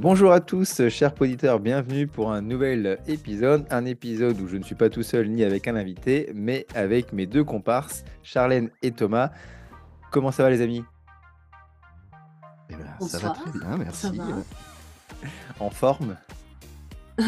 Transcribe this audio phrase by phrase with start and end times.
[0.00, 3.66] Bonjour à tous, chers auditeurs, bienvenue pour un nouvel épisode.
[3.68, 7.12] Un épisode où je ne suis pas tout seul ni avec un invité, mais avec
[7.12, 9.28] mes deux comparses, Charlène et Thomas.
[10.10, 10.82] Comment ça va les amis?
[12.70, 14.06] Eh ben, ça va très bien, merci.
[14.06, 14.24] Ça va.
[15.60, 16.16] En forme?
[17.18, 17.26] Je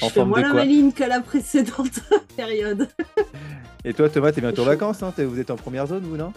[0.00, 2.00] En fais forme moins de la maline que la précédente
[2.34, 2.88] période.
[3.84, 5.12] Et toi Thomas, t'es bientôt en vacances, hein?
[5.18, 6.32] Vous êtes en première zone vous non?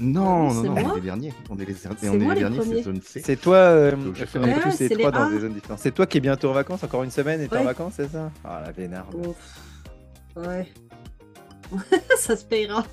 [0.00, 1.34] Non, Ah oui, non, non, on est les derniers.
[1.50, 3.22] On est les, C'est on est moi les les derniers, c'est zone C.
[3.24, 5.78] C'est toi, euh, Donc, je on tous les c'est trois dans des zones différentes.
[5.80, 8.10] C'est toi qui es bientôt en vacances, encore une semaine et t'es en vacances, c'est
[8.10, 8.30] ça?
[8.44, 9.14] Ah la vénarde.
[10.36, 10.68] Ouais.
[12.18, 12.84] ça se payera.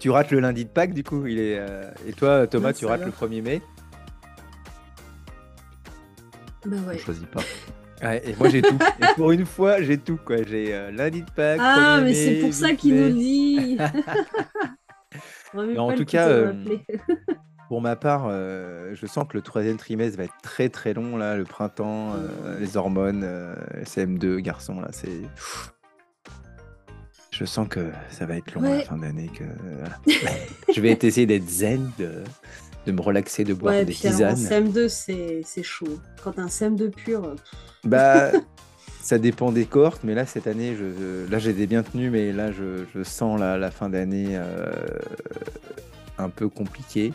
[0.00, 1.58] Tu rates le lundi de Pâques du coup, il est.
[1.58, 3.06] euh, Et toi Thomas, Non, tu rates va.
[3.06, 3.62] le 1er mai?
[6.64, 6.98] Bah On ouais.
[6.98, 7.40] choisit pas.
[8.02, 8.76] Ouais, et moi j'ai tout.
[9.00, 10.36] Et pour une fois, j'ai tout quoi.
[10.42, 11.58] J'ai euh, lundi de Pâques.
[11.62, 13.78] Ah, 1er mais c'est pour ça 8 qu'il nous dit.
[15.54, 16.52] Mais en tout cas, euh.
[17.68, 21.16] Pour ma part, euh, je sens que le troisième trimestre va être très très long
[21.16, 25.20] là, le printemps, euh, les hormones, euh, CM2, garçon là, c'est.
[27.32, 29.28] Je sens que ça va être long à la fin d'année.
[29.36, 29.44] Que
[29.80, 29.96] voilà.
[30.74, 32.22] je vais essayer d'être zen, de,
[32.86, 34.36] de me relaxer, de boire Ouais, des tisanes.
[34.36, 34.88] CM2,
[35.44, 35.98] c'est chaud.
[36.22, 37.34] Quand un CM2 pur,
[37.84, 38.30] Bah,
[39.06, 42.32] ça dépend des cohortes, mais là cette année, je, là j'ai des bien tenus, mais
[42.32, 44.72] là je, sens la, la fin d'année euh,
[46.18, 47.12] un peu compliquée.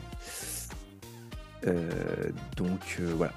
[1.67, 1.89] Euh,
[2.55, 3.33] donc euh, voilà,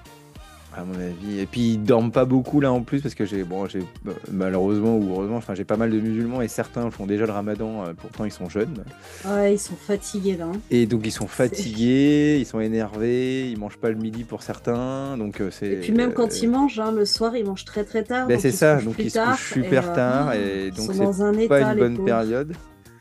[0.76, 1.38] à mon avis.
[1.40, 4.12] Et puis ils dorment pas beaucoup là en plus parce que j'ai bon, j'ai euh,
[4.32, 7.84] malheureusement ou heureusement, enfin j'ai pas mal de musulmans et certains font déjà le Ramadan.
[7.86, 8.84] euh, pourtant ils sont jeunes
[9.26, 10.46] ouais, ils sont fatigués là.
[10.46, 10.58] hein.
[10.70, 15.16] et donc ils sont fatigués, ils sont énervés, ils mangent pas le midi pour certains.
[15.16, 15.66] Donc euh, c'est.
[15.68, 18.26] Et puis même quand euh, ils mangent, hein, le soir, ils mangent très très tard.
[18.26, 21.12] Ben, c'est ça, donc ils se couchent super et, euh, tard et ils donc sont
[21.12, 22.06] c'est pas état, une bonne pauvres.
[22.06, 22.52] période.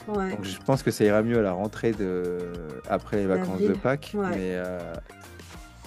[0.07, 0.31] Ouais.
[0.31, 2.37] Donc je pense que ça ira mieux à la rentrée de
[2.89, 3.73] après les vacances de.
[3.73, 4.11] Pâques.
[4.13, 4.27] Ouais.
[4.31, 4.77] Mais, euh,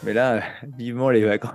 [0.07, 0.43] mais là,
[0.79, 1.53] vivement les vacances.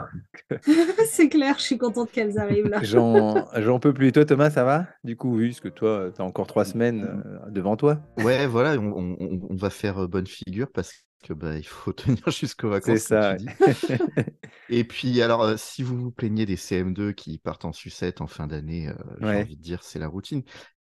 [1.09, 2.79] c'est clair, je suis contente qu'elles arrivent là.
[2.83, 4.11] J'en j'en peux plus.
[4.11, 4.87] Toi Thomas, ça va?
[5.03, 8.01] Du coup, vu que toi, tu as encore trois semaines euh, devant toi.
[8.19, 12.29] Ouais, voilà, on, on- va faire euh, bonne figure parce que bah, il faut tenir
[12.29, 12.99] jusqu'aux vacances.
[12.99, 13.35] C'est ça.
[13.37, 14.31] comme tu dis.
[14.69, 18.27] Et puis, alors, euh, si vous vous plaignez des CM2 qui partent en sucette en
[18.27, 19.41] fin d'année, euh, j'ai Ouais.
[19.41, 20.43] envie de dire, c'est la routine.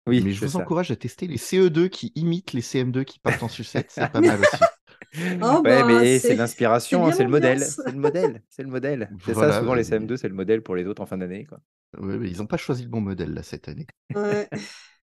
[0.07, 0.59] oui, Mais je vous ça.
[0.59, 3.91] encourage à tester les CE2 qui imitent les CM2 qui partent en sucette.
[3.91, 4.65] C'est pas mal aussi.
[5.43, 7.61] Oh, ouais, bah, mais c'est- l'inspiration, c'est hein, c'est le modèle.
[7.61, 8.43] C'est le modèle.
[8.51, 9.11] C'est le modèle.
[9.25, 11.19] C'est Voilà, ça, souvent les mais- CM2, c'est le modèle pour les autres en fin
[11.19, 11.45] d'année.
[11.45, 11.59] quoi.
[12.01, 13.87] Ouais, mais ils n'ont pas choisi le bon modèle là cette année.
[14.15, 14.49] Ouais.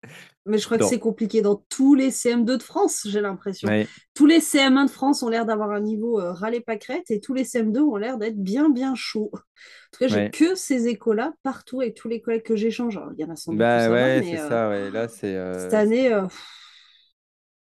[0.47, 3.67] Mais je crois que c'est compliqué dans tous les CM2 de France, j'ai l'impression.
[3.69, 3.87] Ouais.
[4.15, 7.35] Tous les CM1 de France ont l'air d'avoir un niveau euh, râler pâquerette et tous
[7.35, 9.29] les CM2 ont l'air d'être bien, bien chauds.
[9.31, 9.37] En
[9.91, 10.31] tout cas, j'ai Ouais.
[10.31, 12.99] que ces échos-là partout avec tous les collègues que j'échange.
[13.15, 14.69] Il y en a sans doute Bah ça ouais, c'est euh, ça.
[14.69, 14.89] Ouais.
[14.89, 15.35] Là, c'est.
[15.35, 16.23] euh, cette année, euh,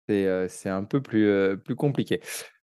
[0.09, 2.21] C'est euh, c'est un peu plus, euh, plus compliqué.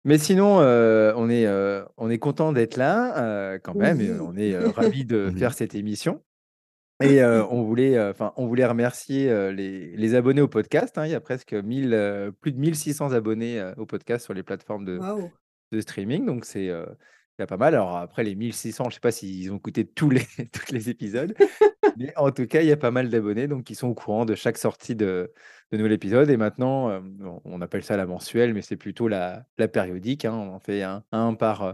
[0.05, 1.49] Mais sinon, euh, on est,
[1.97, 4.01] on est content d'être là quand même.
[4.01, 6.23] et on est ravis de faire cette émission.
[7.03, 10.97] Et on, voulait, enfin, on voulait remercier les, les abonnés au podcast.
[10.97, 11.07] hein.
[11.07, 15.81] Il y a presque 1000, plus de 1600 abonnés au podcast sur les plateformes de,
[15.81, 16.25] streaming.
[16.25, 17.75] Donc, c'est il y a pas mal.
[17.75, 20.23] Alors, après, les 1600, je ne sais pas s'ils ont écouté tous les,
[20.53, 21.35] tous les épisodes.
[22.17, 24.59] En tout cas, il y a pas mal d'abonnés qui sont au courant de chaque
[24.59, 25.33] sortie de,
[25.73, 26.31] nouvel épisode.
[26.31, 27.01] Et maintenant, euh,
[27.45, 30.25] on- appelle ça la mensuelle, mais c'est plutôt la, périodique.
[30.25, 30.35] hein.
[30.35, 31.73] On en fait un, euh,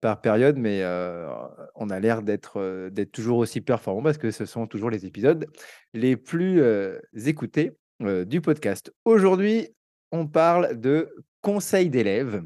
[0.00, 1.28] par période, mais euh,
[1.74, 5.46] on a l'air d'être toujours aussi performant parce que ce sont toujours les épisodes
[5.92, 6.62] les plus
[7.26, 8.92] écoutés du podcast.
[9.04, 9.68] Aujourd'hui,
[10.12, 12.42] on parle de conseils d'élèves.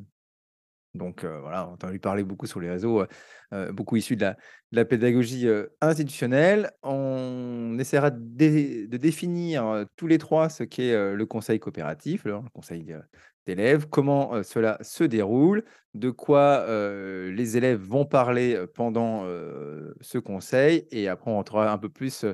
[0.94, 3.04] Donc voilà, on a entendu parler beaucoup sur les réseaux,
[3.72, 4.32] beaucoup issus de
[4.72, 5.46] la, pédagogie
[5.80, 6.70] institutionnelle.
[6.82, 12.40] On essaiera de, dé- de définir tous les trois ce qu'est le conseil coopératif, le,
[12.52, 12.86] conseil
[13.46, 19.24] d'élèves, comment cela se déroule, de quoi les élèves vont parler pendant
[20.00, 22.24] ce conseil, et après on rentrera un peu plus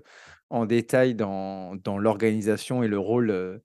[0.50, 3.60] en détail dans l'organisation et le rôle.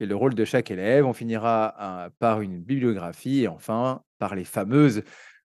[0.00, 1.06] Et le rôle de chaque élève.
[1.06, 5.02] On finira euh, par une bibliographie et enfin par les fameuses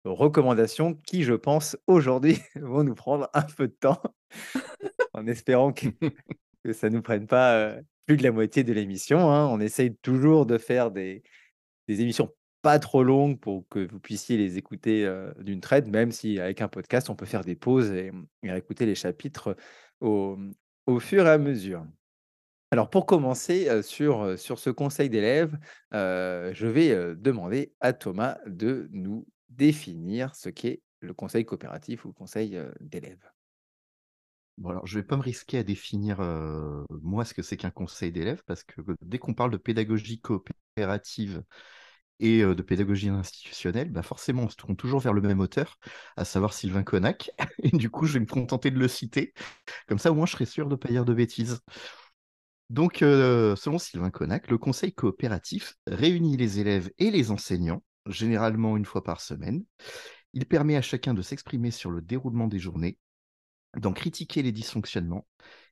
[0.04, 4.00] recommandations qui, je pense, aujourd'hui vont nous prendre un peu de temps
[5.12, 5.88] en espérant que,
[6.64, 7.74] que ça ne nous prenne pas
[8.06, 9.32] plus de la moitié de l'émission.
[9.32, 9.46] hein.
[9.48, 11.22] On essaye toujours de faire des,
[11.88, 12.32] des émissions
[12.62, 16.60] pas trop longues pour que vous puissiez les écouter euh, d'une traite, même si avec
[16.62, 18.10] un podcast, on peut faire des pauses et,
[18.42, 19.56] et écouter les chapitres
[20.00, 20.36] au,
[20.86, 21.84] au fur et à mesure.
[22.70, 25.56] Alors pour commencer sur, ce conseil d'élèves,
[25.92, 32.14] je vais demander à Thomas de nous définir ce qu'est le conseil coopératif ou le
[32.14, 33.30] conseil d'élèves.
[34.58, 36.18] Bon, alors, je vais pas me risquer à définir
[36.90, 41.44] moi ce que c'est qu'un conseil d'élève parce que dès qu'on parle de pédagogie coopérative
[42.18, 45.78] et de pédagogie institutionnelle, bah forcément, on se tourne toujours vers le même auteur,
[46.16, 47.30] à savoir Sylvain Connac.
[47.62, 49.34] Et du coup, je vais me contenter de le citer.
[49.86, 51.60] Comme ça, au moins, je serai sûr de ne pas dire de bêtises.
[52.70, 58.84] Donc, selon Sylvain Connac, le conseil coopératif réunit les élèves et les enseignants, généralement une
[58.84, 59.64] fois par semaine.
[60.32, 62.98] Il permet à chacun de s'exprimer sur le déroulement des journées,
[63.76, 65.26] d'en critiquer les dysfonctionnements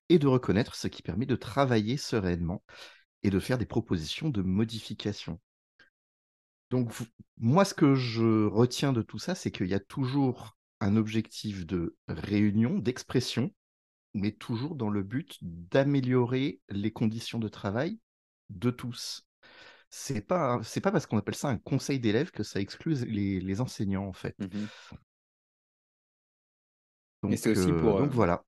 [0.08, 2.62] et de reconnaître ce qui permet de travailler sereinement
[3.22, 5.40] et de faire des propositions de modification.
[6.70, 6.92] Donc,
[7.36, 11.66] moi, ce que je retiens de tout ça, c'est qu'il y a toujours un objectif
[11.66, 13.50] de réunion, d'expression,
[14.14, 17.98] mais toujours dans le but d'améliorer les conditions de travail
[18.50, 19.26] de tous.
[19.90, 23.60] C'est pas, c'est pas parce qu'on appelle ça un conseil d'élèves que ça exclut les,
[23.60, 24.36] enseignants, en fait.
[24.38, 24.66] Mmh
[27.22, 28.44] donc, c'est aussi pour, donc voilà.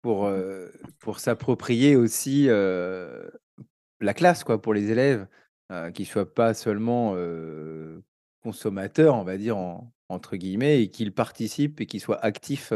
[0.00, 0.32] Pour,
[0.98, 5.26] pour s'approprier aussi la classe, quoi, pour les élèves,
[5.92, 7.14] qui ne soient pas seulement
[8.40, 9.58] consommateurs, on va dire,
[10.08, 12.72] entre guillemets, et qu'ils participent et qu'ils soient actifs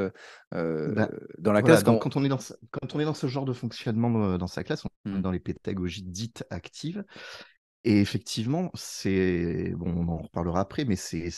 [0.53, 1.83] bah, dans la classe.
[1.83, 4.65] quand, on est dans ce, quand on est dans ce genre de fonctionnement dans sa
[4.65, 5.23] classe, on est mmh.
[5.23, 7.05] dans les pédagogies dites actives.
[7.85, 11.31] Et effectivement, c'est bon, on en reparlera après, mais c'est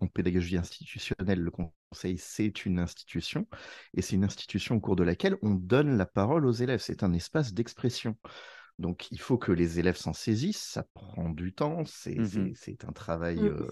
[0.00, 3.46] en pédagogie institutionnelle, le conseil, c'est une institution,
[3.92, 6.80] et c'est une institution au cours de laquelle on donne la parole aux élèves.
[6.80, 8.16] C'est un espace d'expression.
[8.78, 10.62] Donc, il faut que les élèves s'en saisissent.
[10.62, 11.84] Ça prend du temps.
[11.86, 12.54] C'est mmh
[12.86, 13.66] un travail mmh.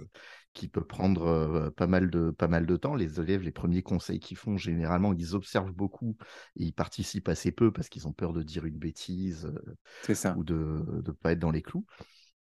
[0.54, 2.94] qui peut prendre pas, mal de, pas mal de temps.
[2.94, 6.16] Les élèves, les premiers conseils qu'ils font, généralement, ils observent beaucoup
[6.56, 9.52] et ils participent assez peu parce qu'ils ont peur de dire une bêtise
[10.36, 11.84] ou de ne pas être dans les clous.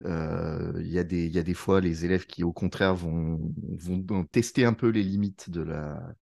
[0.05, 3.39] Il y, a des, y a des fois les élèves qui, au contraire, vont,
[3.79, 6.13] vont tester un peu les limites de la,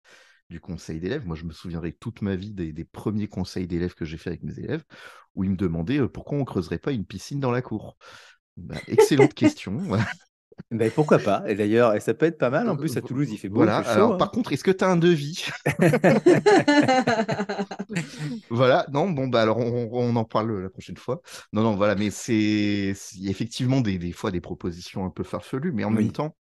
[0.52, 1.26] du conseil d'élèves.
[1.26, 4.44] Moi, je me souviendrai toute ma vie des, premiers conseils d'élèves que j'ai fait avec
[4.44, 4.84] mes élèves,
[5.34, 7.96] où ils me demandaient euh, pourquoi on creuserait pas une piscine dans la cour.
[8.56, 9.78] Bah, excellente question.
[10.70, 12.68] Ben, pourquoi pas Et d'ailleurs, ça peut être pas mal.
[12.68, 13.56] En plus, à Toulouse, il fait beau.
[13.56, 13.78] Voilà.
[13.78, 14.30] Alors, par hein.
[14.32, 15.46] contre, est-ce que tu as un devis?
[18.50, 18.86] Voilà.
[18.90, 21.20] Non, bon, bah alors on, en parle la prochaine fois.
[21.52, 21.94] Non, non, voilà.
[21.94, 26.36] Mais c'est effectivement des, des, fois des propositions un peu farfelues, mais en même temps,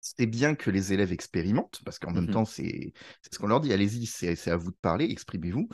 [0.00, 2.92] c'est bien que les élèves expérimentent, parce qu'en même mmh temps, c'est
[3.30, 5.68] ce qu'on leur dit, allez-y, c'est à vous de parler, exprimez-vous.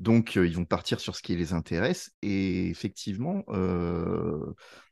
[0.00, 2.10] Donc, ils vont partir sur ce qui les intéresse.
[2.22, 3.44] Et effectivement,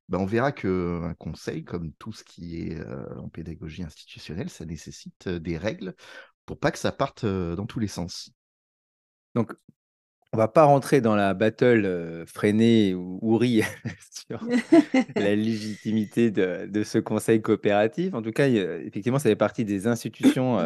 [0.09, 2.79] bah, on verra qu'un conseil, comme tout ce qui est
[3.17, 5.95] en pédagogie institutionnelle, ça nécessite des règles
[6.47, 8.31] pour pas que ça parte dans tous les sens.
[9.35, 9.53] Donc,
[10.33, 13.63] on va pas rentrer dans la battle freinée ou ouri
[14.29, 14.47] sur
[15.17, 18.13] la légitimité de, ce conseil coopératif.
[18.13, 20.59] En tout cas, effectivement, ça fait partie des institutions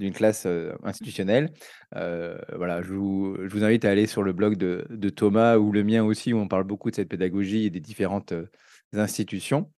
[0.00, 0.46] d'une classe
[0.82, 1.52] institutionnelle.
[1.92, 6.02] voilà, je vous, invite à aller sur le blog de, de, Thomas ou le mien
[6.02, 8.34] aussi, où on parle beaucoup de cette pédagogie et des différentes
[8.92, 9.70] institutions.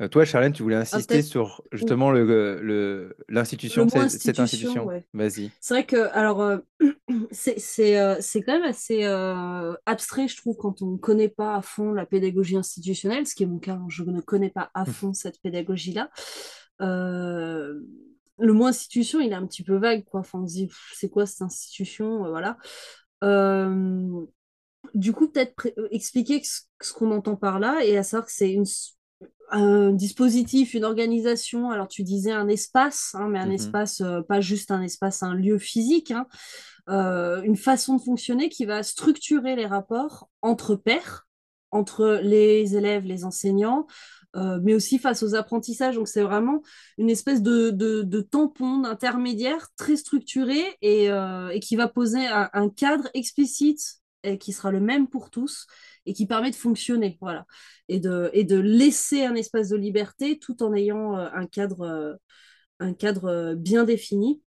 [0.00, 4.88] Euh, toi, Charlène, tu voulais ah, insister sur justement le, l'institution, cette, institution.
[5.12, 5.50] Vas-y.
[5.60, 6.58] C'est vrai que, alors, euh,
[7.30, 9.04] c'est, euh, c'est, quand même assez
[9.86, 13.44] abstrait, je trouve, quand on ne connaît pas à fond la pédagogie institutionnelle, ce qui
[13.44, 14.86] est mon cas, hein, je ne connais pas à mmh.
[14.86, 16.10] fond cette pédagogie-là.
[18.38, 20.20] Le mot institution, il est un petit peu vague, quoi.
[20.20, 22.56] Enfin, on se dit, c'est quoi cette institution Voilà.
[24.94, 28.56] du coup, peut-être expliquer ce qu'on entend par là et à savoir que c'est
[29.52, 31.70] un dispositif, une organisation.
[31.70, 35.22] Alors, tu disais un espace, hein, mais un mmh espace, euh, pas juste un espace,
[35.22, 36.26] un lieu physique, hein.
[36.88, 41.26] euh, une façon de fonctionner qui va structurer les rapports entre pairs,
[41.70, 43.86] entre les élèves, les enseignants,
[44.36, 45.96] euh, mais aussi face aux apprentissages.
[45.96, 46.62] Donc, c'est vraiment
[46.98, 54.02] une espèce de, tampon, d'intermédiaire très structuré et, et, qui va poser un cadre explicite
[54.38, 55.66] qui sera le même pour tous
[56.06, 57.46] et qui permet de fonctionner, voilà,
[57.88, 61.82] et de, laisser un espace de liberté tout en ayant euh, un cadre,
[62.80, 64.42] euh, euh, bien défini.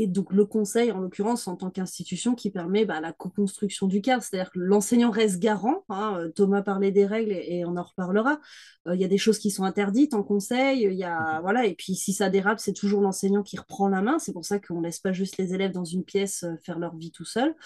[0.00, 4.00] Et donc le conseil, en l'occurrence, en tant qu'institution, qui permet bah, la co-construction du
[4.00, 5.84] cadre, c'est-à-dire que l'enseignant reste garant.
[5.88, 8.38] Hein, Thomas parlait des règles et, on en reparlera.
[8.86, 10.84] Il y a des choses qui sont interdites en conseil.
[10.84, 13.88] Il y a, mmh voilà, et puis si ça dérape, c'est toujours l'enseignant qui reprend
[13.88, 14.20] la main.
[14.20, 16.94] C'est pour ça qu'on ne laisse pas juste les élèves dans une pièce faire leur
[16.94, 17.56] vie tout seul.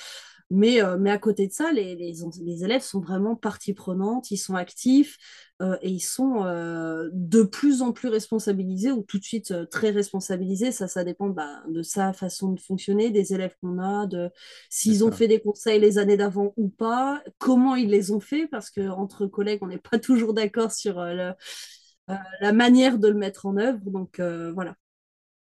[0.55, 4.37] Mais, euh, mais à côté de ça, les, les, élèves sont vraiment partie prenante, ils
[4.37, 5.17] sont actifs
[5.63, 9.89] euh, et ils sont euh, de plus en plus responsabilisés ou tout de suite très
[9.89, 10.71] responsabilisés.
[10.71, 14.29] Ça, ça dépend bah, de sa façon de fonctionner, des élèves qu'on a, de
[14.69, 18.47] s'ils ont fait des conseils les années d'avant ou pas, comment ils les ont fait,
[18.47, 23.57] parce qu'entre collègues, on n'est pas toujours d'accord sur la manière de le mettre en
[23.57, 23.81] œuvre.
[23.87, 24.77] Donc voilà.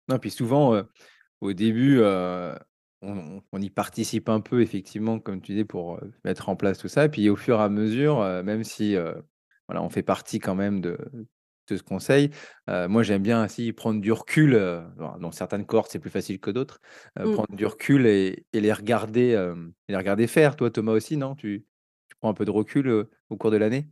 [0.08, 0.84] Non, puis souvent,
[1.42, 2.00] au début,
[3.04, 7.06] on, y participe un peu, effectivement, comme tu dis, pour mettre en place tout ça.
[7.06, 8.96] Et puis au fur et à mesure, même si
[9.68, 10.98] voilà, on fait partie quand même de,
[11.70, 12.30] ce conseil.
[12.68, 14.54] moi, j'aime bien aussi prendre du recul.
[15.20, 16.80] dans certaines cohortes, c'est plus facile que d'autres.
[17.20, 17.34] Mmh.
[17.34, 19.54] Prendre du recul et, les, regarder,
[19.88, 20.56] les regarder faire.
[20.56, 21.36] Toi, Thomas aussi, non?
[21.36, 21.66] Tu,
[22.20, 23.88] prends un peu de recul au cours de l'année?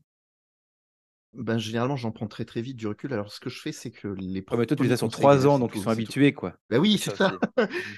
[1.33, 3.13] Ben, généralement, j'en prends très très vite du recul.
[3.13, 4.39] Alors, ce que je fais, c'est que les.
[4.51, 6.53] Ouais, mais toi, tu les as sur trois ans, donc ils sont habitués, quoi.
[6.69, 7.37] Ben oui, c'est ça.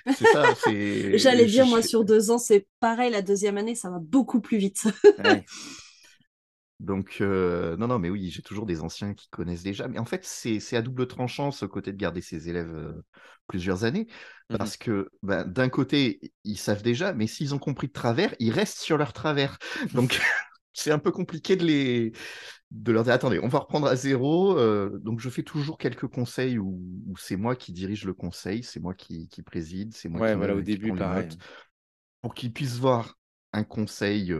[0.08, 0.54] c'est ça.
[1.16, 3.12] J'allais dire, moi, sur deux ans, c'est pareil.
[3.12, 4.84] La deuxième année, ça va beaucoup plus vite.
[6.80, 9.88] Donc, euh, non, non, mais oui, j'ai toujours des anciens qui connaissent déjà.
[9.88, 13.06] Mais en fait, c'est à double tranchant ce côté de garder ses élèves euh,
[13.48, 14.08] plusieurs années.
[14.50, 18.36] Mmh parce que ben, d'un côté, ils savent déjà, mais s'ils ont compris de travers,
[18.40, 19.58] ils restent sur leur travers.
[19.94, 20.20] Donc,
[20.74, 22.12] c'est un peu compliqué de les
[22.74, 24.58] de leur dire attendez, on va reprendre à zéro.
[24.58, 26.82] Euh, donc je fais toujours quelques conseils où,
[27.18, 30.56] c'est moi qui dirige le conseil, c'est moi qui, préside, c'est moi ouais, qui, voilà,
[30.56, 31.30] au début, pareil.
[32.22, 33.18] pour qu'ils puissent voir
[33.54, 34.36] un conseil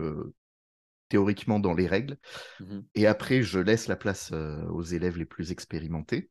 [1.08, 2.18] théoriquement dans les règles.
[2.60, 6.30] Mmh et après, je laisse la place aux élèves les plus expérimentés.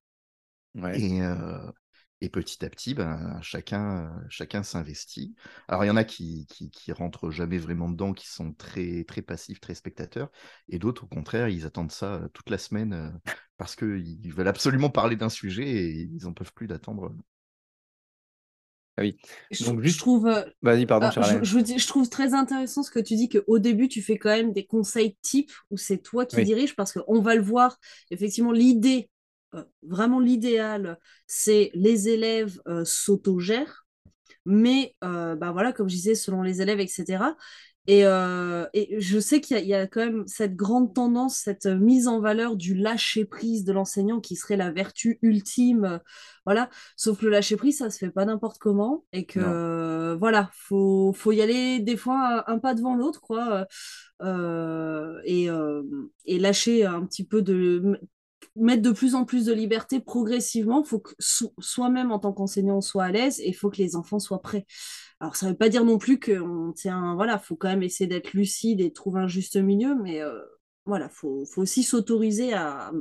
[0.93, 1.21] Et,
[2.23, 5.35] et, petit à petit, ben, chacun, chacun s'investit.
[5.67, 9.21] Alors, il y en a qui, qui, rentrent jamais vraiment dedans, qui sont très, très
[9.21, 10.31] passifs, très spectateurs.
[10.69, 13.19] Et d'autres, au contraire, ils attendent ça toute la semaine
[13.57, 17.13] parce qu'ils veulent absolument parler d'un sujet et ils n'en peuvent plus d'attendre
[18.97, 19.17] ah oui.
[19.49, 19.95] Je, Donc, juste...
[19.95, 20.27] je trouve.
[20.27, 23.87] Euh, Vas-y, pardon, euh, je, je, trouve très intéressant ce que tu dis qu'au début,
[23.87, 27.35] tu fais quand même des conseils types où c'est toi qui diriges parce qu'on va
[27.35, 27.79] le voir.
[28.11, 29.12] Effectivement, l'idée, euh,
[29.83, 33.85] vraiment l'idéal, c'est les élèves s'autogèrent.
[34.45, 37.35] Mais bah voilà, comme je disais, selon les élèves, etc.
[37.89, 42.21] Euh, et, je sais qu'il y, a quand même cette grande tendance, cette mise en
[42.21, 45.97] valeur du lâcher prise de l'enseignant qui serait la vertu ultime, euh,
[46.45, 46.69] voilà.
[46.95, 51.13] Sauf que le lâcher prise, ça se fait pas n'importe comment et que voilà, faut
[51.13, 53.67] faut y aller des fois un, pas devant l'autre, quoi,
[54.21, 55.47] euh, et,
[56.25, 57.99] et lâcher un petit peu de
[58.55, 60.83] mettre de plus en plus de liberté progressivement.
[60.83, 63.95] Il faut que soi-même, en tant qu'enseignant, soit à l'aise et il faut que les
[63.95, 64.65] enfants soient prêts.
[65.19, 67.15] Alors, ça ne veut pas dire non plus qu'on tient.
[67.15, 70.39] Voilà, il faut quand même essayer d'être lucide et trouver un juste milieu, mais euh,
[70.85, 72.91] voilà, il faut, aussi s'autoriser à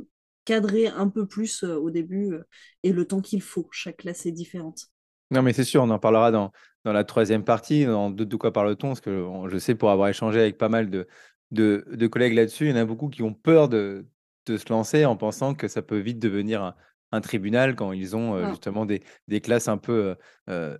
[0.45, 2.43] cadrer un peu plus euh, au début euh,
[2.83, 3.67] et le temps qu'il faut.
[3.71, 4.87] Chaque classe est différente.
[5.31, 6.51] Non, mais c'est sûr, on en parlera dans,
[6.83, 8.89] dans la troisième partie, dans de, de quoi parle-t-on?
[8.89, 11.07] Parce que je sais, pour avoir échangé avec pas mal de,
[11.51, 14.05] de, de collègues là-dessus, il y en a beaucoup qui ont peur de,
[14.45, 18.49] de se lancer en pensant que ça peut vite devenir un, tribunal quand ils ont
[18.49, 20.15] justement des, des, classes un peu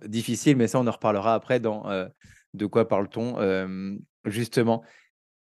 [0.04, 0.56] difficiles.
[0.56, 1.84] Mais ça, on en reparlera après dans
[2.54, 3.36] De quoi parle-t-on
[4.24, 4.82] justement.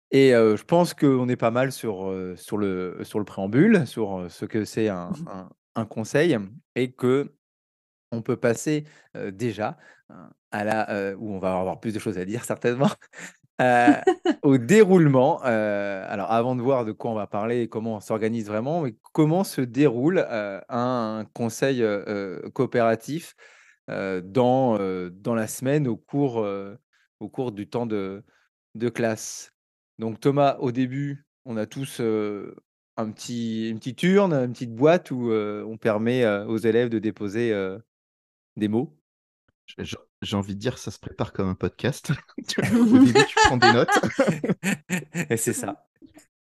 [0.10, 4.46] Et je pense qu'on est pas mal sur, sur, le, sur le préambule, sur ce
[4.46, 6.36] que c'est un, mmh un, un, conseil
[6.74, 7.32] et que
[8.12, 9.78] on peut passer déjà
[10.50, 12.90] à la où on va avoir plus de choses à dire certainement
[13.62, 13.94] euh,
[14.42, 15.42] au déroulement.
[15.46, 18.82] Euh, alors, avant de voir de quoi on va parler et comment on s'organise vraiment,
[18.82, 21.84] mais comment se déroule euh, un conseil
[22.54, 23.36] coopératif
[23.88, 24.78] dans,
[25.12, 26.46] dans la semaine au cours,
[27.20, 28.24] au cours du temps de,
[28.76, 29.54] de classe?
[30.00, 32.02] Donc, Thomas, au début, on a tous
[32.98, 37.54] un petit, une petite urne, une petite boîte où on permet aux élèves de déposer
[38.56, 38.98] des mots.
[39.78, 42.12] J'ai envie de dire, ça se prépare comme un podcast.
[42.74, 44.00] Au début, tu prends des notes.
[45.30, 45.88] Et c'est ça.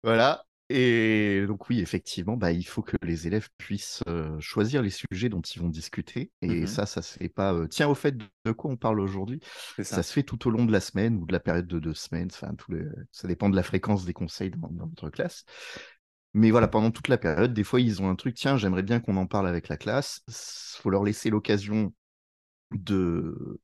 [0.02, 0.44] Voilà.
[0.74, 5.28] Et donc oui, effectivement, bah, il faut que les élèves puissent euh, choisir les sujets
[5.28, 6.32] dont ils vont discuter.
[6.40, 7.52] Et mmh ça, ça se fait pas.
[7.52, 9.40] Euh, tiens, au fait, de quoi on parle aujourd'hui?
[9.82, 10.02] Ça.
[10.02, 12.30] se fait tout au long de la semaine ou de la période de deux semaines.
[12.32, 12.72] Enfin, tout
[13.10, 15.44] ça dépend de la fréquence des conseils dans, dans votre classe.
[16.34, 18.34] Mais voilà, pendant toute la période, des fois, ils ont un truc.
[18.34, 20.22] Tiens, j'aimerais bien qu'on en parle avec la classe.
[20.28, 21.92] Il faut leur laisser l'occasion
[22.78, 23.60] de,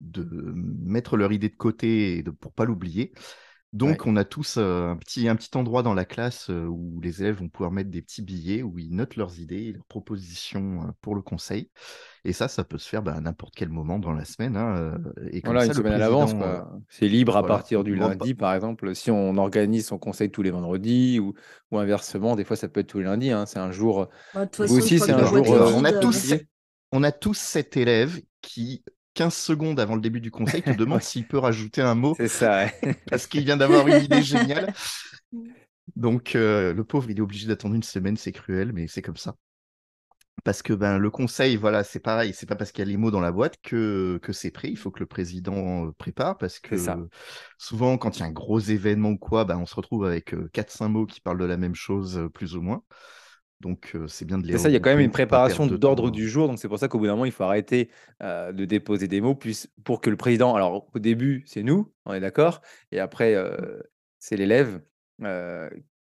[0.00, 3.12] de mettre leur idée de côté de, pour pas l'oublier.
[3.74, 7.36] Donc, on a tous un, petit, un petit endroit dans la classe où les élèves
[7.36, 11.20] vont pouvoir mettre des petits billets où ils notent leurs idées, leurs propositions pour le
[11.20, 11.70] conseil.
[12.24, 14.56] Et ça, ça peut se faire bah, à n'importe quel moment dans la semaine.
[14.56, 14.98] Hein,
[15.30, 16.32] et voilà, une semaine à l'avance.
[16.88, 18.94] C'est libre à partir du lundi, par exemple.
[18.94, 21.34] Si on organise son conseil tous les vendredis ou,
[21.70, 23.32] ou inversement, des fois, ça peut être tous les lundis.
[23.32, 23.44] Hein.
[23.44, 24.08] C'est un jour.
[24.32, 25.46] Bah, aussi, c'est un jour.
[25.76, 26.32] on a tous
[26.92, 28.82] on a tous cet élève qui,
[29.14, 32.14] 15 secondes avant le début du conseil, te demande s'il peut rajouter un mot.
[32.16, 32.66] C'est ça,
[33.10, 34.72] parce qu'il vient d'avoir une idée géniale.
[35.96, 39.16] Donc, euh, le pauvre, il est obligé d'attendre une semaine, c'est cruel, mais c'est comme
[39.16, 39.34] ça.
[40.44, 42.96] Parce que ben, le conseil, voilà, c'est pareil, c'est pas parce qu'il y a les
[42.96, 44.68] mots dans la boîte que, que c'est prêt.
[44.70, 46.76] Il faut que le président euh, prépare parce que
[47.58, 50.32] souvent, quand il y a un gros événement ou quoi, ben, on se retrouve avec
[50.32, 52.84] 4-5 euh, mots qui parlent de la même chose, plus ou moins.
[53.60, 54.52] Donc, c'est bien de les.
[54.52, 56.48] C'est ça, il y a quand même une préparation d'ordre du jour.
[56.48, 59.38] Donc, c'est pour ça qu'au bout d'un moment, il faut arrêter de déposer des mots
[59.84, 60.54] pour que le président.
[60.54, 62.60] Alors, au début, c'est nous, on est d'accord.
[62.92, 63.82] Et après, mmh.
[64.18, 64.80] c'est l'élève.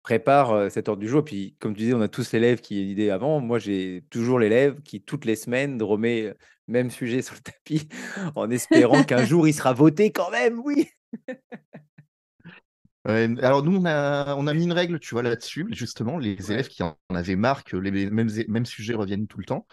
[0.02, 1.24] prépare cet ordre du jour.
[1.24, 3.40] Puis, comme tu disais, on a tous l'élève qui est l'idée avant.
[3.40, 6.34] Moi, j'ai toujours l'élève qui, toutes les semaines, remet
[6.68, 7.88] même sujet sur le tapis
[8.34, 10.88] en espérant qu'un jour il sera voté quand même, oui.
[13.06, 16.68] alors nous, on a, on a mis une règle, tu vois, là-dessus, justement, les élèves
[16.68, 19.66] qui en avaient marre que les mêmes, mêmes sujets reviennent tout le temps,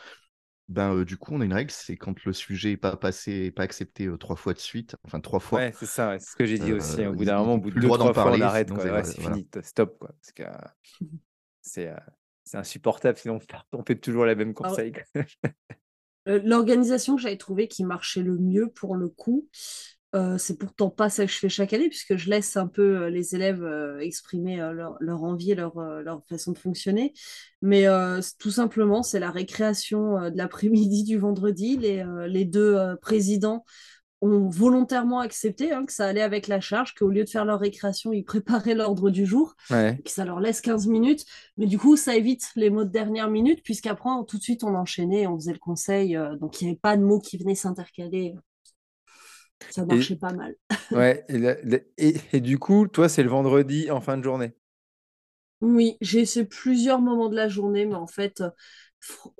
[0.69, 3.63] ben, du coup, on a une règle, c'est quand le sujet n'est pas passé, pas
[3.63, 5.59] accepté trois fois de suite, enfin trois fois.
[5.59, 7.05] Ouais, c'est ça, c'est ce que j'ai dit aussi.
[7.05, 8.71] Au bout d'un moment, au bout de deux, trois fois, on arrête.
[9.03, 9.97] c'est fini, stop.
[9.99, 10.43] Quoi, parce que
[11.61, 11.91] c'est
[12.53, 13.39] insupportable, sinon
[13.71, 14.93] on fait toujours les mêmes ah conseils.
[16.25, 19.49] L'organisation que j'avais trouvée qui marchait le mieux pour le coup,
[20.15, 23.03] euh, c'est pourtant pas ça que je fais chaque année, puisque je laisse un peu
[23.03, 27.13] euh, les élèves euh, exprimer leur, leur, envie et leur, leur, façon de fonctionner.
[27.62, 27.86] Mais
[28.39, 31.77] tout simplement, c'est la récréation de l'après-midi du vendredi.
[31.77, 33.63] Les, les deux présidents
[34.22, 37.60] ont volontairement accepté hein, que ça allait avec la charge, qu'au lieu de faire leur
[37.60, 41.25] récréation, ils préparaient l'ordre du jour, que ça leur laisse 15 minutes.
[41.58, 44.75] Mais du coup, ça évite les mots de dernière minute, puisqu'après, tout de suite, on
[44.75, 46.17] enchaînait, on faisait le conseil.
[46.39, 48.36] donc, il n'y avait pas de mots qui venaient s'intercaler
[49.70, 50.55] ça marchait pas mal.
[50.91, 51.25] ouais,
[51.98, 54.53] et, et, du coup, toi, c'est le vendredi en fin de journée?
[55.62, 58.43] Oui, j'ai essayé plusieurs moments de la journée, mais en fait,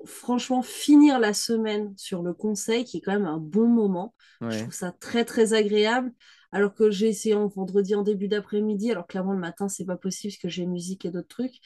[0.06, 4.14] franchement, finir la semaine sur le conseil, qui est quand même un bon moment,
[4.48, 6.12] je trouve ça très, très agréable.
[6.52, 9.96] Alors que j'ai essayé en vendredi en début d'après-midi, alors clairement le matin, c'est pas
[9.96, 11.56] possible parce que j'ai musique et d'autres trucs.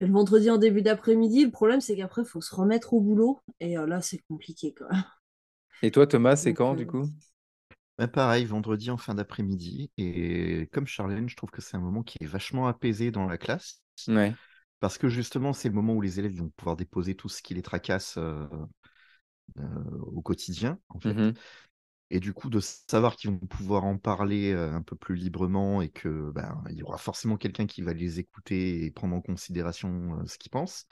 [0.00, 3.00] Et le vendredi en début d'après-midi, le problème, c'est qu'après, il faut se remettre au
[3.00, 3.40] boulot.
[3.60, 5.04] Et euh, là, c'est compliqué quand même.
[5.82, 7.10] Et toi, Thomas, c'est quand du coup?
[7.98, 9.90] Bah, pareil, vendredi en fin d'après-midi.
[9.98, 13.38] Et comme Charlène, je trouve que c'est un moment qui est vachement apaisé dans la
[13.38, 13.82] classe.
[14.06, 14.34] Ouais.
[14.78, 17.54] Parce que justement, c'est le moment où les élèves vont pouvoir déposer tout ce qui
[17.54, 18.46] les tracasse euh,
[19.58, 21.14] euh, au quotidien, en fait.
[21.14, 21.34] Mmh
[22.10, 25.82] et du coup, de savoir qu'ils vont pouvoir en parler euh, un peu plus librement
[25.82, 29.20] et que ben, il y aura forcément quelqu'un qui va les écouter et prendre en
[29.20, 30.86] considération ce qu'ils pensent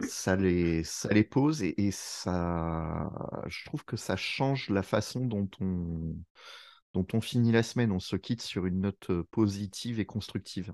[0.00, 3.10] ça les, ça les pose et, ça,
[3.46, 6.16] je trouve que ça change la façon dont on,
[6.94, 7.92] dont on finit la semaine.
[7.92, 10.72] On se quitte sur une note positive et constructive.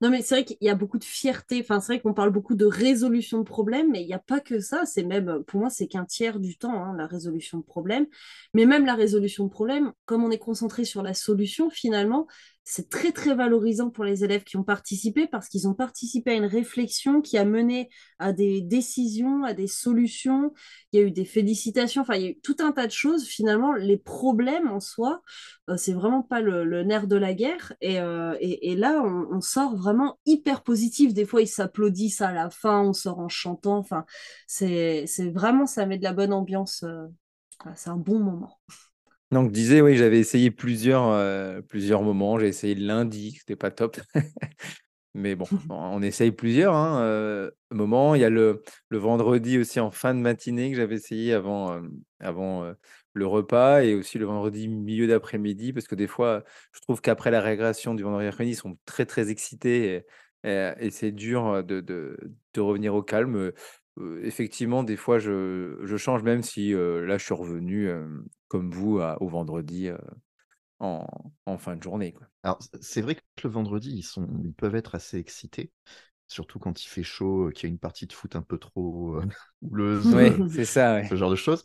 [0.00, 1.60] Non, mais c'est vrai qu'il y a beaucoup de fierté.
[1.60, 4.40] Enfin, c'est vrai qu'on parle beaucoup de résolution de problèmes, mais il n'y a pas
[4.40, 4.84] que ça.
[4.84, 8.06] C'est même, pour moi, c'est qu'un tiers du temps, hein, la résolution de problèmes.
[8.52, 12.26] Mais même la résolution de problèmes, comme on est concentré sur la solution, finalement,
[12.68, 16.34] c'est très très valorisant pour les élèves qui ont participé parce qu'ils ont participé à
[16.34, 20.52] une réflexion qui a mené à des décisions, à des solutions.
[20.90, 22.92] Il y a eu des félicitations, enfin il y a eu tout un tas de
[22.92, 23.24] choses.
[23.24, 25.22] Finalement, les problèmes en soi,
[25.70, 27.72] euh, c'est vraiment pas le, nerf de la guerre.
[27.80, 28.36] Et, euh,
[28.76, 31.14] là, on, sort vraiment hyper positif.
[31.14, 33.78] Des fois, ils s'applaudissent à la fin, on sort en chantant.
[33.78, 34.04] Enfin,
[34.48, 36.82] c'est vraiment ça met de la bonne ambiance.
[36.82, 37.06] Euh,
[37.76, 38.58] c'est un bon moment.
[39.36, 42.38] Donc, disais, oui, j'avais essayé plusieurs, euh, plusieurs moments.
[42.38, 43.98] J'ai essayé lundi, c'était pas top.
[45.14, 48.14] Mais bon, on essaye plusieurs hein, euh, moments.
[48.14, 51.72] Il y a le, le vendredi aussi en fin de matinée que j'avais essayé avant,
[51.74, 51.82] euh,
[52.18, 52.72] avant
[53.12, 57.30] le repas et aussi le vendredi milieu d'après-midi parce que des fois, je trouve qu'après
[57.30, 60.06] la régression du vendredi après-midi, ils sont très, très excités
[60.44, 62.16] et, et c'est dur de, de,
[62.54, 63.52] de revenir au calme
[64.22, 67.90] effectivement, des fois, je, je change, même si là, je suis revenu
[68.48, 69.88] comme vous au vendredi
[70.78, 71.06] en,
[71.46, 72.12] en, fin de journée.
[72.12, 72.26] Quoi.
[72.42, 75.72] Alors, c'est vrai que le vendredi, ils, sont, ils peuvent être assez excités,
[76.28, 79.18] surtout quand il fait chaud, qu'il y a une partie de foot un peu trop
[79.62, 80.06] houleuse,
[80.52, 81.64] c'est ça, ce genre de choses.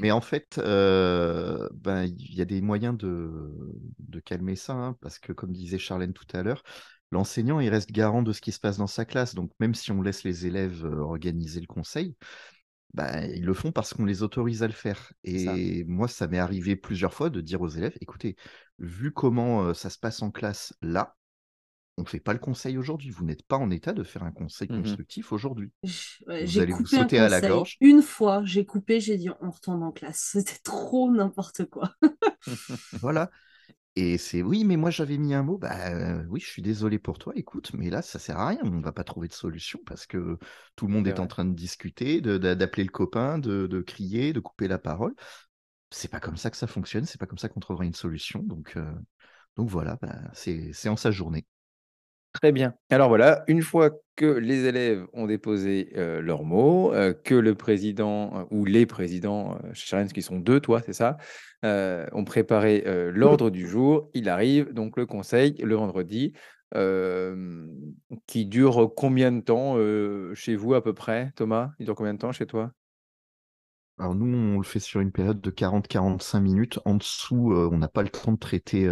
[0.00, 3.50] Mais en fait, ben, il y a des moyens de,
[3.98, 6.62] de calmer ça, hein, parce que, comme disait Charlène tout à l'heure,
[7.10, 9.34] l'enseignant, il reste garant de ce qui se passe dans sa classe.
[9.34, 12.16] Donc, même si on laisse les élèves euh, organiser le conseil,
[12.96, 15.12] bah, ils le font parce qu'on les autorise à le faire.
[15.22, 18.36] Et moi, ça m'est arrivé plusieurs fois de dire aux élèves, écoutez,
[18.78, 21.14] vu comment ça se passe en classe là,
[21.98, 23.10] on ne fait pas le conseil aujourd'hui.
[23.10, 25.72] Vous n'êtes pas en état de faire un conseil mmh constructif aujourd'hui.
[25.82, 27.76] vous allez vous sauter à la gorge.
[27.80, 30.18] Une fois, j'ai coupé, j'ai dit on retourne en classe.
[30.32, 31.94] C'était trop n'importe quoi.
[32.92, 33.30] voilà.
[33.98, 35.74] Et c'est oui, mais moi j'avais mis un mot, bah
[36.28, 38.82] oui, je suis désolé pour toi, écoute, mais là ça sert à rien, on ne
[38.82, 40.38] va pas trouver de solution parce que
[40.76, 44.68] tout le monde est, en train de discuter, d'appeler le copain, de, crier, de couper
[44.68, 45.14] la parole.
[45.90, 48.42] C'est pas comme ça que ça fonctionne, c'est pas comme ça qu'on trouvera une solution.
[48.42, 48.76] Donc,
[49.56, 51.46] donc voilà, bah, c'est en sa journée.
[52.40, 52.74] Très bien.
[52.90, 56.92] Alors voilà, une fois que les élèves ont déposé leurs mots,
[57.24, 61.16] que le président ou les présidents, chez qui sont deux, toi, c'est ça,
[61.62, 66.34] ont préparé l'ordre du jour, il arrive donc le conseil le vendredi,
[68.26, 69.76] qui dure combien de temps
[70.34, 71.70] chez vous à peu près, Thomas?
[71.78, 72.72] Il dure combien de temps chez toi?
[73.98, 76.78] Alors nous, on le fait sur une période de 40-45 minutes.
[76.84, 78.90] En dessous, on n'a pas le temps de traiter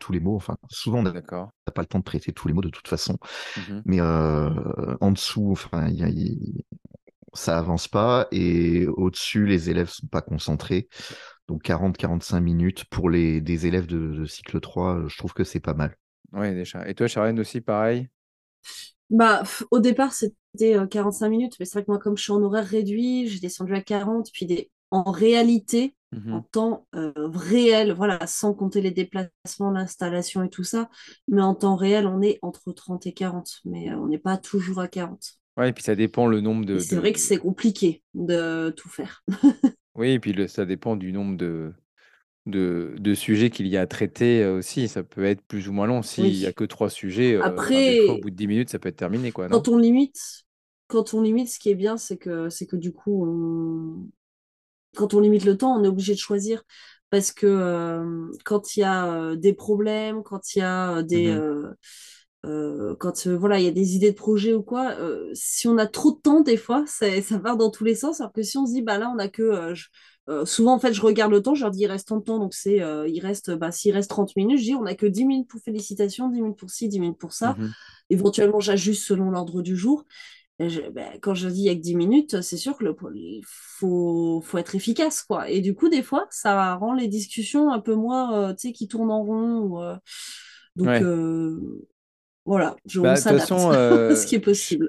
[0.00, 0.36] tous les mots.
[0.36, 3.18] Enfin, souvent, on n'a pas le temps de prêter tous les mots de toute façon.
[3.56, 5.88] Mmh Mais en dessous, enfin,
[7.34, 10.88] ça avance pas et au-dessus, les élèves sont pas concentrés.
[11.48, 15.74] Donc 40-45 minutes pour les, des élèves de, cycle 3, je trouve que c'est pas
[15.74, 15.96] mal.
[16.32, 16.88] Oui, déjà.
[16.88, 18.08] Et toi, Charlène, aussi, pareil?
[19.10, 22.42] Bah, au départ, c'était 45 minutes, mais c'est vrai que moi, comme je suis en
[22.42, 24.70] horaire réduit, j'ai descendu à 40, puis des...
[24.90, 30.88] en réalité, Mmh en temps réel, voilà, sans compter les déplacements, l'installation et tout ça.
[31.28, 34.80] Mais en temps réel, on est entre 30 et 40, mais on n'est pas toujours
[34.80, 35.38] à 40.
[35.56, 36.78] Oui, et puis ça dépend le nombre de.
[36.78, 39.24] C'est vrai que c'est compliqué de tout faire.
[39.96, 41.72] oui, et puis ça dépend du nombre de,
[42.46, 44.88] de, sujets qu'il y a à traiter aussi.
[44.88, 46.02] Ça peut être plus ou moins long.
[46.02, 48.96] S'il n'y a que trois sujets, Après, au bout de 10 minutes, ça peut être
[48.96, 49.32] terminé.
[49.32, 50.44] Quoi, quand on limite,
[50.88, 54.08] quand on limite, ce qui est bien, c'est que, c'est que du coup, on,
[54.94, 56.64] quand on limite le temps, on est obligé de choisir
[57.10, 61.32] parce que euh, quand il y a euh, des problèmes, quand il y a des
[61.32, 61.74] mmh
[62.46, 64.94] euh, quand voilà il y a des idées de projet ou quoi,
[65.32, 68.20] si on a trop de temps des fois, ça, ça va dans tous les sens.
[68.20, 69.72] Alors que si on se dit bah là on a que
[70.44, 72.38] souvent en fait je regarde le temps, je leur dis il reste tant de temps
[72.38, 75.26] donc c'est il reste bah s'il reste 30 minutes, je dis on a que 10
[75.26, 77.54] minutes pour félicitations, 10 minutes pour ci, 10 minutes pour ça.
[77.58, 77.70] Mmh
[78.10, 80.04] Éventuellement j'ajuste selon l'ordre du jour.
[80.58, 82.94] Ben, quand je dis il y a que 10 minutes, c'est sûr que le,
[83.44, 85.50] faut, faut être efficace, quoi.
[85.50, 88.72] Et du coup, des fois, ça rend les discussions un peu moins, euh, tu sais,
[88.72, 89.82] qui tournent en rond.
[89.82, 89.96] Euh,
[90.76, 91.88] donc, euh,
[92.44, 94.88] voilà, je bah, s'adapte ce qui est possible.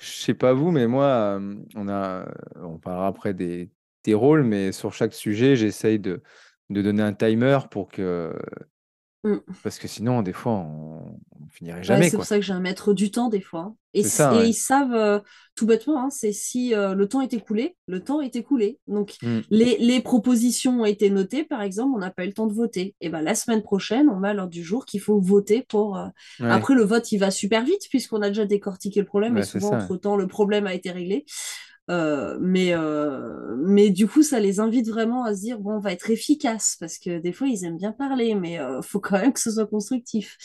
[0.00, 1.40] Je sais pas vous, mais moi,
[1.74, 2.26] on a,
[2.56, 3.70] on parlera après des,
[4.06, 6.22] des rôles, mais sur chaque sujet, j'essaye de,
[6.70, 8.32] de donner un timer pour que
[9.26, 9.38] Mmh.
[9.64, 11.18] Parce que sinon, des fois, on,
[11.50, 12.10] finirait jamais.
[12.10, 13.74] c'est pour ça que j'ai un maître du temps, des fois.
[13.92, 15.18] Et, ils savent, euh,
[15.56, 18.78] tout bêtement, hein, c'est si euh, le temps est écoulé, le temps est écoulé.
[18.86, 19.40] Donc, mmh.
[19.50, 22.94] les, propositions ont été notées, par exemple, on n'a pas eu le temps de voter.
[23.00, 25.96] Et ben la semaine prochaine, on met à l'ordre du jour qu'il faut voter pour.
[25.96, 26.06] Euh,
[26.40, 29.72] après, le vote, il va super vite, puisqu'on a déjà décortiqué le problème, et souvent,
[29.72, 31.24] entre-temps, le problème a été réglé.
[31.88, 35.78] Euh, mais, euh, mais du coup, ça les invite vraiment à se dire bon, on
[35.78, 39.18] va être efficace parce que des fois, ils aiment bien parler, mais euh, faut quand
[39.18, 40.36] même que ce soit constructif.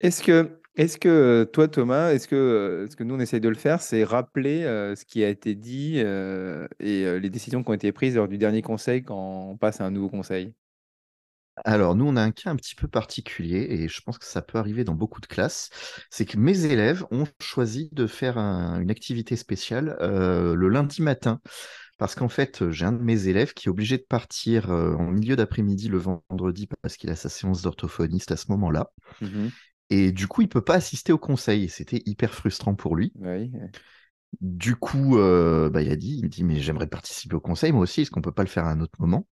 [0.00, 3.54] Est-ce que, est que toi, Thomas, est-ce que ce que nous on essaye de le
[3.54, 4.62] faire, c'est rappeler
[4.96, 8.60] ce qui a été dit et les décisions qui ont été prises lors du dernier
[8.60, 10.52] conseil quand on passe à un nouveau conseil?
[11.64, 14.42] Alors, nous, on a un cas un petit peu particulier et je pense que ça
[14.42, 15.70] peut arriver dans beaucoup de classes.
[16.10, 21.40] C'est que mes élèves ont choisi de faire une activité spéciale euh, le lundi matin.
[21.96, 25.12] Parce qu'en fait, j'ai un de mes élèves qui est obligé de partir euh, en
[25.12, 28.90] milieu d'après-midi le vendredi parce qu'il a sa séance d'orthophoniste à ce moment-là.
[29.20, 29.48] Mmh
[29.90, 31.64] et du coup, il peut pas assister au conseil.
[31.64, 33.12] Et c'était hyper frustrant pour lui.
[34.40, 37.70] Du coup, euh, bah, il a dit, il me dit, mais j'aimerais participer au conseil,
[37.70, 39.26] moi aussi, est-ce qu'on peut pas le faire à un autre moment?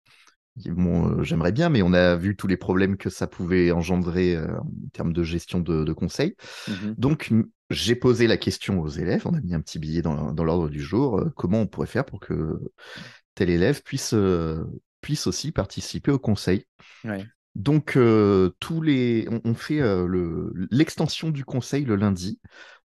[0.56, 4.36] Bon, euh, j'aimerais bien, mais on a vu tous les problèmes que ça pouvait engendrer
[4.36, 6.36] euh, en termes de gestion de, conseils.
[6.68, 7.32] Mmh Donc,
[7.70, 10.80] j'ai posé la question aux élèves, on a mis un petit billet dans, l'ordre du
[10.80, 12.60] jour, euh, comment on pourrait faire pour que
[13.34, 14.14] tel élève puisse,
[15.00, 16.66] puisse aussi participer au conseil.
[17.54, 17.98] Donc,
[18.60, 19.80] tous les, on, fait
[20.70, 22.40] l'extension du conseil le lundi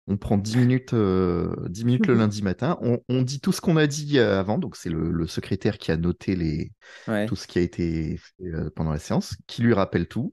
[0.08, 2.78] on prend 10 minutes, 10 euh, minutes le lundi matin.
[2.82, 4.58] On, dit tout ce qu'on a dit euh, avant.
[4.58, 6.72] Donc, c'est le, secrétaire qui a noté les,
[7.28, 10.32] tout ce qui a été fait euh, pendant la séance, qui lui rappelle tout.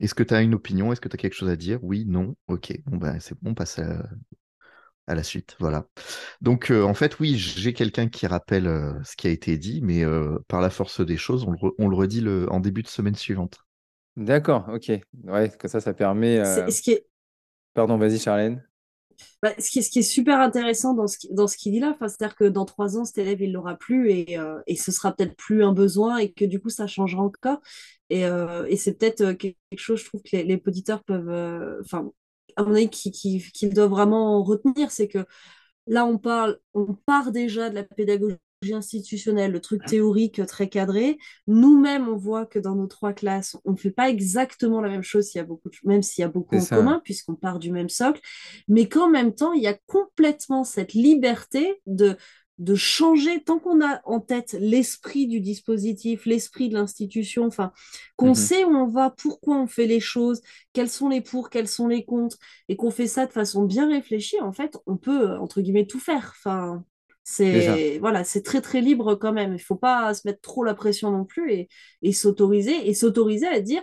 [0.00, 0.92] Est-ce que tu as une opinion?
[0.92, 1.78] Est-ce que tu as quelque chose à dire?
[1.82, 2.72] Oui, non Ok.
[2.86, 5.56] Bon, ben, c'est bon, on passe à, la suite.
[5.60, 5.86] Voilà.
[6.40, 8.64] Donc, en fait, oui, j'ai quelqu'un qui rappelle
[9.04, 10.02] ce qui a été dit, mais
[10.48, 11.46] par la force des choses,
[11.78, 13.58] on le, redit le, en début de semaine suivante.
[14.16, 14.92] D'accord, ok.
[15.24, 16.44] Ouais, que ça, ça permet.
[16.44, 17.06] Ce qui est
[17.74, 18.62] Pardon, vas-y, Charlène.
[19.42, 22.96] Bah, ce, qui, est super intéressant dans ce, qu'il dit là, c'est-à-dire que dans trois
[22.96, 26.18] ans, cet élève, il l'aura plus et, euh, et ce sera peut-être plus un besoin
[26.18, 27.60] et que du coup, ça changera encore.
[28.10, 32.10] Et, euh, et c'est peut-être euh, quelque chose, je trouve, que les, auditeurs peuvent, enfin,
[32.56, 35.26] à mon avis, qu'ils doivent vraiment retenir, c'est que
[35.86, 38.36] là, on parle, on part déjà de la pédagogie
[38.72, 41.18] institutionnel, le truc théorique très cadré.
[41.46, 45.02] Nous-mêmes, on voit que dans nos trois classes, on ne fait pas exactement la même
[45.02, 47.88] chose, y a beaucoup même s'il y a beaucoup en commun, puisqu'on part du même
[47.88, 48.20] socle,
[48.68, 52.16] mais qu'en même temps, il y a complètement cette liberté de
[52.58, 57.72] de changer tant qu'on a en tête l'esprit du dispositif, l'esprit de l'institution, enfin
[58.16, 60.40] qu'on mmh sait où on va, pourquoi on fait les choses,
[60.72, 62.36] quels sont les pour, quels sont les contre,
[62.68, 65.98] et qu'on fait ça de façon bien réfléchie, en fait, on peut entre guillemets tout
[65.98, 66.32] faire.
[66.36, 66.84] Enfin,
[67.24, 69.54] c'est voilà, c'est très très libre quand même.
[69.54, 71.68] Il faut pas se mettre trop la pression non plus et,
[72.02, 73.82] et s'autoriser et s'autoriser à dire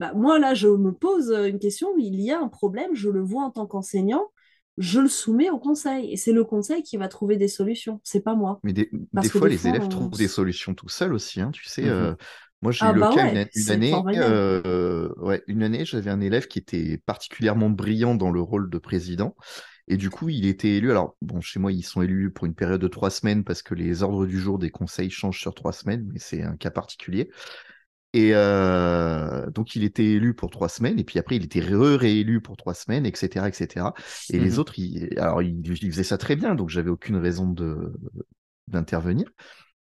[0.00, 3.20] bah, moi là je me pose une question, il y a un problème, je le
[3.22, 4.30] vois en tant qu'enseignant,
[4.78, 8.20] je le soumets au conseil et c'est le conseil qui va trouver des solutions, c'est
[8.22, 8.60] pas moi.
[8.62, 8.88] Mais des,
[9.28, 11.40] fois, les élèves trouvent des solutions tout seuls aussi.
[11.40, 12.16] Hein, tu sais, mmh
[12.62, 13.90] Moi, j'ai Ah eu le bah cas ouais, une, une c'est année.
[13.90, 14.34] formidable.
[14.66, 18.78] euh, ouais, une année, j'avais un élève qui était particulièrement brillant dans le rôle de
[18.78, 19.34] président.
[19.88, 20.90] Et du coup, il était élu.
[20.90, 23.74] Alors, bon, chez moi, ils sont élus pour une période de trois semaines parce que
[23.74, 27.30] les ordres du jour des conseils changent sur trois semaines, mais c'est un cas particulier.
[28.14, 32.42] Et euh, donc, il était élu pour trois semaines, et puis après, il était re-réélu
[32.42, 33.94] pour trois semaines, etc., etc.
[34.30, 34.58] Et les Mhm.
[34.58, 37.92] autres, ils- alors, ils, ils faisaient ça très bien, donc j'avais aucune raison de
[38.68, 39.28] d'intervenir.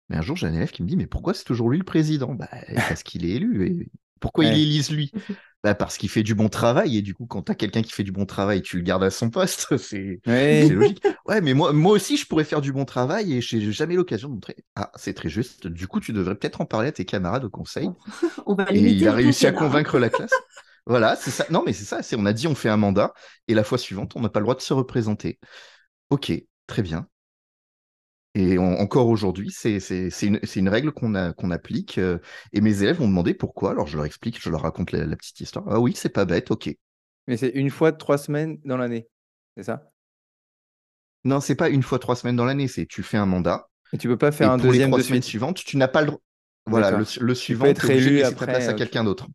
[0.08, 1.84] Mais un jour, j'ai un élève qui me dit, mais pourquoi c'est toujours lui le
[1.84, 2.34] président?
[2.34, 2.48] Bah,
[2.88, 3.66] parce qu'il est élu.
[3.68, 4.62] Et pourquoi Ouais.
[4.62, 5.14] élisent lui?
[5.62, 7.92] Bah, parce qu'il fait du bon travail, et du coup, quand tu as quelqu'un qui
[7.92, 9.76] fait du bon travail, tu le gardes à son poste.
[9.76, 10.70] C'est Ouais.
[10.74, 11.02] logique.
[11.26, 14.28] Ouais, mais moi, moi aussi, je pourrais faire du bon travail et j'ai jamais l'occasion
[14.28, 14.56] de montrer.
[14.74, 15.66] Ah, c'est très juste.
[15.66, 17.90] Du coup, tu devrais peut-être en parler à tes camarades au conseil.
[18.46, 20.44] On va Et il a réussi à convaincre la classe.
[20.86, 21.46] Voilà, c'est ça.
[21.50, 22.02] Non, mais c'est ça.
[22.02, 23.12] C'est on a dit on fait un mandat
[23.48, 25.38] et la fois suivante, on n'a pas le droit de se représenter.
[26.10, 26.32] Ok,
[26.68, 27.08] très bien.
[28.34, 29.78] Et on- encore aujourd'hui, c'est
[30.56, 31.14] une, règle qu'on
[31.50, 31.98] applique.
[31.98, 32.18] euh,
[32.52, 33.72] et mes élèves m'ont demandé pourquoi.
[33.72, 35.64] Alors je leur explique, je leur raconte la, la petite histoire.
[35.68, 36.70] Ah oui, c'est pas bête, ok.
[37.26, 39.08] Mais c'est une fois trois semaines dans l'année,
[39.56, 39.90] c'est ça?
[41.24, 43.68] Non, c'est pas une fois trois semaines dans l'année, c'est tu fais un mandat.
[43.92, 45.24] Et tu peux pas Et faire un pour les deuxième trois de semaines suite.
[45.24, 46.20] suivantes, tu n'as pas le droit.
[46.66, 48.46] Voilà, le, Tu suivant, peux tu être de élu après.
[48.48, 49.28] place à euh, quelqu'un d'autre.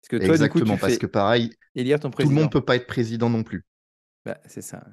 [0.00, 2.34] Parce que toi, du coup, Exactement, tu parce fais que pareil, élire ton tout le
[2.34, 2.52] monde président.
[2.52, 3.64] peut pas être président non plus.
[4.24, 4.84] Bah, c'est ça.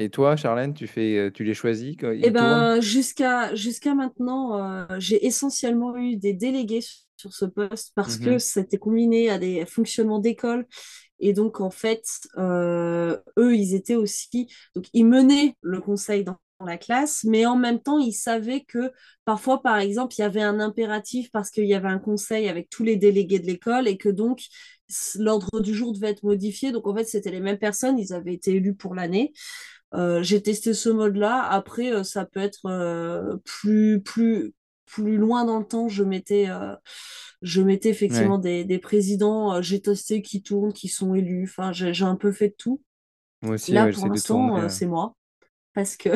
[0.00, 3.94] Et toi, Charlène, tu fais, euh, tu les choisis quand Eh ils ben, jusqu'à jusqu'à
[3.94, 6.80] maintenant, euh, j'ai essentiellement eu des délégués
[7.16, 8.38] sur ce poste parce que Mhm.
[8.38, 10.66] c'était combiné à des fonctionnements d'école.
[11.20, 12.04] Et donc, en fait,
[12.38, 14.48] euh, eux, ils étaient aussi...
[14.74, 18.92] Donc, ils menaient le conseil dans la classe, mais en même temps, ils savaient que
[19.26, 22.70] parfois, par exemple, il y avait un impératif parce qu'il y avait un conseil avec
[22.70, 24.42] tous les délégués de l'école et que donc,
[25.18, 26.72] l'ordre du jour devait être modifié.
[26.72, 29.32] Donc, en fait, c'était les mêmes personnes, ils avaient été élus pour l'année.
[29.94, 31.42] Euh, j'ai testé ce mode-là.
[31.42, 34.52] Après, euh, ça peut être euh, plus, plus,
[34.86, 35.88] plus loin dans le temps.
[35.88, 36.48] Je mettais,
[37.42, 37.94] je mettais Ouais.
[37.94, 39.60] effectivement des, des présidents.
[39.62, 41.44] j'ai testé qui tournent, qui sont élus.
[41.44, 42.80] Enfin, j'ai un peu fait de tout.
[43.42, 45.14] Moi aussi, Là, ouais, pour l'instant, c'est moi.
[45.74, 46.08] Parce que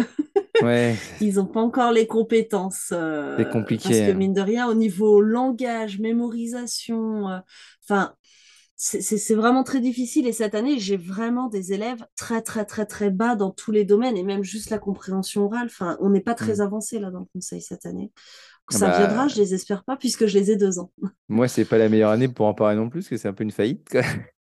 [0.63, 2.87] Ouais, ils n'ont pas encore les compétences.
[2.89, 3.89] c'est euh, parce compliqué.
[3.89, 4.15] que hein.
[4.15, 7.41] mine de rien, au niveau langage, mémorisation,
[7.83, 8.15] enfin,
[8.87, 10.27] c'est vraiment très difficile.
[10.27, 13.85] Et cette année, j'ai vraiment des élèves très, très, très, très bas dans tous les
[13.85, 15.67] domaines, et même juste la compréhension orale.
[15.67, 16.61] Enfin, on n'est pas très Mm.
[16.61, 18.13] avancé là dans le conseil cette année.
[18.73, 20.91] Ah Ça viendra, Bah, je les espère pas, puisque je les ai deux ans.
[21.29, 23.35] moi, c'est pas la meilleure année pour en parler non plus, parce que c'est un
[23.35, 23.89] peu une faillite.
[23.91, 24.03] quoi.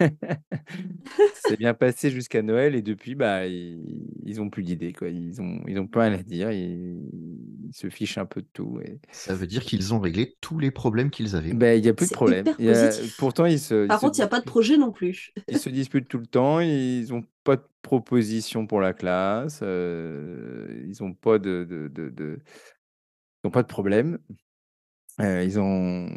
[1.34, 3.82] Ça s'est bien passé jusqu'à Noël et depuis, bah, ils,
[4.26, 5.10] ils ont plus d'idées, quoi.
[5.10, 6.52] Ils ont, ils ont pas rien à dire.
[6.52, 6.98] Ils,
[7.68, 8.80] ils se fichent un peu de tout.
[8.84, 9.00] Et...
[9.12, 11.54] Ça veut dire qu'ils ont réglé tous les problèmes qu'ils avaient.
[11.54, 12.46] Ben, il y a plus de C'est problème.
[12.60, 12.92] y a-.
[13.18, 15.32] Pourtant, ils se, Par contre, il n'y a pas de projet non plus.
[15.48, 16.60] ils se disputent tout le temps.
[16.60, 19.60] Ils ont pas de proposition pour la classe.
[19.64, 22.40] euh, ils ont pas de, de, de, de-
[23.44, 24.20] ils ont pas de problème.
[25.20, 26.10] Ils ont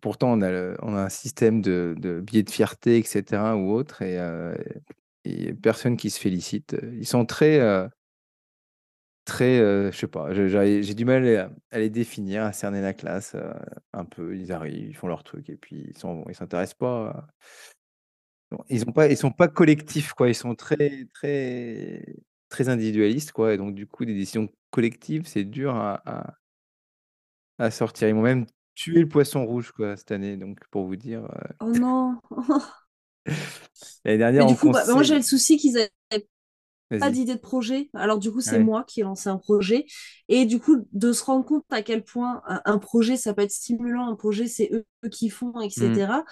[0.00, 3.56] pourtant on a, un système de, de biais de fierté, etc.
[3.56, 4.54] ou autre, et, euh,
[5.24, 6.76] et personne qui se félicite.
[6.94, 7.88] Ils sont très, euh,
[9.24, 9.58] très,
[9.92, 13.36] je sais pas, j'ai du mal à, les définir, à cerner la classe
[13.92, 14.36] un peu.
[14.36, 15.94] Ils arrivent, ils font leur truc, et puis ils
[16.28, 17.08] ils s'intéressent pas.
[17.10, 17.26] à-
[18.50, 20.28] Bon, Ils ont pas, ils sont pas collectifs, quoi.
[20.28, 22.04] Ils sont très, très,
[22.48, 23.52] très individualistes, quoi.
[23.54, 26.37] Et donc du coup, des décisions collectives, c'est dur à-
[27.58, 28.08] à sortir.
[28.08, 30.36] Ils m'ont même tué le poisson rouge, quoi, cette année.
[30.36, 32.20] Donc pour vous dire, euh, Oh non.
[34.04, 35.90] l'année dernière, Mais du coup, bah, moi, j'ai le souci qu'ils avaient
[36.98, 37.10] pas Vas-y.
[37.10, 37.90] d'idée de projet.
[37.94, 38.58] Alors du coup, c'est Ouais.
[38.58, 39.86] moi qui ai lancé un projet.
[40.28, 43.42] Et du coup, de se rendre compte à quel point un, un projet, ça peut
[43.42, 44.70] être stimulant, un projet, c'est
[45.04, 46.24] eux qui font, etc.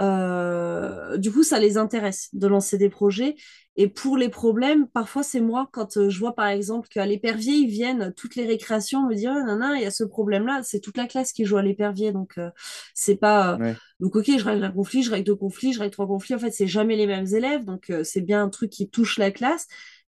[0.00, 3.34] Euh, du coup, ça les intéresse de lancer des projets.
[3.76, 7.54] Et pour les problèmes, parfois, c'est moi, quand euh, je vois par exemple qu'à l'épervier,
[7.54, 10.80] ils viennent toutes les récréations me dire, oh, nana, il y a ce problème-là, c'est
[10.80, 12.12] toute la classe qui joue à l'épervier.
[12.12, 12.50] Donc, euh,
[12.94, 13.54] c'est pas.
[13.54, 13.76] euh, Ouais.
[14.00, 16.34] Donc, ok, je règle un conflit, je règle deux conflits, je règle trois conflits.
[16.34, 17.64] En fait, c'est jamais les mêmes élèves.
[17.64, 19.66] Donc, c'est bien un truc qui touche la classe.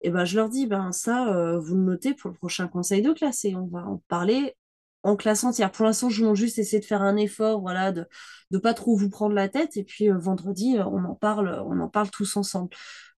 [0.01, 3.11] Et ben, je leur dis, ben, ça, vous le notez pour le prochain conseil de
[3.13, 4.55] classe et on va en parler
[5.03, 5.71] en classe entière.
[5.71, 8.05] Pour l'instant, je vais juste essayer de faire un effort, voilà, de
[8.51, 9.77] ne pas trop vous prendre la tête.
[9.77, 12.69] Et puis, euh, vendredi, euh, on en parle, on en parle tous ensemble.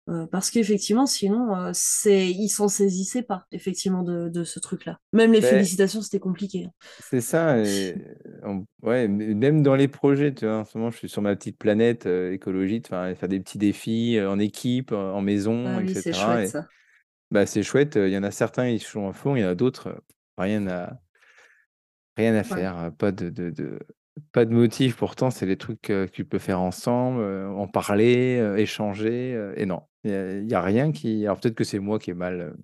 [0.07, 4.99] Euh, parce qu'effectivement, sinon, euh, c'est, ils s'en saisissaient pas, effectivement, de, de ce truc-là.
[5.13, 6.65] Même les Ben, félicitations, c'était compliqué.
[6.65, 6.71] hein.
[6.99, 7.57] c'est ça.
[7.57, 7.95] et
[8.83, 11.57] ouais, même dans les projets, tu vois, en ce moment, je suis sur ma petite
[11.57, 15.77] planète euh, écologie, enfin, faire des petits défis euh, en équipe, euh, en maison, Ah
[15.79, 16.13] oui, c'est etc.
[16.13, 16.67] chouette, Et ça.
[17.31, 17.95] bah, c'est chouette.
[17.95, 19.99] Il y en a certains, ils sont à fond, il y en a d'autres, euh,
[20.37, 20.99] rien à,
[22.17, 23.79] rien à faire, pas de, de, de-
[24.31, 24.95] pas de motif.
[24.95, 29.53] Pourtant, c'est des trucs que tu peux faire ensemble, en parler, échanger.
[29.57, 31.25] et non, il n'y a, rien qui.
[31.25, 32.55] Alors peut-être que c'est moi qui ai mal.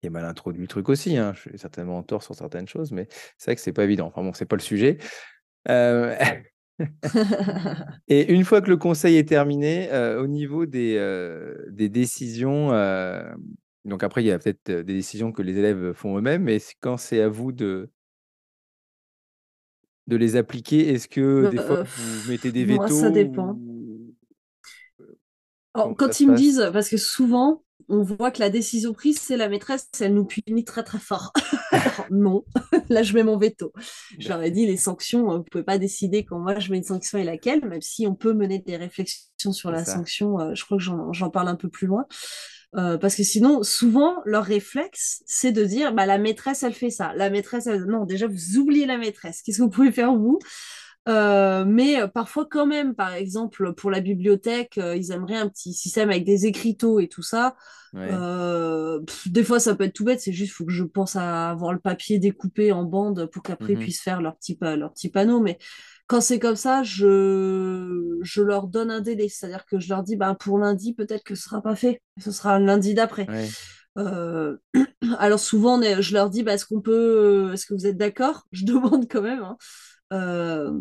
[0.00, 1.32] qui ai mal introduit le truc aussi, hein.
[1.34, 4.06] Je suis certainement en tort sur certaines choses, mais c'est vrai que c'est pas évident.
[4.06, 4.98] Enfin bon, c'est pas le sujet.
[5.68, 6.16] Euh,
[8.08, 12.68] et une fois que le conseil est terminé, euh, au niveau des, euh, des décisions,
[13.84, 16.96] donc après, il y a peut-être des décisions que les élèves font eux-mêmes, mais quand
[16.96, 17.90] c'est à vous de,
[20.08, 23.58] de les appliquer, est-ce que des fois vous mettez des vétos Moi, ça dépend.
[25.74, 29.48] quand ils me disent, parce que souvent, on voit que la décision prise, c'est la
[29.48, 31.32] maîtresse, elle nous punit très très fort.
[32.10, 32.44] non,
[32.88, 33.72] là je mets mon veto.
[34.18, 36.78] Je leur ai dit, les sanctions, vous ne pouvez pas décider quand moi je mets
[36.78, 40.54] une sanction et laquelle, même si on peut mener des réflexions sur la sanction, euh,
[40.54, 42.06] je crois que j'en parle un peu plus loin.
[42.76, 46.90] Euh, parce que sinon, souvent, leur réflexe, c'est de dire, bah, la maîtresse, elle fait
[46.90, 47.12] ça.
[47.16, 47.84] La maîtresse, elle...
[47.84, 49.42] non, déjà, vous oubliez la maîtresse.
[49.42, 50.38] Qu'est-ce que vous pouvez faire, vous?
[51.08, 55.48] Euh, mais euh, parfois quand même, par exemple, pour la bibliothèque, euh, ils aimeraient un
[55.48, 57.56] petit système avec des écriteaux et tout ça.
[57.94, 61.72] des fois, ça peut être tout bête, c'est juste faut que je pense à avoir
[61.72, 65.08] le papier découpé en bandes pour qu'après ils mmh puissent faire leur petit, leur petit
[65.08, 65.40] panneau.
[65.40, 65.58] Mais
[66.08, 69.28] quand c'est comme ça, je, je leur donne un délai.
[69.28, 72.02] C'est-à-dire que je leur dis, ben, pour lundi, peut-être que ce sera pas fait.
[72.18, 73.26] Ce sera lundi d'après.
[75.18, 78.46] alors souvent, je leur dis, bah, est-ce qu'on peut, est-ce que vous êtes d'accord?
[78.52, 79.42] Je demande quand même.
[79.42, 79.56] Hein.
[80.12, 80.72] Euh,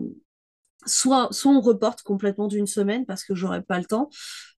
[0.85, 4.09] soit, soit on reporte complètement d'une semaine parce que j'aurai pas le temps,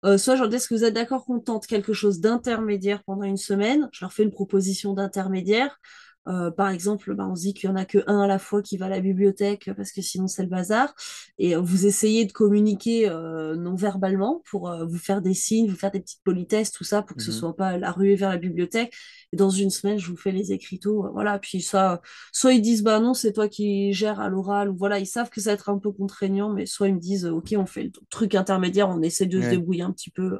[0.06, 3.03] euh, soit je leur dis est-ce que vous êtes d'accord qu'on tente quelque chose d'intermédiaire
[3.06, 3.89] pendant une semaine?
[3.93, 5.80] Je leur fais une proposition d'intermédiaire.
[6.28, 8.40] Euh, par exemple, bah, on se dit qu'il n'y en a que un à la
[8.40, 10.94] fois qui va à la bibliothèque parce que sinon c'est le bazar.
[11.38, 15.76] Et euh, vous essayez de communiquer euh, non verbalement pour vous faire des signes, vous
[15.76, 18.16] faire des petites politesses, tout ça, pour que ce ce mmh soit pas la ruée
[18.16, 18.94] vers la bibliothèque.
[19.34, 21.12] Et dans une semaine, je vous fais les écriteaux.
[21.13, 21.40] voilà.
[21.40, 25.00] Puis ça, soit ils disent bah non, c'est toi qui gères à l'oral, ou voilà,
[25.00, 27.54] ils savent que ça va être un peu contraignant, mais soit ils me disent ok,
[27.58, 30.40] on fait le truc intermédiaire, on essaie de se débrouiller un petit peu.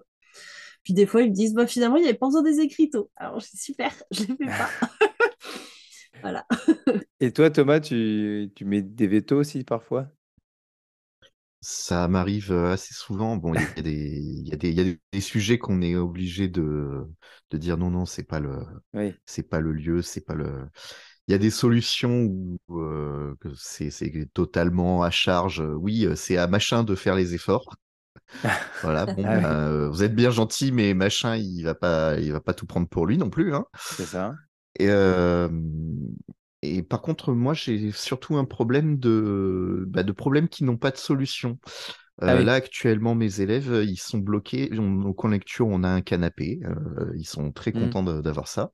[0.88, 3.12] Puis des fois, ils me disent, bah, finalement, il n'y avait pas besoin des écriteaux.
[3.18, 4.70] Alors, je super, je ne les fais pas.
[6.22, 6.46] Voilà.
[7.20, 10.10] Et toi, Thomas, tu, tu mets des vétos aussi parfois?
[11.62, 13.36] Ça m'arrive assez souvent.
[13.36, 15.82] Bon, il y a des, il y a des, il y a des sujets qu'on
[15.82, 17.04] est obligé de,
[17.50, 18.60] de dire non, non, c'est pas le,
[19.26, 20.70] c'est pas le lieu, c'est pas le.
[21.28, 22.60] Il y a des solutions où
[23.56, 25.62] c'est, c'est totalement à charge.
[25.62, 27.76] Oui, c'est à machin de faire les efforts.
[28.82, 32.42] voilà, bon, ah bah, vous êtes bien gentil, mais machin, il va pas, il va
[32.42, 33.54] pas tout prendre pour lui non plus.
[33.56, 33.66] Hein.
[33.90, 34.36] C'est ça.
[34.80, 34.90] Et,
[36.62, 40.92] et par contre, moi, j'ai surtout un problème de, bah, de problèmes qui n'ont pas
[40.92, 41.60] de solution.
[42.20, 44.68] Ah là, actuellement, mes élèves, ils sont bloqués.
[44.70, 46.62] Donc, en lecture, on a un canapé.
[47.16, 47.80] ils sont très mmh.
[47.80, 48.72] contents d'avoir ça.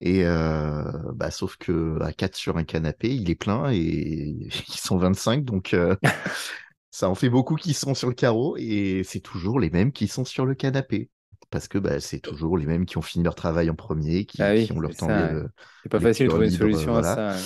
[0.00, 4.36] Et bah, sauf que à 4 sur un canapé, il est plein et
[4.68, 5.44] ils sont 25.
[5.44, 5.76] Donc,
[6.94, 10.06] ça en fait beaucoup qui sont sur le carreau et c'est toujours les mêmes qui
[10.06, 11.10] sont sur le canapé
[11.54, 14.42] parce que bah, c'est toujours les mêmes qui ont fini leur travail en premier, qui,
[14.42, 15.06] ah ont leur temps.
[15.84, 17.36] C'est pas facile de trouver une solution à ça.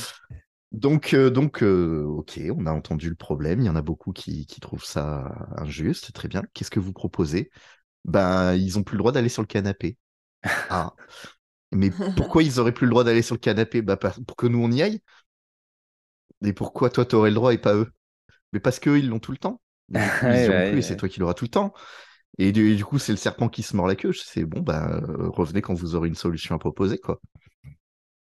[0.73, 3.61] Donc, euh, donc euh, ok, on a entendu le problème.
[3.61, 6.15] Il y en a beaucoup qui, trouvent ça injuste.
[6.15, 6.43] Très bien.
[6.55, 7.51] Qu'est-ce que vous proposez?
[8.07, 9.99] Ben, ils ont plus le droit d'aller sur le canapé.
[10.71, 10.95] Ah.
[11.71, 13.83] Mais pourquoi ils auraient plus le droit d'aller sur le canapé?
[13.83, 15.03] Bah, Pour que nous, on y aille
[16.43, 17.93] Et pourquoi toi, tu aurais le droit et pas eux?
[18.55, 19.61] Mais parce qu'eux, ils l'ont tout le temps.
[19.91, 21.75] Ils plus c'est toi qui l'auras tout le temps.
[22.39, 24.13] Et du, coup, c'est le serpent qui se mord la queue.
[24.13, 27.21] C'est bon, bah, revenez quand vous aurez une solution à proposer, quoi.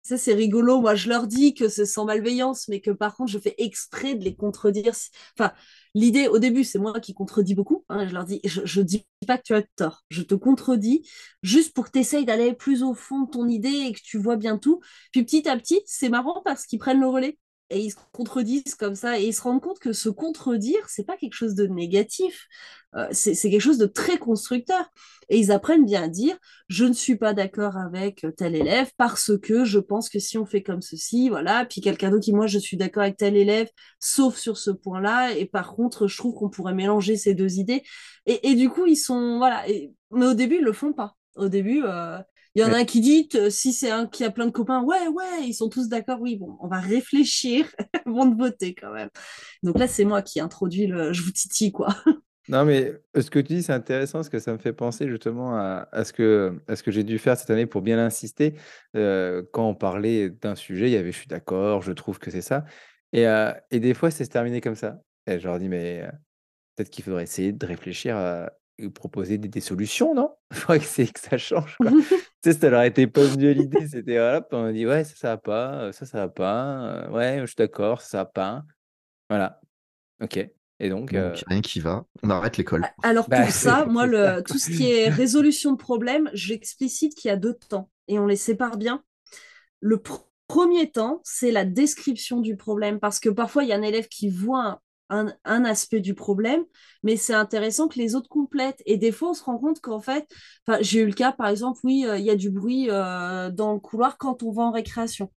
[0.04, 0.82] Ça, c'est rigolo.
[0.82, 4.16] Moi, je leur dis que c'est sans malveillance, mais que par contre, je fais exprès
[4.16, 4.94] de les contredire.
[5.40, 5.54] Enfin,
[5.96, 7.86] l'idée, au début, c'est moi qui contredis beaucoup.
[7.88, 8.06] Hein.
[8.08, 10.04] je leur dis, je ne dis pas que tu as tort.
[10.10, 11.08] Je te contredis
[11.42, 14.18] juste pour que tu essayes d'aller plus au fond de ton idée et que tu
[14.18, 14.82] vois bien tout.
[15.14, 17.38] Puis petit à petit, c'est marrant parce qu'ils prennent le relais
[17.74, 21.06] et ils se contredisent comme ça et ils se rendent compte que se contredire c'est
[21.06, 22.48] pas quelque chose de négatif.
[22.96, 24.86] Euh, c'est quelque chose de très constructeur.
[25.30, 29.32] Et ils apprennent bien à dire je ne suis pas d'accord avec tel élève parce
[29.42, 32.46] que je pense que si on fait comme ceci voilà puis quelqu'un d'autre qui moi
[32.46, 36.18] je suis d'accord avec tel élève sauf sur ce point là et par contre je
[36.18, 37.84] trouve qu'on pourrait mélanger ces deux idées
[38.26, 39.64] et, du coup ils sont voilà
[40.12, 41.16] mais au début ils le font pas.
[41.36, 42.20] Au début euh,
[42.56, 44.84] il y en a un qui dit, si c'est un qui a plein de copains,
[44.84, 47.66] ouais, ouais, ils sont tous d'accord, oui, bon, on va réfléchir
[48.06, 49.10] avant de voter quand même.
[49.64, 51.96] Donc là, c'est moi qui introduis le je vous titille, quoi.
[52.50, 55.08] Non, mais euh, ce que tu dis, c'est intéressant parce que ça me fait penser
[55.08, 58.56] justement à, ce que, à ce que j'ai dû faire cette année pour bien l'insister.
[58.96, 62.32] Euh, quand on parlait d'un sujet, il y avait je suis d'accord, je trouve que
[62.32, 62.66] c'est ça.
[63.14, 65.02] Et, euh, et, des fois, c'est se terminer comme ça.
[65.26, 66.06] Et je leur dis, mais
[66.76, 68.52] peut-être qu'il faudrait essayer de réfléchir à,
[68.94, 70.36] proposer des, solutions, non?
[70.52, 71.78] Je crois que que ça change.
[71.78, 71.92] Quoi.
[72.44, 73.88] tu sais, ça leur été pas venu l'idée.
[73.88, 77.10] C'était voilà, on dit ouais, ça, ça va pas, ça, ça va pas.
[77.10, 78.64] ouais, je suis d'accord, ça, va pas.
[79.30, 79.62] Voilà.
[80.22, 80.38] Ok.
[80.80, 82.06] Et donc, donc rien qui va.
[82.22, 82.86] On arrête l'école.
[83.02, 87.30] Alors bah, pour ça, moi, le, tout ce qui est résolution de problème, j'explicite qu'il
[87.30, 89.02] y a deux temps et on les sépare bien.
[89.80, 90.02] Le
[90.48, 94.10] premier temps, c'est la description du problème, parce que parfois, il y a un élève
[94.10, 94.80] qui voit un,
[95.10, 96.64] aspect du problème,
[97.04, 98.82] mais c'est intéressant que les autres complètent.
[98.86, 100.28] Et des fois, on se rend compte qu'en fait,
[100.82, 103.74] j'ai eu le cas, par exemple, oui, euh, il y a du bruit euh, dans
[103.74, 105.32] le couloir quand on va en récréation.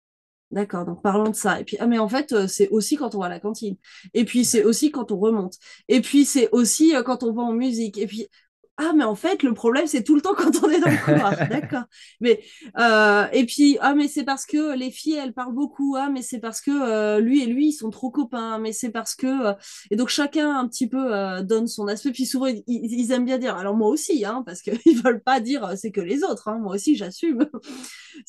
[0.51, 1.61] D'accord, donc parlons de ça.
[1.61, 3.77] Et puis, ah, mais en fait, euh, c'est aussi quand on va à la cantine.
[4.15, 5.55] Et puis, c'est aussi quand on remonte.
[5.89, 7.99] Et puis, c'est aussi quand on va en musique.
[7.99, 8.29] Et puis,
[8.77, 11.05] ah mais en fait le problème c'est tout le temps quand on est dans le
[11.05, 11.37] couloir.
[11.49, 11.85] D'accord.
[12.21, 12.41] Mais
[12.79, 15.97] euh, et puis ah mais c'est parce que les filles elles parlent beaucoup.
[15.97, 18.59] Ah mais c'est parce que euh, lui et lui ils sont trop copains.
[18.59, 19.55] Mais c'est parce que euh,
[19.91, 21.13] et donc chacun un petit peu
[21.43, 22.11] donne son aspect.
[22.11, 25.75] Puis souvent ils, aiment bien dire alors moi aussi hein parce qu'ils veulent pas dire
[25.77, 27.47] c'est que les autres hein, moi aussi j'assume.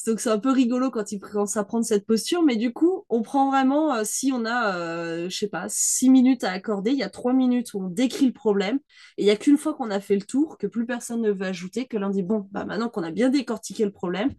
[0.05, 2.43] Donc c'est un peu rigolo quand ils commencent à prendre cette posture.
[2.43, 6.51] Mais du coup on prend vraiment si on a je sais pas six minutes à
[6.51, 6.91] accorder.
[6.91, 8.79] Il y a trois minutes où on décrit le problème.
[9.17, 11.31] Et il y a qu'une fois qu'on a fait le tour que plus personne ne
[11.31, 14.33] veut ajouter, que l'on dit, bon, bah, maintenant qu'on a bien décortiqué le problème,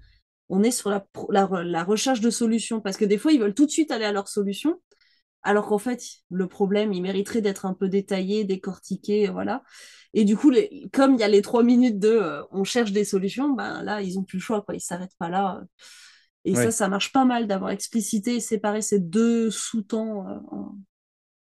[0.49, 2.81] on est sur la, la, recherche de solutions.
[2.81, 4.81] Parce que des fois, ils veulent tout de suite aller à leur solution,
[5.43, 9.63] alors qu'en fait, le problème, il mériterait d'être un peu détaillé, décortiqué, voilà.
[10.15, 12.93] Et du coup, les, comme il y a les trois minutes de euh, on cherche
[12.93, 14.75] des solutions, ben là, ils ont plus le choix, quoi.
[14.75, 15.63] Ils s'arrêtent pas là.
[16.45, 20.29] Et ça, ça marche pas mal d'avoir explicité et séparé ces deux sous-temps.
[20.29, 20.39] Euh,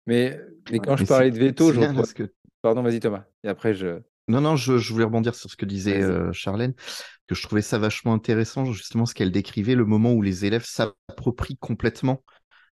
[0.07, 0.39] mais,
[0.71, 2.33] mais, quand je parlais de veto, je que...
[2.63, 3.25] Pardon, vas-y Thomas.
[3.43, 3.99] Et après, je.
[4.27, 6.73] Non, non, je, voulais rebondir sur ce que disait euh, Charlène,
[7.27, 10.65] que je trouvais ça vachement intéressant, justement, ce qu'elle décrivait, le moment où les élèves
[10.65, 12.23] s'approprient complètement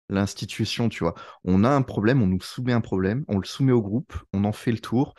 [0.10, 1.16] l'institution, tu vois.
[1.45, 4.43] On a un problème, on nous soumet un problème, on le soumet au groupe, on
[4.43, 5.14] en fait le tour,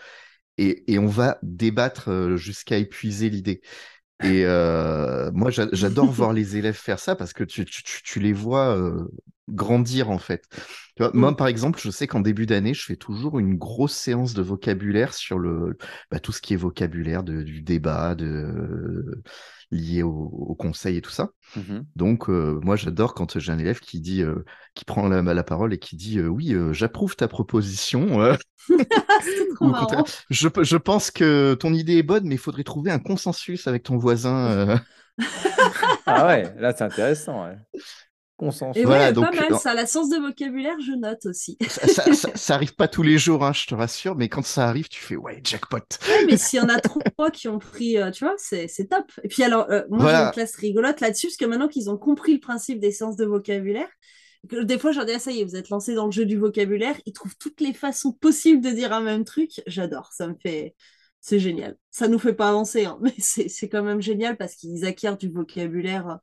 [0.59, 3.63] et, on va débattre euh, jusqu'à épuiser l'idée.
[4.23, 8.79] Et euh, moi, j'adore voir les élèves faire ça parce que tu, les vois
[9.49, 10.45] grandir en fait.
[10.99, 11.37] Moi, mmh.
[11.37, 15.13] par exemple, je sais qu'en début d'année, je fais toujours une grosse séance de vocabulaire
[15.13, 15.77] sur le
[16.11, 19.23] bah, tout ce qui est vocabulaire du débat, de
[19.71, 21.31] lié au, conseil et tout ça.
[21.57, 24.45] Mmh Donc, euh, moi, j'adore quand j'ai un élève qui dit, euh,
[24.75, 28.37] qui prend la, la, parole et qui dit, euh, oui, j'approuve ta proposition.
[30.31, 33.83] je, je pense que ton idée est bonne, mais il faudrait trouver un consensus avec
[33.83, 34.81] ton voisin.
[36.07, 37.49] ah ouais, là, c'est intéressant.
[38.75, 39.73] Et voilà, donc, pas mal ça.
[39.73, 41.57] La sens de vocabulaire, je note aussi.
[41.69, 44.89] ça, ça, arrive pas tous les jours, hein, je te rassure, mais quand ça arrive,
[44.89, 45.79] tu fais ouais, jackpot.
[46.27, 49.11] mais s'il y en a trois qui ont pris, euh, tu vois, c'est top.
[49.23, 51.97] Et puis alors, euh, moi j'ai une classe rigolote là-dessus, parce que maintenant qu'ils ont
[51.97, 53.89] compris le principe des séances de vocabulaire,
[54.45, 56.37] des fois j'en ai, ah, ça y est, vous êtes lancé dans le jeu du
[56.37, 59.63] vocabulaire, ils trouvent toutes les façons possibles de dire un même truc.
[59.67, 60.75] J'adore, ça me fait.
[61.21, 61.77] C'est génial.
[61.91, 65.31] Ça nous fait pas avancer, hein, mais c'est quand même génial parce qu'ils acquièrent du
[65.31, 66.19] vocabulaire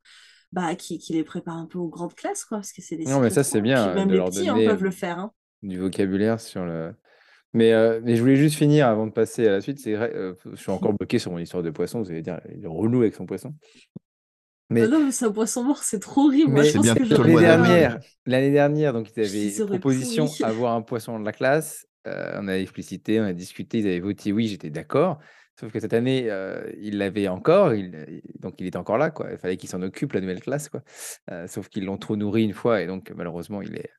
[0.54, 3.06] bah, qui, qui, les prépare un peu aux grandes classes, quoi, parce que c'est des
[3.06, 3.94] Non, mais ça, c'est bien.
[3.96, 5.18] même les petits hein, peuvent le faire.
[5.18, 5.32] Hein.
[5.64, 6.94] Du vocabulaire sur le.
[7.54, 9.80] Mais, euh, mais je voulais juste finir avant de passer à la suite.
[9.80, 12.02] C'est vrai, euh, je suis encore bloqué sur mon histoire de poisson.
[12.02, 13.54] Vous allez dire, il est relou avec son poisson.
[14.70, 14.82] Mais...
[14.82, 16.52] Ah non, c'est un poisson mort, c'est trop horrible.
[16.52, 20.82] Moi, je pense que l'année dernière, l'année dernière, donc ils avaient une proposition d'avoir un
[20.82, 21.86] poisson de la classe.
[22.08, 25.20] Euh, on a explicité, on a discuté, ils avaient voté oui, j'étais d'accord.
[25.60, 26.30] Sauf que cette année,
[26.82, 29.32] il l'avait encore, il, donc il était encore là, quoi.
[29.32, 30.82] Il fallait qu'il s'en occupe, la nouvelle classe, quoi.
[31.48, 33.92] sauf qu'ils l'ont trop nourri une fois, et donc malheureusement, il est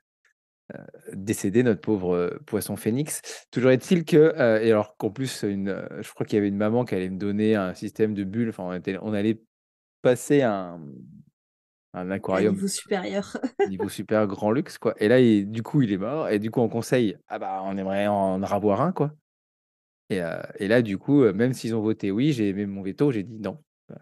[1.12, 3.46] décédé, notre pauvre poisson phénix.
[3.50, 6.84] Toujours est-il que, et alors qu'en plus, une, je crois qu'il y avait une maman
[6.84, 9.40] qui allait me donner un système de bulles, enfin, on, allait
[10.02, 10.80] passer un,
[11.92, 12.54] un aquarium.
[12.54, 13.36] niveau supérieur.
[13.68, 14.94] niveau super grand luxe, quoi.
[14.98, 17.76] Et là, du coup, il est mort, et du coup, on conseille, ah bah, on
[17.76, 19.12] aimerait en avoir un, quoi.
[20.10, 23.40] Et, là, du coup, même s'ils ont voté oui, j'ai aimé mon veto, j'ai dit
[23.40, 23.58] non,
[23.90, 23.96] il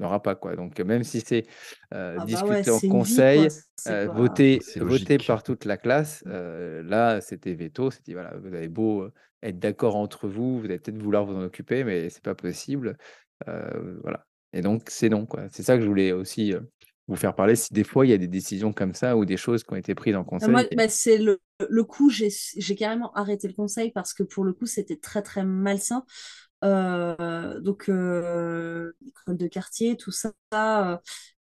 [0.00, 0.34] n'y aura pas.
[0.34, 0.54] Quoi.
[0.54, 1.44] Donc, même si c'est
[1.90, 3.48] ah bah discuté en conseil,
[4.14, 7.90] voté, voté par toute la classe, là, c'était veto.
[7.90, 9.08] C'était voilà, vous avez beau
[9.42, 12.96] être d'accord entre vous, vous allez peut-être vouloir vous en occuper, mais c'est pas possible.
[13.46, 14.24] voilà.
[14.52, 15.26] Et donc, c'est non.
[15.26, 15.48] Quoi.
[15.50, 16.54] C'est ça que je voulais aussi
[17.08, 19.38] vous faire parler si des fois il y a des décisions comme ça ou des
[19.38, 20.50] choses qui ont été prises en conseil?
[20.50, 24.52] Moi, bah, c'est le, le coup, j'ai carrément arrêté le conseil parce que pour le
[24.52, 26.04] coup, c'était très très malsain.
[26.64, 30.96] Euh, donc, euh, école de quartier, tout ça, euh,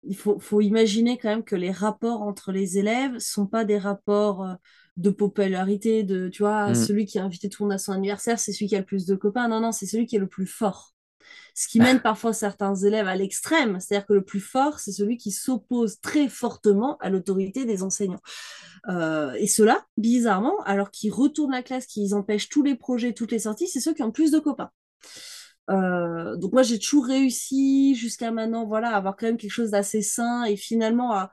[0.04, 3.78] il faut, faut, imaginer quand même que les rapports entre les élèves sont pas des
[3.78, 4.54] rapports euh,
[4.98, 6.76] de popularité, de, tu vois, mmh.
[6.76, 8.86] celui qui a invité tout le monde à son anniversaire, c'est celui qui a le
[8.86, 9.48] plus de copains.
[9.48, 10.95] Non, non, c'est celui qui est le plus fort.
[11.54, 15.18] Ce qui mène parfois certains élèves à l'extrême, c'est-à-dire que le plus fort, c'est celui
[15.18, 18.22] qui s'oppose très fortement à l'autorité des enseignants.
[18.90, 23.32] Euh, et ceux-là, bizarrement, alors qu'ils retournent la classe, qu'ils empêchent tous les projets, toutes
[23.32, 24.72] les sorties, c'est ceux qui ont plus de copains.
[25.72, 29.72] Euh, donc moi j'ai toujours réussi jusqu'à maintenant voilà à avoir quand même quelque chose
[29.72, 31.32] d'assez sain et finalement à,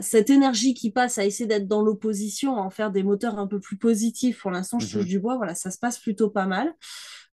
[0.00, 3.48] cette énergie qui passe à essayer d'être dans l'opposition à en faire des moteurs un
[3.48, 5.08] peu plus positifs pour l'instant je touche mhm.
[5.08, 6.72] du bois voilà ça se passe plutôt pas mal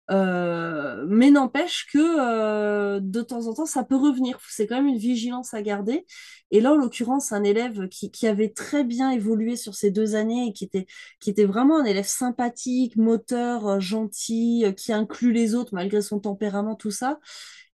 [0.09, 4.39] euh, mais n'empêche que de temps en temps, ça peut revenir.
[4.49, 6.05] C'est quand même une vigilance à garder.
[6.51, 10.15] Et là, en l'occurrence, un élève qui, qui, avait très bien évolué sur ces deux
[10.15, 10.85] années et qui était,
[11.21, 16.75] qui était vraiment un élève sympathique, moteur, gentil, qui inclut les autres malgré son tempérament,
[16.75, 17.19] tout ça.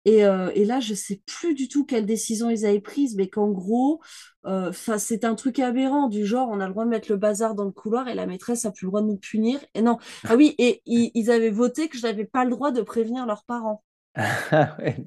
[0.07, 3.49] Euh, et, là, je sais plus du tout quelle décision ils avaient prise, mais qu'en
[3.49, 4.01] gros,
[4.45, 7.55] euh, c'est un truc aberrant du genre, on a le droit de mettre le bazar
[7.55, 9.59] dans le couloir et la maîtresse a plus le droit de nous punir.
[9.73, 9.97] Et non,
[10.27, 13.43] ah oui, et ils, avaient voté que je n'avais pas le droit de prévenir leurs
[13.43, 13.83] parents.
[14.49, 14.97] Ah ouais,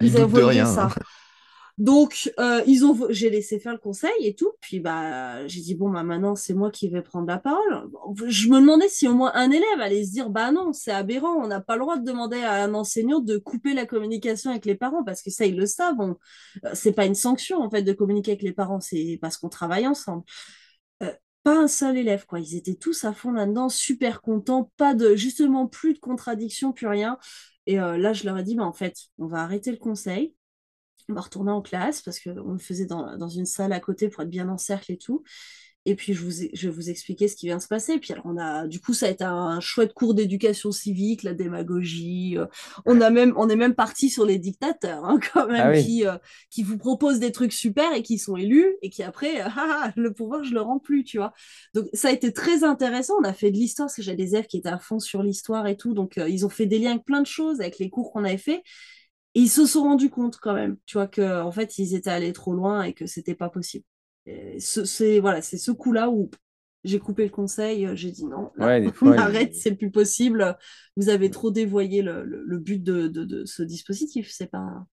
[0.00, 0.88] ils, avaient voté ça.
[1.78, 4.50] Donc, euh, ils ont, j'ai laissé faire le conseil et tout.
[4.60, 7.88] Puis, bah, j'ai dit, bon, bah, maintenant, c'est moi qui vais prendre la parole.
[8.26, 11.36] Je me demandais si au moins un élève allait se dire, bah non, c'est aberrant.
[11.36, 14.64] On n'a pas le droit de demander à un enseignant de couper la communication avec
[14.66, 15.94] les parents parce que ça, ils le savent.
[16.00, 16.16] On...
[16.64, 18.80] Euh, c'est pas une sanction, en fait, de communiquer avec les parents.
[18.80, 20.24] C'est parce qu'on travaille ensemble.
[21.04, 21.12] Euh,
[21.44, 22.40] pas un seul élève, quoi.
[22.40, 24.72] Ils étaient tous à fond là-dedans, super contents.
[24.78, 27.18] Pas de, justement, plus de contradictions, plus rien.
[27.66, 30.34] Et là, je leur ai dit, bah, en fait, on va arrêter le conseil
[31.08, 34.22] on va retourner en classe parce qu'on le faisait dans, une salle à côté pour
[34.22, 35.22] être bien en cercle et tout.
[35.84, 37.94] Et puis, je, vous, je vais vous expliquer ce qui vient de se passer.
[37.94, 41.22] Et puis, alors, on a, du coup, ça a été un, chouette cours d'éducation civique,
[41.22, 42.36] la démagogie.
[42.36, 42.44] Euh,
[42.84, 46.06] on, a même, on est même parti sur les dictateurs, hein, quand même, ah qui,
[46.06, 46.18] euh,
[46.50, 49.92] qui vous proposent des trucs super et qui sont élus et qui après, ah, ah,
[49.96, 51.32] le pouvoir, je le rends plus, tu vois.
[51.72, 53.14] Donc, ça a été très intéressant.
[53.20, 55.22] On a fait de l'histoire parce que j'ai des élèves qui étaient à fond sur
[55.22, 55.94] l'histoire et tout.
[55.94, 58.24] Donc, euh, ils ont fait des liens avec plein de choses, avec les cours qu'on
[58.24, 58.62] avait fait
[59.38, 62.32] ils se sont rendus compte quand même, tu vois, que en fait, ils étaient allés
[62.32, 63.84] trop loin et que c'était pas possible.
[64.58, 66.30] C'est voilà, c'est ce coup-là où
[66.84, 70.56] j'ai coupé le conseil, euh, j'ai dit non, on arrête, c'est plus possible.
[70.96, 74.86] Vous avez trop dévoyé le, but de, ce dispositif, c'est pas.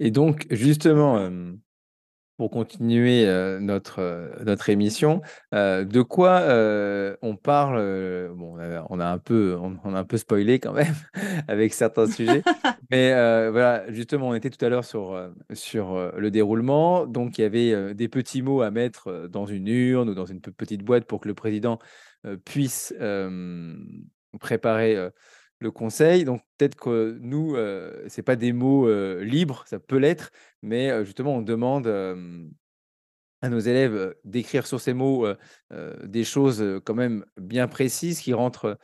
[0.00, 1.52] Et donc, justement, euh,
[2.38, 3.26] pour continuer
[3.60, 5.20] notre, notre émission.
[5.52, 6.44] de quoi
[7.20, 8.56] on parle Bon,
[8.88, 10.94] on a un peu, on, a un peu spoilé quand même
[11.48, 12.42] avec certains sujets,
[12.90, 13.10] mais
[13.50, 15.20] voilà, justement, on était tout à l'heure sur,
[15.52, 17.06] sur le déroulement.
[17.06, 20.40] Donc, il y avait des petits mots à mettre dans une urne ou dans une
[20.40, 21.80] petite boîte pour que le président
[22.44, 22.94] puisse
[24.38, 25.10] préparer
[25.58, 26.24] le conseil.
[26.24, 28.88] Donc peut-être que nous, ce c'est pas des mots
[29.20, 30.30] libres, ça peut l'être,
[30.62, 31.86] mais justement on demande
[33.40, 35.26] à nos élèves d'écrire sur ces mots
[36.02, 38.78] des choses quand même bien précises qui rentrent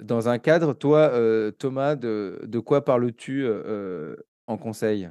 [0.00, 0.74] dans un cadre.
[0.74, 3.46] Toi, Thomas, de, quoi parles-tu
[4.46, 5.10] en conseil?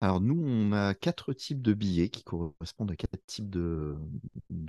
[0.00, 3.96] Alors nous, on a quatre types de billets qui correspondent à quatre types de,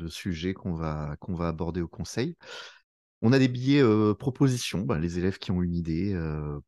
[0.08, 2.36] sujets qu'on va aborder au conseil.
[3.22, 3.84] On a des billets
[4.18, 6.18] propositions, bah, les élèves qui ont une idée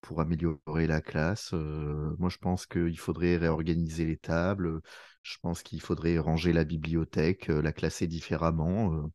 [0.01, 1.53] pour améliorer la classe.
[1.53, 4.81] moi, je pense qu'il faudrait réorganiser les tables.
[5.23, 9.09] Je pense qu'il faudrait ranger la bibliothèque, la classer différemment.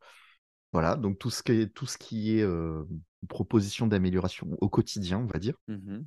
[0.73, 2.47] voilà, donc tout ce qui est, tout ce qui est
[3.29, 5.57] proposition d'amélioration au quotidien, on va dire.
[5.69, 6.01] Mmh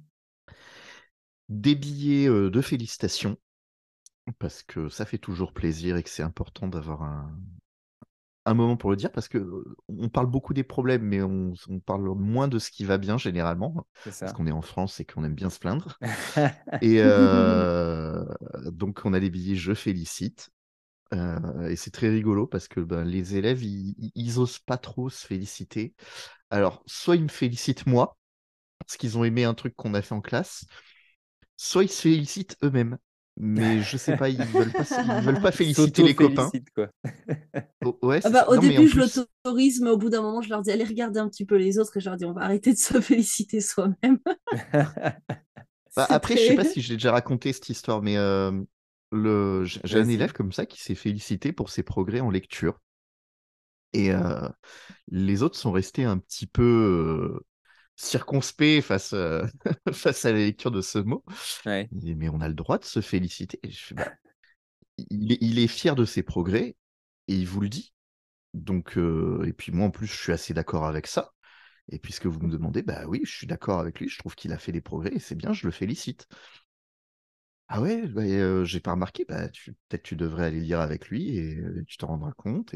[1.49, 3.38] des billets de félicitations,
[4.38, 7.36] parce que ça fait toujours plaisir et que c'est important d'avoir un,
[8.46, 11.54] un moment pour le dire parce que on parle beaucoup des problèmes, mais on,
[11.86, 15.24] parle moins de ce qui va bien généralement, parce qu'on est en France et qu'on
[15.24, 15.98] aime bien se plaindre.
[16.82, 17.02] et
[18.72, 20.50] donc on a des billets je félicite.
[21.14, 25.26] et c'est très rigolo parce que ben, les élèves, ils, ils, osent pas trop se
[25.26, 25.94] féliciter.
[26.50, 28.18] Alors, soit ils me félicitent moi,
[28.80, 30.66] parce qu'ils ont aimé un truc qu'on a fait en classe,
[31.58, 32.98] soit ils se félicitent eux-mêmes
[33.40, 36.52] mais je sais pas, ils veulent pas, ils veulent pas féliciter les copains.
[36.76, 36.90] Quoi.
[37.86, 40.62] Oh, ouais, ah bah, au début, je l'autorise, mais au bout d'un moment, je leur
[40.62, 42.74] dis allez regarder un petit peu les autres et je leur dis on va arrêter
[42.74, 44.20] de se féliciter soi-même.
[44.74, 48.52] bah, après, je sais pas si je l'ai déjà raconté cette histoire, mais euh,
[49.14, 49.64] le...
[49.64, 52.82] j'ai un élève comme ça qui s'est félicité pour ses progrès en lecture.
[53.94, 54.48] Et euh,
[55.08, 57.46] les autres sont restés un petit peu euh,
[58.00, 59.45] circonspect face, euh,
[59.91, 61.24] face à la lecture de ce mot.
[61.91, 63.60] mais on a le droit de se féliciter.
[63.91, 64.10] Bah,
[65.10, 66.76] il, est, fier de ses progrès
[67.28, 67.93] et il vous le dit.
[68.54, 71.34] Donc, euh, et puis moi en plus, je suis assez d'accord avec ça.
[71.91, 74.08] Et puisque vous me demandez, bah oui, je suis d'accord avec lui.
[74.08, 76.28] Je trouve qu'il a fait des progrès et c'est bien, je le félicite.
[77.72, 78.24] Ah ouais, bah,
[78.65, 79.26] j'ai pas remarqué.
[79.30, 79.47] Bah,
[79.89, 82.74] peut-être tu devrais aller lire avec lui et tu t'en rendras compte.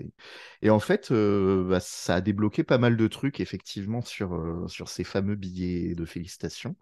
[0.61, 5.03] Et, en fait, bah, ça a débloqué pas mal de trucs effectivement sur, sur ces
[5.03, 6.75] fameux billets de félicitations.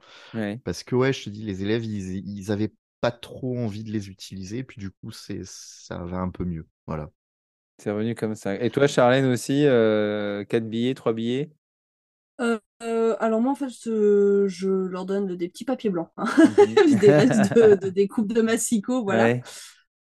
[0.66, 3.92] Parce que ouais, je te dis, les élèves, ils, ils avaient pas trop envie de
[3.92, 6.68] les utiliser, et puis du coup, c'est ça va un peu mieux.
[6.88, 7.10] Voilà.
[7.78, 8.56] C'est revenu comme ça.
[8.56, 11.50] Et toi, Charlène aussi, quatre billets, trois billets?
[12.40, 12.60] Euh,
[13.22, 16.26] alors moi, en fait, je, leur donne des petits papiers blancs, hein.
[17.00, 19.40] des restes de, de, des coupes de massicot, voilà.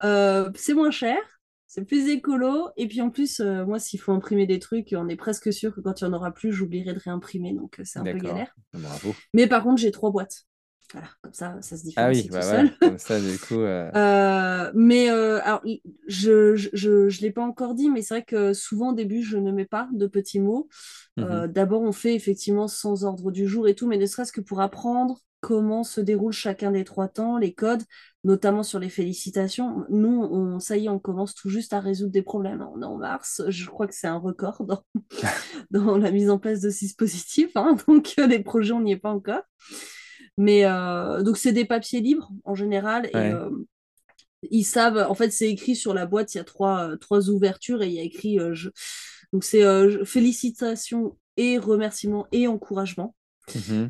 [0.02, 1.18] Euh, c'est moins cher,
[1.66, 2.70] c'est plus écolo.
[2.76, 5.80] Et puis en plus, moi, s'il faut imprimer des trucs, on est presque sûr que
[5.80, 7.52] quand il n'y en aura plus, j'oublierai de réimprimer.
[7.52, 8.54] Donc c'est un peu galère.
[8.72, 9.14] Bravo.
[9.34, 10.46] Mais par contre, j'ai trois boîtes.
[10.92, 13.60] Voilà, comme ça, ça se différencie ah oui, bah tout comme ça, du coup.
[13.60, 13.90] Euh.
[14.00, 15.62] Euh, mais euh, alors,
[16.06, 19.22] je je, je, je l'ai pas encore dit, mais c'est vrai que souvent au début,
[19.22, 20.68] je ne mets pas de petits mots.
[21.16, 24.40] Mmh d'abord, on fait effectivement sans ordre du jour et tout, mais ne serait-ce que
[24.40, 27.82] pour apprendre comment se déroule chacun des trois temps, les codes,
[28.24, 29.84] notamment sur les félicitations.
[29.88, 32.66] Nous, on, ça y est, on commence tout juste à résoudre des problèmes.
[32.74, 34.82] On est en mars, je crois que c'est un record dans,
[35.70, 38.98] dans, la mise en place de six positifs, hein, donc les projets, on n'y est
[38.98, 39.42] pas encore.
[40.40, 43.10] Mais euh, donc, c'est des papiers libres en général.
[43.12, 43.50] Et euh,
[44.50, 47.28] ils savent, en fait, c'est écrit sur la boîte, il y a trois, euh, trois
[47.28, 48.38] ouvertures et il y a écrit.
[49.34, 49.62] Donc, c'est
[50.06, 53.14] félicitations et remerciements et encouragement.
[53.54, 53.88] Mmh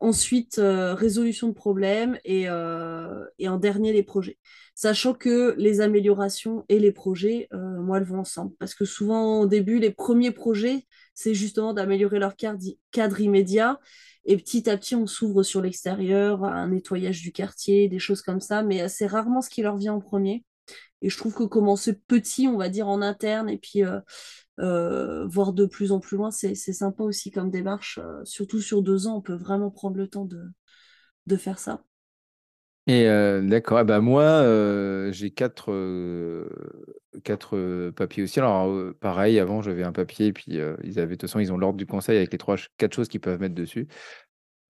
[0.00, 4.38] ensuite, résolution de problèmes et, et, en dernier, les projets.
[4.74, 8.54] Sachant que les améliorations et les projets, moi, elles vont ensemble.
[8.58, 13.78] Parce que souvent, au début, les premiers projets, c'est justement d'améliorer leur cadre immédiat.
[14.26, 18.40] Et petit à petit, on s'ouvre sur l'extérieur, un nettoyage du quartier, des choses comme
[18.40, 20.44] ça, mais c'est rarement ce qui leur vient en premier.
[21.02, 24.00] Et je trouve que commencer petit, on va dire en interne, et puis euh,
[24.60, 27.98] euh, voir de plus en plus loin, c'est sympa aussi comme démarche.
[28.02, 30.42] Euh, surtout sur deux ans, on peut vraiment prendre le temps de,
[31.26, 31.85] de faire ça.
[32.88, 33.04] Et
[33.42, 34.42] d'accord, bah moi
[35.12, 35.72] j'ai quatre,
[37.24, 38.38] quatre papiers aussi.
[38.40, 40.44] Alors pareil, avant j'avais un papier, et puis
[40.84, 43.08] ils avaient, de toute façon, ils ont l'ordre du conseil avec les trois, quatre choses
[43.08, 43.88] qu'ils peuvent mettre dessus.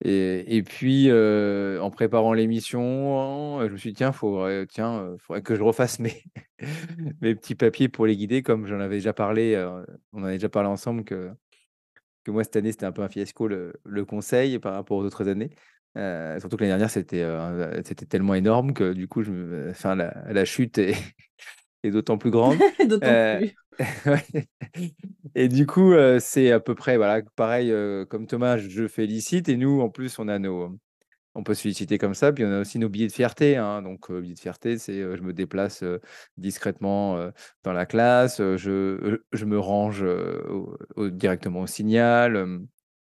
[0.05, 5.55] Et, et puis en préparant l'émission, je me suis dit, tiens, faudrait, tiens, faudrait que
[5.55, 6.23] je refasse mes,
[7.21, 9.57] mes petits papiers pour les guider, comme j'en avais déjà parlé,
[10.13, 11.31] on en avait déjà parlé ensemble que,
[12.23, 15.03] que moi cette année c'était un peu un fiasco le, le conseil par rapport aux
[15.05, 15.51] autres années.
[15.97, 19.69] Euh, surtout que l'année dernière, c'était euh, c'était tellement énorme que du coup, je me...
[19.71, 20.93] enfin, la, la chute est,
[21.83, 22.57] est d'autant plus grande.
[23.03, 23.45] euh,
[25.35, 27.73] et du coup, c'est à peu près voilà, pareil
[28.09, 29.49] comme Thomas, je félicite.
[29.49, 30.77] Et nous, en plus, on a nos.
[31.35, 33.57] On peut se féliciter comme ça, puis on a aussi nos billets de fierté.
[33.57, 33.83] Hein.
[33.83, 35.83] Donc, billets de fierté, c'est je me déplace
[36.35, 37.29] discrètement
[37.63, 40.03] dans la classe, je, je me range
[40.97, 42.59] directement au signal,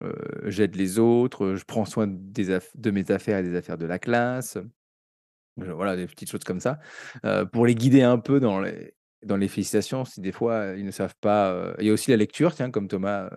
[0.04, 0.12] euh,
[0.44, 3.98] j'aide les autres, je prends soin des de mes affaires et des affaires de la
[3.98, 4.58] classe.
[5.56, 6.80] Voilà, des petites choses comme ça.
[7.24, 10.84] Euh, pour les guider un peu dans les, dans les félicitations, si des fois ils
[10.84, 11.52] ne savent pas.
[11.52, 13.30] Euh, il y a aussi la lecture, tiens, comme Thomas,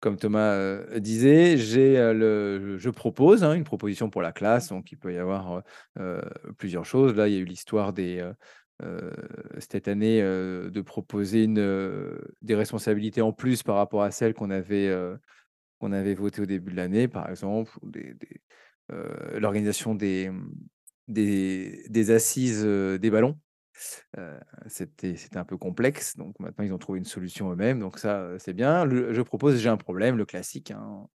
[0.00, 4.96] comme Thomas disait, j'ai le, je propose hein, une proposition pour la classe, donc il
[4.96, 5.62] peut y avoir
[6.56, 7.14] plusieurs choses.
[7.14, 8.28] Là, il y a eu l'histoire des.
[9.58, 14.88] cette année de proposer des responsabilités en plus par rapport à celles qu'on avait
[15.78, 18.14] qu'on avait voté au début de l'année, par exemple, des,
[19.34, 20.52] l'organisation des, mmh,
[21.08, 23.38] des, des, assises des ballons.
[24.66, 28.54] c'était un peu complexe, donc maintenant ils ont trouvé une solution eux-mêmes, donc ça c'est
[28.54, 28.88] bien.
[28.88, 30.70] je propose j'ai un problème, le classique.
[30.70, 31.06] Hein.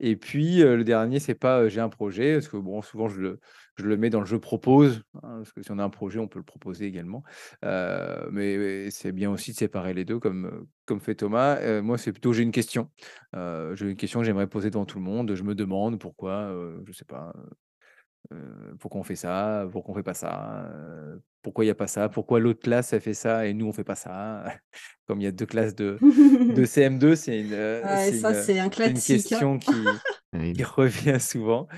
[0.00, 3.40] Et puis le dernier c'est pas j'ai un projet, parce que bon souvent je le,
[3.76, 6.18] je le mets dans le je propose, hein, parce que si on a un projet,
[6.18, 7.24] on peut le proposer également.
[7.64, 11.56] Euh, mais, c'est bien aussi de séparer les deux, comme, comme fait Thomas.
[11.60, 12.90] Euh, moi, c'est plutôt j'ai une question.
[13.34, 15.34] Euh, j'ai une question que j'aimerais poser devant tout le monde.
[15.34, 16.48] Je me demande pourquoi,
[16.84, 17.32] je ne sais pas,
[18.78, 20.70] pourquoi on fait ça, pourquoi on fait pas ça,
[21.44, 23.72] pourquoi il n'y a pas ça, pourquoi l'autre classe a fait ça et nous on
[23.72, 24.44] fait pas ça?
[25.06, 29.70] Comme il y a deux classes de, de CM2, c'est une, une, une, question qui,
[30.54, 31.68] qui revient souvent.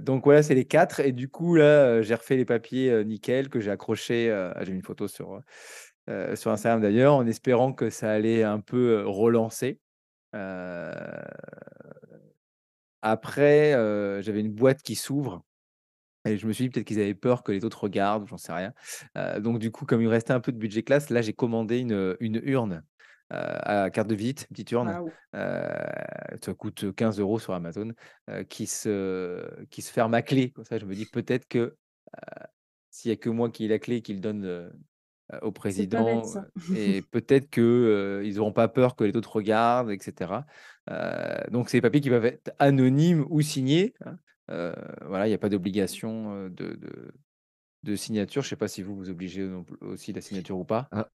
[0.00, 1.00] donc voilà, c'est les quatre.
[1.00, 4.26] Et du coup, là, j'ai refait les papiers nickel que j'ai accrochés.
[4.62, 5.40] j'ai mis une photo sur,
[6.34, 9.80] sur Instagram d'ailleurs, en espérant que ça allait un peu relancer.
[13.02, 13.72] Après,
[14.22, 15.42] j'avais une boîte qui s'ouvre
[16.24, 18.52] et je me suis dit peut-être qu'ils avaient peur que les autres regardent, j'en sais
[18.52, 18.72] rien.
[19.40, 22.16] donc du coup, comme il restait un peu de budget classe, là j'ai commandé une,
[22.20, 22.82] une urne
[23.30, 25.10] à carte de visite, petite urne.
[25.32, 27.92] ça coûte 15 euros sur Amazon,
[28.48, 30.50] qui, se, qui se ferme à clé.
[30.50, 31.76] Comme ça, je me dis peut-être que
[32.90, 34.70] s'il n'y a que moi qui ai la clé, qu'il donne
[35.42, 36.22] au président,
[36.76, 40.44] et peut-être qu'ils n'auront pas peur que les autres regardent, etc.
[41.50, 43.94] donc c'est des papiers qui peuvent être anonymes ou signés.
[44.04, 44.16] Hein.
[44.48, 46.78] Voilà, il n'y a pas d'obligation de,
[47.82, 48.42] de, signature.
[48.42, 49.48] Je ne sais pas si vous vous obligez
[49.80, 50.88] aussi la signature ou pas.
[50.92, 51.08] Ah,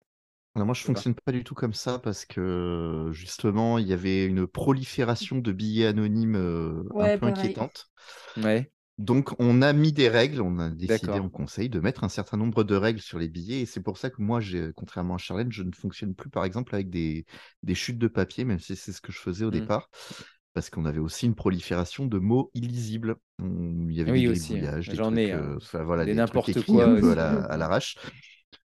[0.56, 4.26] moi, je ne fonctionne pas du tout comme ça parce que justement, il y avait
[4.26, 6.36] une prolifération de billets anonymes
[6.96, 7.90] un peu inquiétante.
[8.38, 8.72] Ouais.
[9.00, 12.36] Donc, on a mis des règles, on a décidé en conseil de mettre un certain
[12.36, 13.62] nombre de règles sur les billets.
[13.62, 14.42] Et c'est pour ça que moi,
[14.76, 17.26] contrairement à Charlène, je ne fonctionne plus, par exemple, avec des,
[17.74, 19.52] chutes de papier, même si c'est ce que je faisais au mmh.
[19.52, 19.90] départ
[20.54, 23.16] parce qu'on avait aussi une prolifération de mots illisibles.
[23.40, 25.34] Il y avait oui, des aussi, gribouillages, J'en ai.
[25.74, 26.86] voilà, des n'importe quoi.
[26.86, 27.98] Un peu à l'arrache.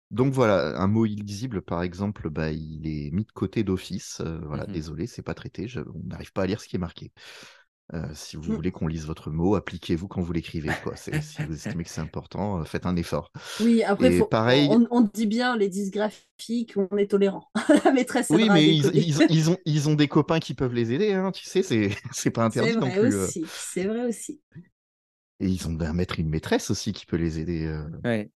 [0.10, 4.22] Donc voilà, un mot illisible, par exemple, bah, il est mis de côté d'office.
[4.22, 5.68] Euh, voilà, Mmh désolé, c'est pas traité.
[5.94, 7.12] on n'arrive pas à lire ce qui est marqué.
[7.94, 8.56] Euh, si vous Mm.
[8.56, 10.70] voulez qu'on lise votre mot, appliquez-vous quand vous l'écrivez.
[11.22, 13.32] Si vous estimez que c'est important, euh, faites un effort.
[13.62, 17.48] Oui, après, faut- pareil- on, on dit bien les dysgraphiques, on est tolérant.
[17.86, 20.92] La maîtresse Oui, mais ils, ils- ils ont, ils ont des copains qui peuvent les
[20.92, 23.16] aider, hein, tu sais, c'est c'est pas interdit C'est non vrai plus.
[23.16, 23.26] euh.
[23.26, 24.42] aussi, c'est vrai aussi.
[25.40, 27.66] Et ils ont un maître et une maîtresse aussi qui peut les aider.
[27.68, 27.84] euh.
[28.04, 28.32] Ouais.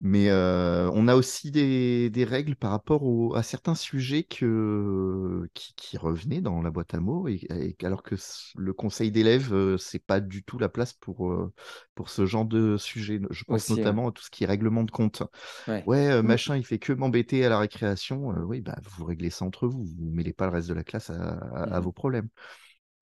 [0.00, 5.48] Mais euh, on a aussi des, des règles par rapport au- à certains sujets que,
[5.54, 8.14] qui, qui revenaient dans la boîte à mots, et, et- alors que
[8.56, 11.34] le conseil d'élèves, c'est pas du tout la place pour,
[11.96, 13.20] pour ce genre de sujet.
[13.30, 13.96] Je pense Aussi, ouais.
[13.96, 15.24] notamment à tout ce qui est règlement de compte.
[15.66, 15.88] Ouais.
[15.88, 16.38] Ouais, euh, Mm.
[16.38, 18.32] machin, il fait que m'embêter à la récréation.
[18.32, 19.84] Euh, oui, bah, vous réglez ça entre vous.
[19.84, 21.80] Vous mêlez pas le reste de la classe à, à- à Mhm.
[21.80, 22.28] vos problèmes.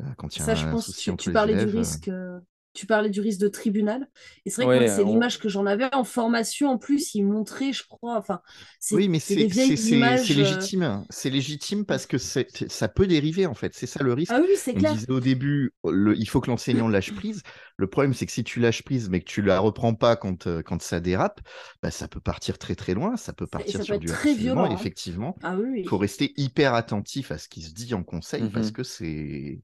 [0.02, 1.68] Euh, Quand il y a Ça, je un pense, souci tu, entre tu parlais du
[1.68, 2.08] élèves, risque.
[2.08, 2.40] euh,
[2.76, 4.06] Tu parlais du risque de tribunal.
[4.44, 6.68] Et c'est vrai Ouais, que c'est on- l'image que j'en avais en formation.
[6.70, 8.40] En plus, ils montraient, je crois, enfin,
[8.80, 10.26] c'est Oui, mais c'est c'est des vieilles c'est- c'est- images.
[10.28, 11.04] c'est euh, légitime.
[11.10, 13.74] C'est légitime parce que c'est- ça peut dériver, en fait.
[13.74, 14.32] C'est ça le risque.
[14.32, 14.92] Ah oui, c'est On clair.
[14.92, 17.42] disait au début, le- il faut que l'enseignant lâche prise.
[17.78, 20.46] Le problème, c'est que si tu lâches prise, mais que tu la reprends pas quand,
[20.46, 21.40] euh, quand ça dérape,
[21.82, 23.16] bah, ça peut partir très très loin.
[23.16, 24.70] Ça peut partir ça sur peut du être très violent, hein.
[24.70, 25.88] Effectivement, Ah oui, il oui.
[25.88, 28.72] faut rester hyper attentif à ce qui se dit en conseil parce Mhm.
[28.72, 29.62] que c'est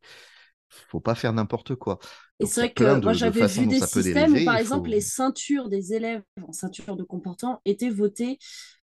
[0.89, 1.99] faut pas faire n'importe quoi.
[2.41, 4.39] Et c'est vrai que de, moi j'avais vu des systèmes dériver.
[4.39, 8.39] où par exemple faut- les ceintures des élèves en ceinture de comportement étaient votées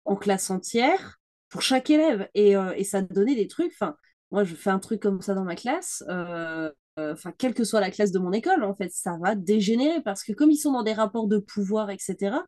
[0.05, 1.18] en classe entière
[1.49, 3.72] pour chaque élève et, euh, et ça donnait des trucs.
[3.72, 3.97] Enfin,
[4.30, 6.05] moi je fais un truc comme ça dans ma classe.
[6.09, 6.70] euh,
[7.01, 10.24] euh, quelle que soit la classe de mon école, en fait, ça va dégénérer parce
[10.24, 12.45] que comme ils sont dans des rapports de pouvoir, etc.,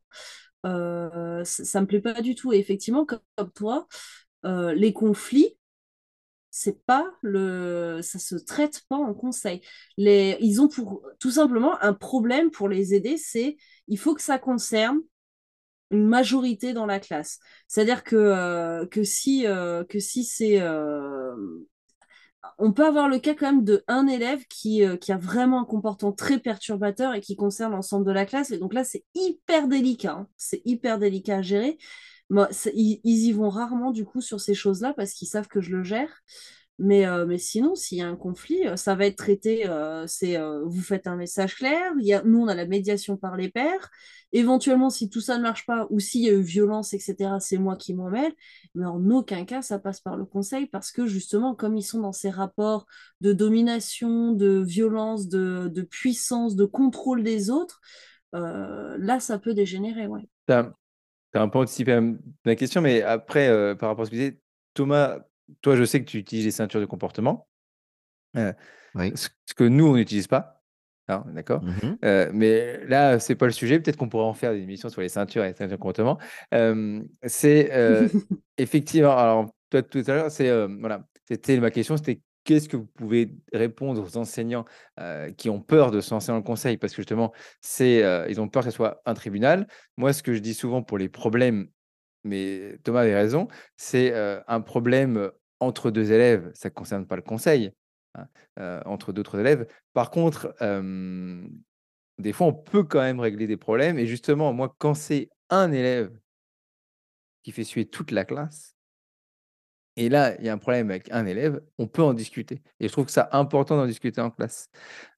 [0.66, 2.52] euh, ça, ça me plaît pas du tout.
[2.52, 3.86] Et effectivement, comme, comme toi,
[4.44, 5.56] les conflits,
[6.50, 9.60] c'est pas le ça se traite pas en conseil
[9.96, 13.56] les ils ont pour tout simplement un problème pour les aider c'est
[13.88, 15.00] il faut que ça concerne
[15.90, 21.34] une majorité dans la classe c'est-à-dire que euh, que si euh, que si c'est euh,
[22.58, 25.64] on peut avoir le cas quand même de un élève qui, qui a vraiment un
[25.64, 28.50] comportement très perturbateur et qui concerne l'ensemble de la classe.
[28.50, 30.12] Et donc là, c'est hyper délicat.
[30.12, 30.28] hein.
[30.36, 31.78] C'est hyper délicat à gérer.
[32.30, 35.60] Moi, ils, ils y vont rarement du coup sur ces choses-là parce qu'ils savent que
[35.60, 36.22] je le gère.
[36.82, 39.68] Mais, euh, mais sinon, s'il y a un conflit, euh, ça va être traité.
[39.68, 41.92] euh, c'est vous faites un message clair.
[41.98, 43.90] Y a, nous, on a la médiation par les pairs.
[44.32, 47.58] Éventuellement, si tout ça ne marche pas ou s'il y a eu violence, etc., c'est
[47.58, 48.32] moi qui m'en mêle.
[48.74, 52.00] Mais en aucun cas, ça passe par le conseil parce que justement, comme ils sont
[52.00, 52.86] dans ces rapports
[53.20, 57.80] de domination, de violence, de, de puissance, de contrôle des autres,
[58.32, 60.06] là, ça peut dégénérer.
[60.06, 60.26] Ouais.
[61.34, 61.98] Un peu anticipé
[62.44, 64.38] ma- question, mais après, euh, par rapport à ce que tu disais,
[64.74, 65.18] Thomas,
[65.62, 67.48] toi, je sais que tu utilises les ceintures de comportement,
[68.36, 68.52] euh,
[68.94, 69.12] Oui.
[69.14, 70.62] ce, ce que nous, on n'utilise pas.
[71.08, 71.98] hein, D'accord Mhm.
[72.04, 73.80] Euh, mais là, c'est pas le sujet.
[73.80, 76.18] Peut-être qu'on pourrait en faire des émissions sur les ceintures et les ceintures de comportement.
[77.26, 77.70] C'est
[78.58, 79.16] effectivement.
[79.16, 81.04] Alors, toi, tout à l'heure, c'est voilà.
[81.28, 81.96] C'était ma question.
[81.96, 82.20] C'était
[82.50, 84.64] qu'est-ce que vous pouvez répondre aux enseignants
[84.98, 86.78] euh, qui ont peur de se lancer dans le conseil?
[86.78, 89.68] Parce que justement, c'est euh, ils ont peur que ce soit un tribunal.
[89.96, 91.68] Moi, ce que je dis souvent pour les problèmes,
[92.24, 93.46] mais Thomas avait raison,
[93.76, 95.30] c'est euh, un problème
[95.60, 96.50] entre deux élèves.
[96.54, 97.70] Ça ne concerne pas le conseil.
[98.16, 98.26] hein,
[98.84, 99.68] entre d'autres élèves.
[99.92, 100.52] Par contre,
[102.18, 103.96] des fois, on peut quand même régler des problèmes.
[103.96, 106.10] Et justement, moi, quand c'est un élève
[107.44, 108.74] qui fait suer toute la classe,
[110.00, 112.62] et là, il y a un problème avec un élève, on peut en discuter.
[112.80, 114.68] Et je trouve que c'est important d'en discuter en classe.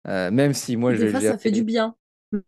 [0.09, 1.97] Euh, même si moi, je Des vais fois, ça fait du bien.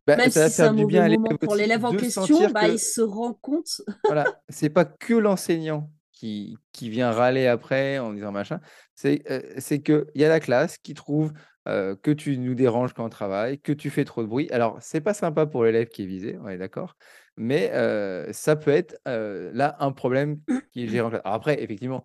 [0.06, 2.72] Bah, Même si c'est un du mauvais bien moment pour l'élève en question, bah, que-
[2.72, 3.82] il se rend compte.
[4.06, 8.60] voilà, c'est pas que l'enseignant qui, qui vient râler après en disant machin,
[8.94, 11.32] c'est euh, y a la classe qui trouve
[11.68, 14.48] euh, que tu nous déranges quand on travaille, que tu fais trop de bruit.
[14.50, 16.96] Alors, c'est pas sympa pour l'élève qui est visé, on est d'accord,
[17.36, 20.38] mais euh, ça peut être là un problème
[20.70, 21.22] qui est géré en classe.
[21.24, 22.04] Alors après, effectivement,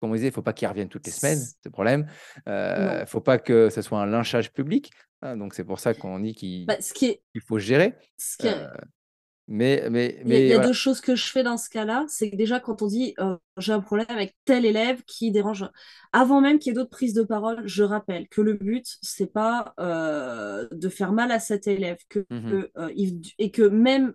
[0.00, 2.06] comme on disait, il ne faut pas qu'il revienne toutes les semaines, ce problème.
[2.46, 3.06] Il ne Non.
[3.06, 4.90] faut pas que ce soit un lynchage public.
[5.22, 6.76] hein, donc, c'est pour ça qu'on dit qu'il Bah,
[7.46, 7.94] faut gérer.
[8.16, 8.68] ce qui est- Euh,
[9.50, 10.68] mais, mais, Il y a, il mais y a voilà.
[10.68, 12.04] deux choses que je fais dans ce cas-là.
[12.06, 15.64] C'est que déjà, quand on dit euh, j'ai un problème avec tel élève qui dérange,
[16.12, 19.32] avant même qu'il y ait d'autres prises de parole, je rappelle que le but, c'est
[19.32, 24.12] pas euh, de faire mal à cet élève, que, que, euh, il- et que même,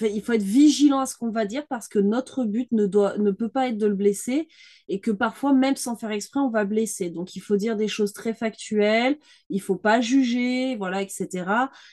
[0.00, 3.16] il faut être vigilant à ce qu'on va dire parce que notre but ne, doit,
[3.18, 4.48] ne peut pas être de le blesser
[4.88, 7.10] et que parfois, même sans faire exprès, on va blesser.
[7.10, 9.18] Donc, il faut dire des choses très factuelles,
[9.50, 11.44] il faut pas juger, voilà, etc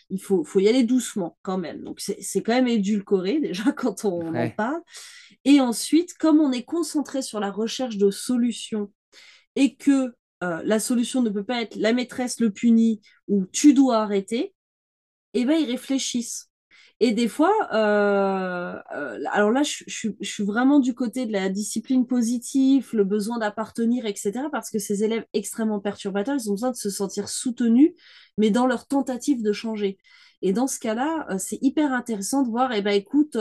[0.09, 1.83] il faut, faut y aller doucement quand même.
[1.83, 4.81] Donc c'est quand même édulcoré déjà quand on en parle.
[5.45, 8.91] Et ensuite, comme on est concentré sur la recherche de solutions
[9.55, 13.73] et que euh, la solution ne peut pas être la maîtresse le punit ou tu
[13.73, 14.53] dois arrêter,
[15.33, 16.50] eh ben ils réfléchissent.
[17.03, 19.83] Et des fois, euh, euh, alors là, je,
[20.21, 24.33] suis vraiment du côté de la discipline positive, le besoin d'appartenir, etc.
[24.51, 27.93] Parce que ces élèves extrêmement perturbateurs, ils ont besoin de se sentir soutenus,
[28.37, 29.97] mais dans leur tentative de changer.
[30.43, 33.35] Et dans ce cas-là, euh, c'est hyper intéressant de voir, eh ben, écoute,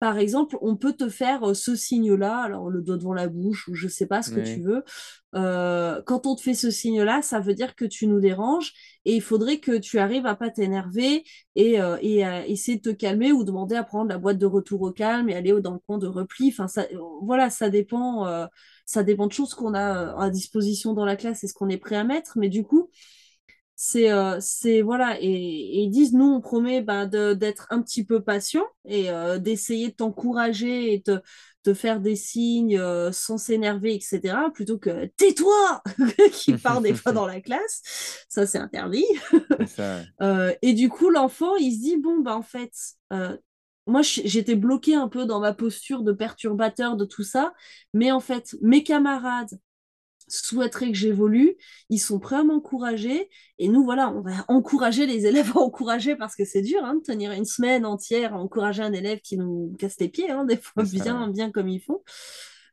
[0.00, 3.74] par exemple, on peut te faire ce signe-là, alors le doigt devant la bouche ou
[3.74, 4.82] je sais pas ce que tu veux.
[5.32, 8.72] quand on te fait ce signe-là, ça veut dire que tu nous déranges
[9.04, 11.24] et il faudrait que tu arrives à pas t'énerver
[11.54, 14.82] et, et à essayer de te calmer ou demander à prendre la boîte de retour
[14.82, 16.48] au calme et aller dans le coin de repli.
[16.48, 16.86] Enfin, ça,
[17.22, 18.26] voilà, ça dépend,
[18.86, 21.78] ça dépend de choses qu'on a à disposition dans la classe et ce qu'on est
[21.78, 22.38] prêt à mettre.
[22.38, 22.90] Mais du coup,
[23.82, 28.22] c'est euh, c'est voilà et, ils disent nous on promet bah, d'être un petit peu
[28.22, 31.20] patient et euh, d'essayer de t'encourager et te,
[31.62, 35.82] te faire des signes euh, sans s'énerver etc plutôt que tais-toi!
[36.32, 38.26] qui part des fois dans la classe.
[38.28, 39.06] Ça c'est interdit.
[40.62, 42.74] Et du coup l'enfant il se dit bon bah en fait
[43.86, 47.54] moi j'étais bloqué un peu dans ma posture de perturbateur de tout ça
[47.94, 49.58] mais en fait mes camarades
[50.30, 51.56] souhaiteraient que j'évolue,
[51.88, 53.28] ils sont prêts à m'encourager.
[53.58, 56.94] Et nous, voilà, on va encourager les élèves à encourager parce que c'est dur hein,
[56.96, 60.44] de tenir une semaine entière à encourager un élève qui nous casse les pieds, hein,
[60.44, 62.02] des fois bien, bien comme ils font.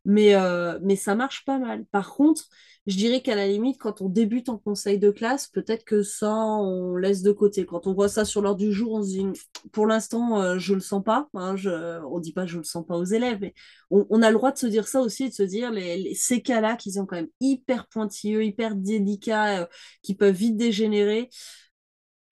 [0.08, 1.86] Mais, euh, mais ça marche pas mal.
[1.92, 2.46] Par contre,
[2.86, 6.34] je dirais qu'à la limite, quand on débute en conseil de classe, peut-être que ça,
[6.34, 7.66] on laisse de côté.
[7.66, 9.26] Quand on voit ça sur l'ordre du jour, on se dit,
[9.74, 11.28] pour l'instant, euh, je le sens pas.
[11.34, 13.54] Hein, je, on dit pas je le sens pas aux élèves, mais
[13.90, 16.78] on, a le droit de se dire ça aussi, de se dire les, ces cas-là
[16.78, 19.66] qui sont quand même hyper pointilleux, hyper délicats, euh,
[20.02, 21.30] qui peuvent vite dégénérer.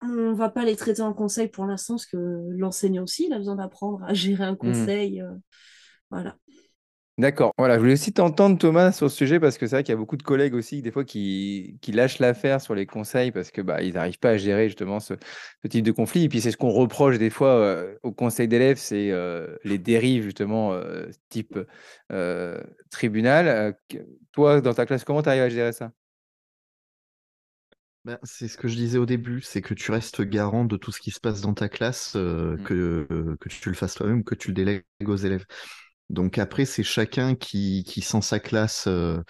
[0.01, 2.17] On va pas les traiter en conseil pour l'instant, parce que
[2.51, 4.57] l'enseignant aussi, il a besoin d'apprendre à gérer un mmh.
[4.57, 5.21] conseil.
[5.21, 5.33] Euh,
[6.09, 6.37] voilà.
[7.17, 7.53] D'accord.
[7.57, 9.95] Voilà, je voulais aussi t'entendre, Thomas, sur ce sujet, parce que c'est vrai qu'il y
[9.95, 13.51] a beaucoup de collègues aussi, des fois, qui, qui lâchent l'affaire sur les conseils parce
[13.51, 15.13] que bah, ils n'arrivent pas à gérer justement ce,
[15.69, 16.25] type de conflit.
[16.25, 19.77] Et puis, c'est ce qu'on reproche des fois euh, au conseil d'élèves, c'est euh, les
[19.77, 21.57] dérives, justement, euh, type
[22.91, 23.77] tribunal.
[24.33, 25.93] toi, dans ta classe, comment tu arrives à gérer ça?
[28.03, 30.91] Ben, c'est ce que je disais au début, c'est que tu restes garant de tout
[30.91, 32.57] ce qui se passe dans ta classe, mmh.
[32.65, 33.07] que,
[33.39, 35.45] que tu le fasses toi-même, que tu le délègues aux élèves.
[36.09, 38.85] Donc après, c'est chacun qui, qui sent sa classe.
[38.87, 39.21] Euh,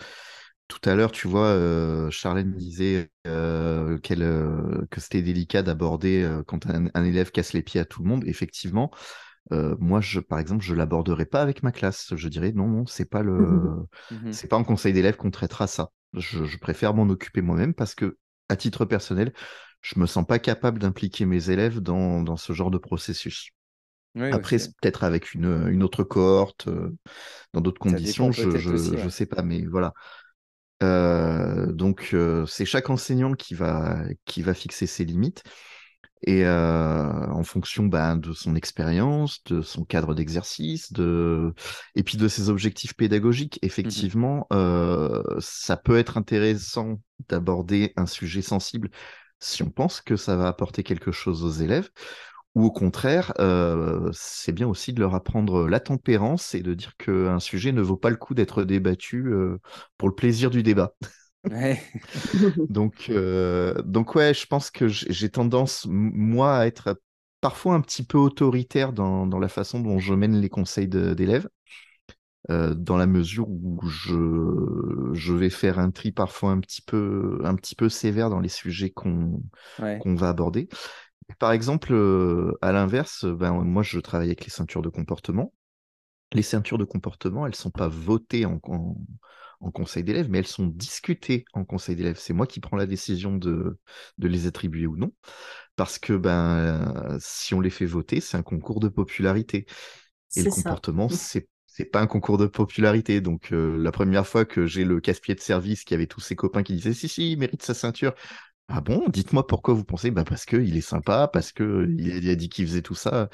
[0.68, 7.04] tout à l'heure, tu vois, euh, Charlène disait euh, que c'était délicat d'aborder quand un,
[7.04, 8.24] élève casse les pieds à tout le monde.
[8.26, 8.92] Effectivement,
[9.52, 12.14] moi, je, par exemple, je l'aborderai pas avec ma classe.
[12.16, 15.68] Je dirais non, non, c'est pas le, mmh c'est pas en conseil d'élèves qu'on traitera
[15.68, 15.92] ça.
[16.14, 18.18] Je, préfère m'en occuper moi-même parce que,
[18.50, 19.34] à titre personnel,
[19.82, 23.52] je me sens pas capable d'impliquer mes élèves dans, dans ce genre de processus.
[24.16, 26.96] Après, peut-être avec une, une, autre cohorte, euh,
[27.54, 29.94] dans d'autres conditions, je ne sais pas, mais voilà.
[30.84, 35.44] Euh, donc, euh, c'est chaque enseignant qui va, qui va fixer ses limites.
[36.28, 41.54] Et en fonction ben, de son expérience, de son cadre d'exercice, de...
[41.94, 44.48] et puis de ses objectifs pédagogiques, mmh effectivement,
[45.40, 47.00] ça peut être intéressant
[47.30, 48.90] d'aborder un sujet sensible
[49.40, 51.90] si on pense que ça va apporter quelque chose aux élèves,
[52.56, 56.96] ou au contraire, euh, c'est bien aussi de leur apprendre la tempérance et de dire
[56.98, 59.60] qu'un sujet ne vaut pas le coup d'être débattu euh,
[59.98, 60.96] pour le plaisir du débat.
[62.70, 67.00] donc, euh, donc ouais, je pense que j'ai tendance, moi, à être
[67.42, 71.48] parfois un petit peu autoritaire dans, dans la façon dont je mène les conseils d'élèves.
[72.50, 74.14] dans la mesure où je,
[75.14, 78.50] je vais faire un tri parfois un petit peu, un petit peu sévère dans les
[78.50, 79.42] sujets qu'on
[79.98, 80.70] qu'on va aborder.
[81.40, 85.54] Par exemple, euh, à l'inverse, ben, moi, je travaille avec les ceintures de comportement.
[86.32, 88.60] Les ceintures de comportement, elles ne sont pas votées en,
[89.74, 92.20] conseil d'élèves, mais elles sont discutées en conseil d'élèves.
[92.20, 93.80] C'est moi qui prends la décision de,
[94.18, 95.12] les attribuer ou non.
[95.76, 99.66] Parce que ben, si on les fait voter, c'est un concours de popularité.
[100.36, 103.20] Et le comportement, c'est c'est pas un concours de popularité.
[103.20, 106.34] Donc, euh, la première fois que j'ai le casse-pied de service qui avait tous ses
[106.34, 108.14] copains qui disaient si, si, il mérite sa ceinture,
[108.68, 109.08] ah bon?
[109.10, 112.66] Dites-moi pourquoi vous pensez bah Parce qu'il est sympa, parce qu'il il a dit qu'il
[112.68, 113.30] faisait tout ça.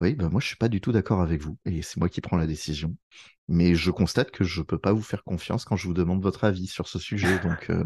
[0.00, 2.20] Oui, bah moi je suis pas du tout d'accord avec vous et c'est moi qui
[2.20, 2.96] prends la décision.
[3.48, 6.44] Mais je constate que je peux pas vous faire confiance quand je vous demande votre
[6.44, 7.38] avis sur ce sujet.
[7.44, 7.84] Donc euh,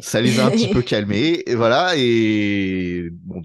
[0.00, 1.42] ça les a un petit peu calmés.
[1.46, 1.94] Et voilà.
[1.96, 3.42] Et bon,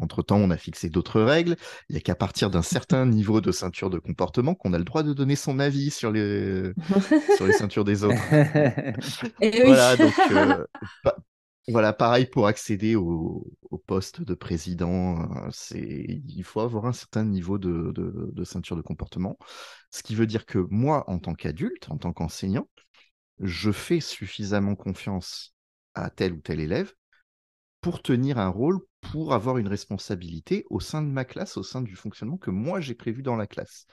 [0.00, 1.56] entre temps, on a fixé d'autres règles.
[1.88, 4.84] Il y a qu'à partir d'un certain niveau de ceinture de comportement qu'on a le
[4.84, 6.72] droit de donner son avis sur les,
[7.36, 8.22] sur les ceintures des autres.
[9.40, 9.96] voilà.
[9.96, 10.64] Donc, euh,
[11.68, 13.46] voilà, pareil pour accéder au,
[13.86, 19.38] poste de président, euh, c'est il faut avoir un certain niveau de, ceinture de comportement.
[19.90, 22.68] Ce qui veut dire que moi, en tant qu'adulte, en tant qu'enseignant,
[23.40, 25.54] je fais suffisamment confiance
[25.94, 26.92] à tel ou tel élève
[27.80, 31.82] pour tenir un rôle pour avoir une responsabilité au sein de ma classe, au sein
[31.82, 33.86] du fonctionnement que moi j'ai prévu dans la classe.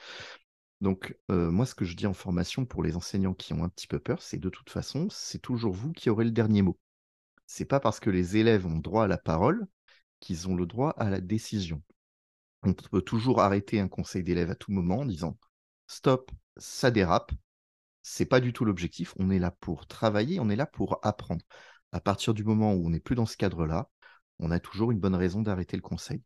[0.82, 3.70] Donc, euh, moi, ce que je dis en formation pour les enseignants qui ont un
[3.70, 6.80] petit peu peur, c'est de toute façon, c'est toujours vous qui aurez le dernier mot.
[7.52, 9.66] C'est pas parce que les élèves ont droit à la parole
[10.20, 11.82] qu'ils ont le droit à la décision.
[12.62, 15.36] On peut toujours arrêter un conseil d'élèves à tout moment en disant
[15.88, 17.32] stop, ça dérape.
[18.04, 19.16] C'est pas du tout l'objectif.
[19.18, 21.44] On est là pour travailler, on est là pour apprendre.
[21.92, 23.90] À partir du moment où on n'est plus dans ce cadre-là,
[24.38, 26.22] on a toujours une bonne raison d'arrêter le conseil.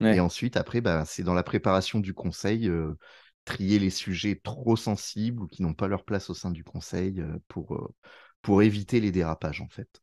[0.00, 2.96] Et ensuite, après, bah, c'est dans la préparation du conseil, euh,
[3.44, 7.20] trier les sujets trop sensibles ou qui n'ont pas leur place au sein du conseil
[7.20, 7.94] euh, pour, euh,
[8.40, 10.00] pour éviter les dérapages, en fait.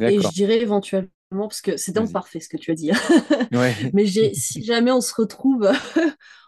[0.00, 2.98] Et je dirais éventuellement, parce que c'est donc parfait ce que tu as dit, hein.
[3.92, 5.70] mais si jamais on se retrouve,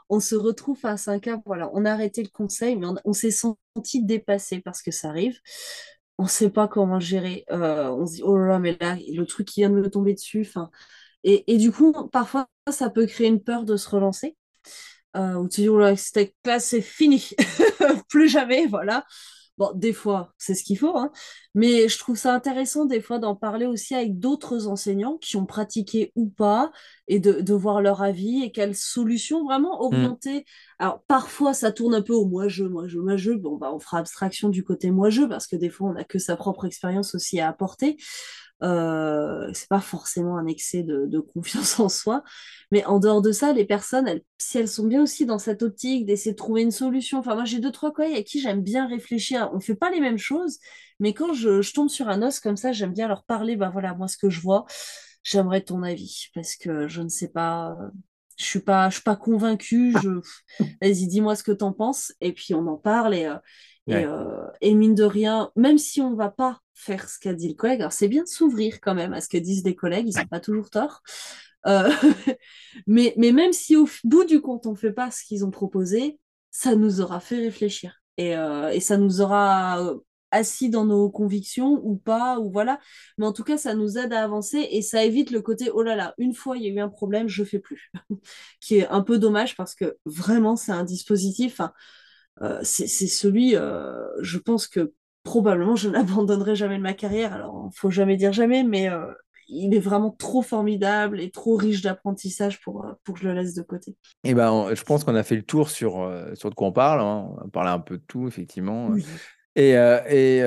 [0.09, 3.13] on se retrouve face à un cas, voilà, on a arrêté le conseil, mais on,
[3.13, 5.39] s'est senti dépassé parce que ça arrive.
[6.19, 7.45] On ne sait pas comment gérer.
[7.51, 9.91] Euh, on se dit, oh là là, mais là, le truc qui vient de me
[9.91, 10.49] tomber dessus.
[11.25, 14.37] Et, et du coup, parfois, ça peut créer une peur de se relancer.
[15.17, 17.31] Euh, où tu dis, oh là, cette classe, c'est fini.
[18.09, 19.05] Plus jamais, voilà.
[19.59, 21.11] Bon, des fois, c'est ce qu'il faut, hein.
[21.55, 25.47] mais je trouve ça intéressant des fois d'en parler aussi avec d'autres enseignants qui ont
[25.47, 26.73] pratiqué ou pas,
[27.09, 29.85] et de, voir leur avis et quelles solutions vraiment mm.
[29.85, 30.45] orientées.
[30.79, 33.33] Alors, parfois, ça tourne un peu au moi-je, moi-je, moi-je.
[33.33, 36.19] Bon, bah, on fera abstraction du côté moi-je, parce que des fois, on n'a que
[36.19, 37.97] sa propre expérience aussi à apporter.
[38.63, 42.23] Euh, c'est pas forcément un excès de, confiance en soi,
[42.71, 46.07] mais en dehors de ça, les personnes, si elles sont bien aussi dans cette optique
[46.07, 48.87] d'essayer de trouver une solution, enfin moi j'ai deux trois collègues à qui j'aime bien
[48.87, 49.51] réfléchir.
[49.53, 50.59] On fait pas les mêmes choses,
[51.01, 53.57] mais quand je, tombe sur un os comme ça, j'aime bien leur parler.
[53.57, 54.65] Ben voilà, moi ce que je vois,
[55.23, 57.77] j'aimerais ton avis parce que je ne sais pas.
[58.39, 59.95] Je suis pas, je suis pas convaincue.
[60.03, 60.21] Je...
[60.83, 62.13] Vas-y, dis-moi ce que tu en penses.
[62.21, 63.15] Et puis on en parle.
[63.15, 63.37] Et, euh,
[63.91, 67.49] euh, et, mine de rien, même si on ne va pas faire ce qu'a dit
[67.49, 70.09] le collègue, alors c'est bien de s'ouvrir quand même à ce que disent les collègues,
[70.09, 71.03] ils n'ont pas toujours tort.
[71.67, 71.91] Euh,
[72.87, 75.51] mais, mais même si au bout du compte, on ne fait pas ce qu'ils ont
[75.51, 76.19] proposé,
[76.51, 78.01] ça nous aura fait réfléchir.
[78.17, 79.95] Et, euh, et, ça nous aura
[80.31, 82.81] assis dans nos convictions ou pas, ou voilà.
[83.19, 85.83] Mais en tout cas, ça nous aide à avancer et ça évite le côté oh
[85.83, 87.91] là là, une fois il y a eu un problème, je fais plus.
[88.61, 91.61] qui est un peu dommage parce que vraiment, c'est un dispositif.
[92.43, 97.33] Euh, c'est celui, euh, je pense que probablement je n'abandonnerai jamais de ma carrière.
[97.33, 99.07] Alors, il faut jamais dire jamais, mais euh,
[99.49, 103.55] il est vraiment trop formidable et trop riche d'apprentissage pour, pour que je le laisse
[103.55, 103.93] de côté.
[104.25, 106.73] Et eh ben, je pense qu'on a fait le tour sur, sur de quoi on
[106.73, 107.01] parle.
[107.01, 107.29] Hein.
[107.31, 108.91] On a parlé un peu de tout, effectivement.
[109.55, 110.41] Et, et,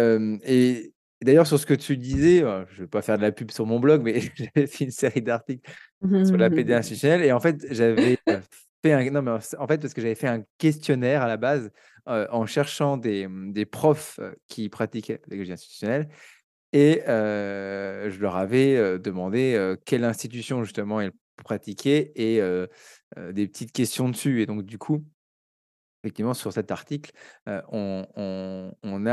[0.43, 3.51] et d'ailleurs, sur ce que tu disais, je ne vais pas faire de la pub
[3.51, 5.71] sur mon blog, mais j'avais fait une série d'articles
[6.25, 7.23] sur la PD institutionnelle.
[7.23, 8.17] Et en fait, j'avais
[8.85, 11.71] en fait, parce que j'avais fait un questionnaire à la base
[12.05, 16.09] en cherchant des, mmh, profs qui pratiquaient la pédagogie institutionnelle
[16.73, 21.11] et je leur avais demandé quelle institution justement ils
[21.43, 22.41] pratiquaient et
[23.17, 24.41] des petites questions dessus.
[24.41, 25.03] Et donc, du coup,
[26.03, 27.11] effectivement, sur cet article,
[27.45, 28.05] on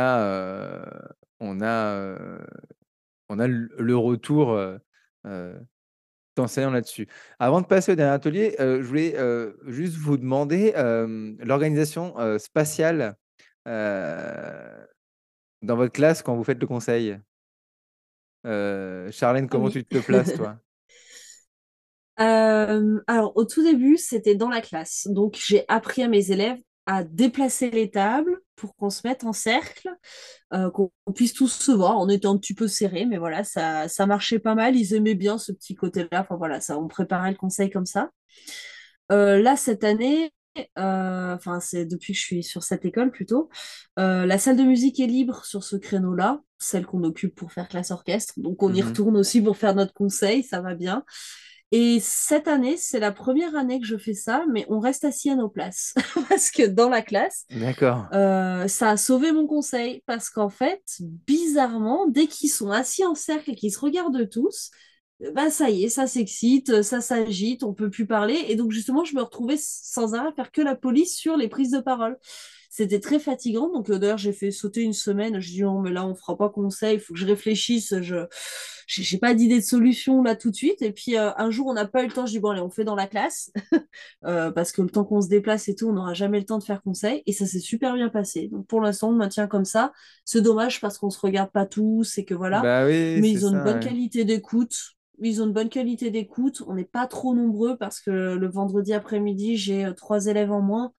[0.03, 0.87] a
[3.29, 4.59] le retour
[6.41, 7.09] enseignant là-dessus.
[7.39, 9.16] Avant de passer au dernier atelier, je voulais
[9.66, 10.72] juste vous demander
[11.41, 13.16] l'organisation spatiale
[13.64, 14.76] dans
[15.62, 17.18] votre classe quand vous faites le conseil.
[18.45, 20.59] Charlène, comment tu te places, toi?
[22.16, 25.07] Alors, au tout début, c'était dans la classe.
[25.09, 29.33] Donc, j'ai appris à mes élèves à déplacer les tables pour qu'on se mette en
[29.33, 29.91] cercle,
[30.53, 31.99] euh, qu'on puisse tous se voir.
[31.99, 34.77] On était un petit peu serré, mais voilà, ça, ça marchait pas mal.
[34.77, 36.23] Ils aimaient bien ce petit côté-là.
[36.23, 38.11] Enfin voilà, ça, on préparait le conseil comme ça.
[39.13, 40.33] Euh, là, cette année,
[40.79, 43.51] euh, enfin c'est depuis que je suis sur cette école plutôt,
[43.97, 47.91] la salle de musique est libre sur ce créneau-là, celle qu'on occupe pour faire classe
[47.91, 48.35] orchestre.
[48.39, 51.05] Donc on y mmh retourne aussi pour faire notre conseil, ça va bien.
[51.73, 55.31] Et cette année, c'est la première année que je fais ça, mais on reste assis
[55.31, 55.95] à nos places.
[56.29, 57.45] parce que dans la classe,
[58.12, 60.03] euh, ça a sauvé mon conseil.
[60.07, 64.71] Parce qu'en fait, bizarrement, dès qu'ils sont assis en cercle et qu'ils se regardent tous,
[65.35, 68.45] bah ça y est, ça s'excite, ça s'agite, on peut plus parler.
[68.49, 71.49] Et donc justement, je me retrouvais sans arrêt à faire que la police sur les
[71.49, 72.19] prises de parole.
[72.77, 73.72] C'était très fatigant.
[73.72, 75.41] Donc, euh, d'ailleurs, j'ai fait sauter une semaine.
[75.41, 76.97] Je dis, oh, mais là, on fera pas conseil.
[76.97, 77.95] Il faut que je réfléchisse.
[78.03, 78.27] Je
[78.87, 80.83] j'ai pas d'idée de solution là tout de suite.
[80.83, 82.27] Et puis, euh, un jour, on n'a pas eu le temps.
[82.27, 83.51] Je dis, bon, allez, on fait dans la classe.
[84.24, 86.59] Euh, parce que le temps qu'on se déplace et tout, on n'aura jamais le temps
[86.59, 87.22] de faire conseil.
[87.27, 88.49] Et ça s'est super bien passé.
[88.49, 89.93] Donc, pour l'instant, on maintient comme ça.
[90.24, 92.61] C'est dommage parce qu'on se regarde pas tous et que voilà.
[92.61, 94.74] Bah mais ils ont une bonne qualité d'écoute
[95.22, 96.62] ils ont une bonne qualité d'écoute.
[96.66, 100.93] On n'est pas trop nombreux parce que le vendredi après-midi, j'ai trois élèves en moins.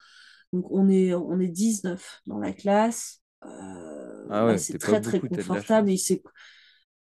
[0.52, 3.20] Donc on est, on est 19 dans la classe.
[3.44, 5.90] Euh, ah ouais, c'est très très confortable.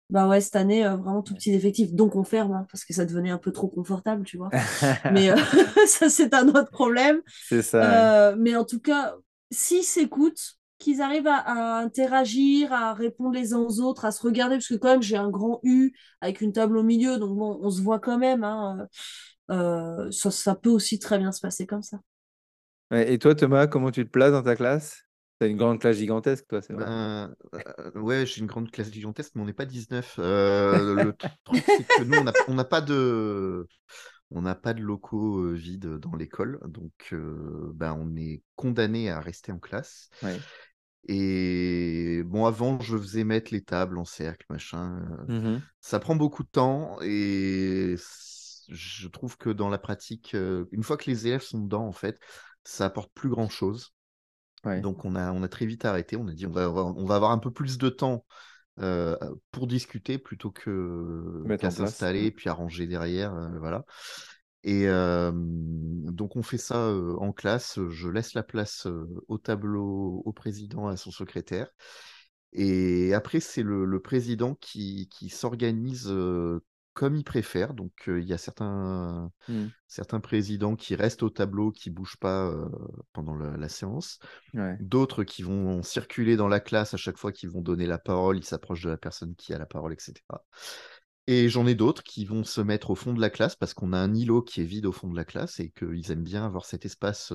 [0.10, 1.94] bah ouais, cette année, vraiment tout petit effectif.
[1.94, 4.50] Donc on ferme, hein, parce que ça devenait un peu trop confortable, tu vois.
[5.12, 5.30] mais
[5.88, 7.22] ça, c'est un autre problème.
[7.48, 8.36] C'est ça.
[8.38, 9.16] Mais en tout cas,
[9.52, 14.58] s'ils s'écoutent, qu'ils arrivent à, interagir, à répondre les uns aux autres, à se regarder,
[14.58, 17.60] parce que quand même, j'ai un grand U avec une table au milieu, donc bon,
[17.62, 18.44] on se voit quand même.
[18.44, 18.88] Hein,
[19.48, 22.00] ça, ça, peut aussi très bien se passer comme ça.
[22.94, 25.04] Et toi, Thomas, comment tu te places dans ta classe?
[25.40, 26.86] T'as une grande classe gigantesque, toi, c'est vrai.
[26.86, 30.16] Ben, euh, ouais, j'ai une grande classe gigantesque, mais on n'est pas 19.
[30.20, 31.32] Euh, le truc,
[31.66, 32.18] c'est que nous,
[32.48, 33.68] on n'a pas de.
[34.36, 39.20] On n'a pas de locaux euh, vides dans l'école, donc ben, on est condamné à
[39.20, 40.10] rester en classe.
[41.08, 45.06] Et bon, avant, je faisais mettre les tables en cercle, machin.
[45.28, 47.96] Mmh ça prend beaucoup de temps et
[48.70, 52.18] je trouve que dans la pratique, une fois que les élèves sont dedans, en fait,
[52.64, 53.94] ça apporte plus grand chose.
[54.82, 56.16] Donc on a, on a très vite arrêté.
[56.16, 58.26] On a dit on va, on va avoir un peu plus de temps
[59.52, 63.34] pour discuter plutôt que qu'à s'installer puis arranger derrière.
[63.60, 63.84] voilà.
[64.64, 67.80] Et donc on fait ça en classe.
[67.90, 68.88] Je laisse la place
[69.28, 71.68] au tableau, au président, à son secrétaire.
[72.54, 76.08] Et après, c'est le, le, président qui, qui s'organise
[76.94, 77.74] comme il préfère.
[77.74, 79.66] Donc, il y a certains, mmh.
[79.88, 82.54] certains présidents qui restent au tableau, qui ne bougent pas
[83.14, 84.20] pendant la, séance.
[84.80, 88.38] D'autres qui vont circuler dans la classe à chaque fois qu'ils vont donner la parole,
[88.38, 90.14] ils s'approchent de la personne qui a la parole, etc.
[91.28, 93.94] Et j'en ai d'autres qui vont se mettre au fond de la classe parce qu'on
[93.94, 96.46] a un îlot qui est vide au fond de la classe et qu'ils aiment bien
[96.46, 97.32] avoir cet espace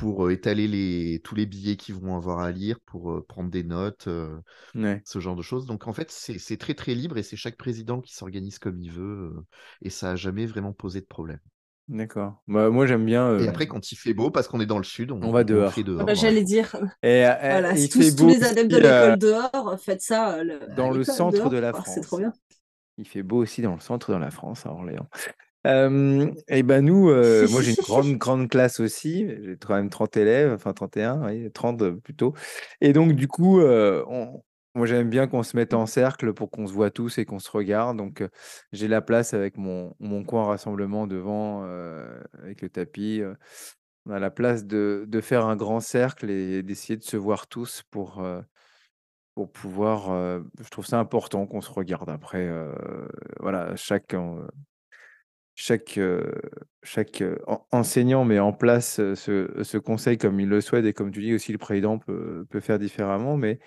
[0.00, 4.08] pour étaler les, tous les billets qu'ils vont avoir à lire, pour prendre des notes,
[4.74, 5.66] ce genre de choses.
[5.66, 8.90] Donc en fait, c'est très très libre et c'est chaque président qui s'organise comme il
[8.90, 9.34] veut
[9.82, 11.38] et ça n'a jamais vraiment posé de problème.
[11.88, 12.40] D'accord.
[12.48, 13.36] Bah, moi, j'aime bien.
[13.38, 15.74] Et après, quand il fait beau, parce qu'on est dans le sud, on, va dehors.
[15.98, 16.76] Ah bah, j'allais dire.
[17.02, 20.38] Et, voilà, si tous, tous, les adeptes de l'école dehors, faites ça.
[20.76, 21.90] dans le centre de la France.
[21.92, 22.32] c'est trop bien.
[22.96, 25.08] Il fait beau aussi dans le centre de la France, à Orléans
[25.64, 29.28] et ben nous, moi j'ai une grande, grande classe aussi.
[29.42, 32.34] J'ai quand même 30 élèves, enfin 31, oui, 30 plutôt.
[32.80, 36.72] Et donc du coup, moi j'aime bien qu'on se mette en cercle pour qu'on se
[36.72, 37.96] voit tous et qu'on se regarde.
[37.98, 38.26] Donc
[38.72, 41.64] j'ai la place avec mon, mon coin rassemblement devant,
[42.42, 43.22] avec le tapis.
[44.06, 47.48] on a la place de, de faire un grand cercle et d'essayer de se voir
[47.48, 48.24] tous pour,
[49.34, 50.08] pour pouvoir.
[50.58, 52.50] je trouve ça important qu'on se regarde après.
[53.40, 54.38] voilà, chacun
[55.60, 56.00] chaque,
[56.82, 57.22] chaque
[57.70, 61.52] enseignant met en place ce, conseil comme il le souhaite et comme tu dis aussi
[61.52, 63.58] le président peut, peut faire différemment, mais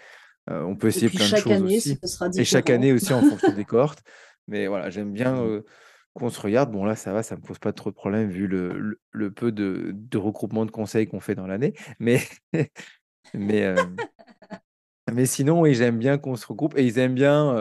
[0.47, 1.99] on peut essayer plein de choses année, aussi.
[2.35, 4.01] et chaque année aussi en fonction des cohortes.
[4.47, 5.63] Mais voilà, j'aime bien mmh.
[6.15, 6.71] qu'on se regarde.
[6.71, 9.51] Bon là, ça va, ça me pose pas trop de problème vu le, le, peu
[9.51, 11.73] de, de regroupement de conseils qu'on fait dans l'année.
[11.99, 12.21] Mais,
[13.35, 13.73] mais,
[15.13, 17.53] mais sinon, oui, j'aime bien qu'on se regroupe et ils aiment bien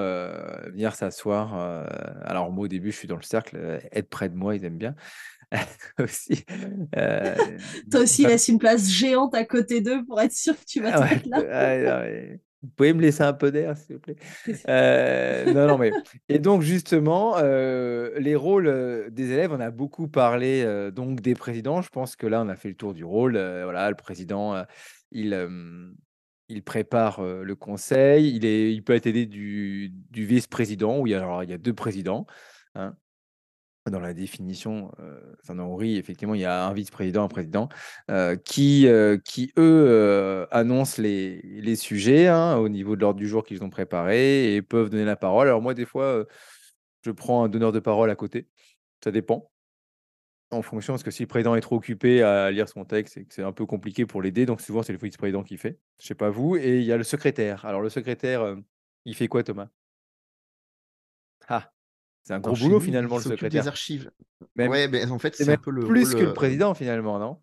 [0.66, 1.54] venir s'asseoir.
[2.24, 4.78] alors, moi, au début, je suis dans le cercle, être près de moi, ils aiment
[4.78, 4.94] bien
[5.98, 6.44] aussi.
[7.90, 10.92] Toi aussi, laisse une place géante à côté d'eux pour être sûr que tu vas
[10.92, 12.04] te mettre là.
[12.62, 14.16] Vous pouvez me laisser un peu d'air, s'il vous plaît.
[15.52, 15.90] non, non, mais
[16.28, 21.82] et donc justement, les rôles des élèves, on a beaucoup parlé donc des présidents.
[21.82, 23.32] Je pense que là, on a fait le tour du rôle.
[23.32, 24.64] voilà, le président,
[25.10, 25.34] il
[26.52, 31.14] il prépare le conseil, il, est, il peut être aidé du, vice-président, où il y,
[31.14, 32.26] a, alors, il y a deux présidents.
[32.74, 32.94] Hein.
[33.90, 37.68] Dans la définition, euh, Henri, effectivement, il y a un vice-président, un président,
[38.44, 38.86] qui,
[39.24, 43.70] qui, eux, annoncent les, les sujets hein, au niveau de l'ordre du jour qu'ils ont
[43.70, 45.48] préparé et peuvent donner la parole.
[45.48, 46.24] Alors moi, des fois,
[47.04, 48.46] je prends un donneur de parole à côté.
[49.02, 49.51] Ça dépend
[50.52, 53.24] en fonction, parce que si le président est trop occupé à lire son texte et
[53.24, 56.06] que c'est un peu compliqué pour l'aider, donc souvent c'est le vice-président qui fait, je
[56.06, 57.64] sais pas vous, et il y a le secrétaire.
[57.64, 58.56] Alors le secrétaire, euh,
[59.04, 59.68] il fait quoi Thomas?
[61.48, 61.72] Ah,
[62.22, 63.62] c'est un gros boulot finalement le secrétaire.
[63.62, 64.10] des archives.
[64.56, 67.38] ouais, mais en fait c'est un peu le plus que le euh, président finalement, non?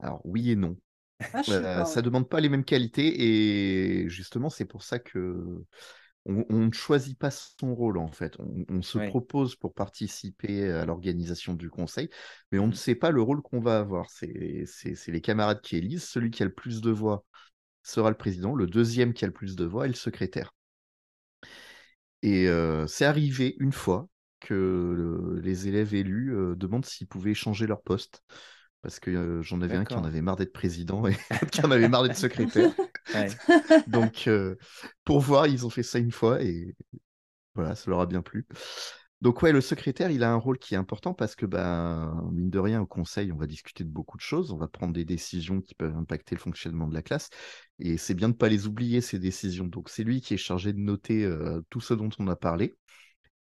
[0.00, 0.76] Alors oui et non.
[1.32, 5.64] Ah, euh, ça demande pas les mêmes qualités et justement c'est pour ça que
[6.26, 8.36] on, ne choisit pas son rôle en fait.
[8.68, 12.08] On, se propose pour participer à l'organisation du conseil,
[12.50, 12.76] mais on ne mmh.
[12.76, 14.08] sait pas le rôle qu'on va avoir.
[14.10, 14.66] C'est
[15.08, 16.04] les camarades qui élisent.
[16.04, 17.24] Celui qui a le plus de voix
[17.82, 18.54] sera le président.
[18.54, 20.54] Le deuxième qui a le plus de voix est le secrétaire.
[22.22, 24.08] Et euh, c'est arrivé une fois
[24.40, 28.22] que les élèves élus euh, demandent s'ils pouvaient changer leur poste
[28.84, 31.16] parce que j'en avais un qui en avait marre d'être président et
[31.50, 32.70] qui en avait marre d'être secrétaire.
[33.88, 34.30] Donc,
[35.04, 36.76] pour voir, ils ont fait ça une fois et
[37.54, 38.46] voilà, ça leur a bien plu.
[39.24, 42.50] Donc ouais, le secrétaire, il a un rôle qui est important parce que, bah, mine
[42.50, 45.06] de rien, au conseil, on va discuter de beaucoup de choses, on va prendre des
[45.06, 47.30] décisions qui peuvent impacter le fonctionnement de la classe,
[47.78, 49.64] et c'est bien de ne pas les oublier, ces décisions.
[49.64, 52.74] Donc c'est lui qui est chargé de noter euh, tout ce dont on a parlé.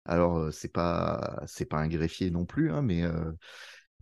[0.04, 3.02] Alors, c'est pas c'est pas un greffier non plus, hein, mais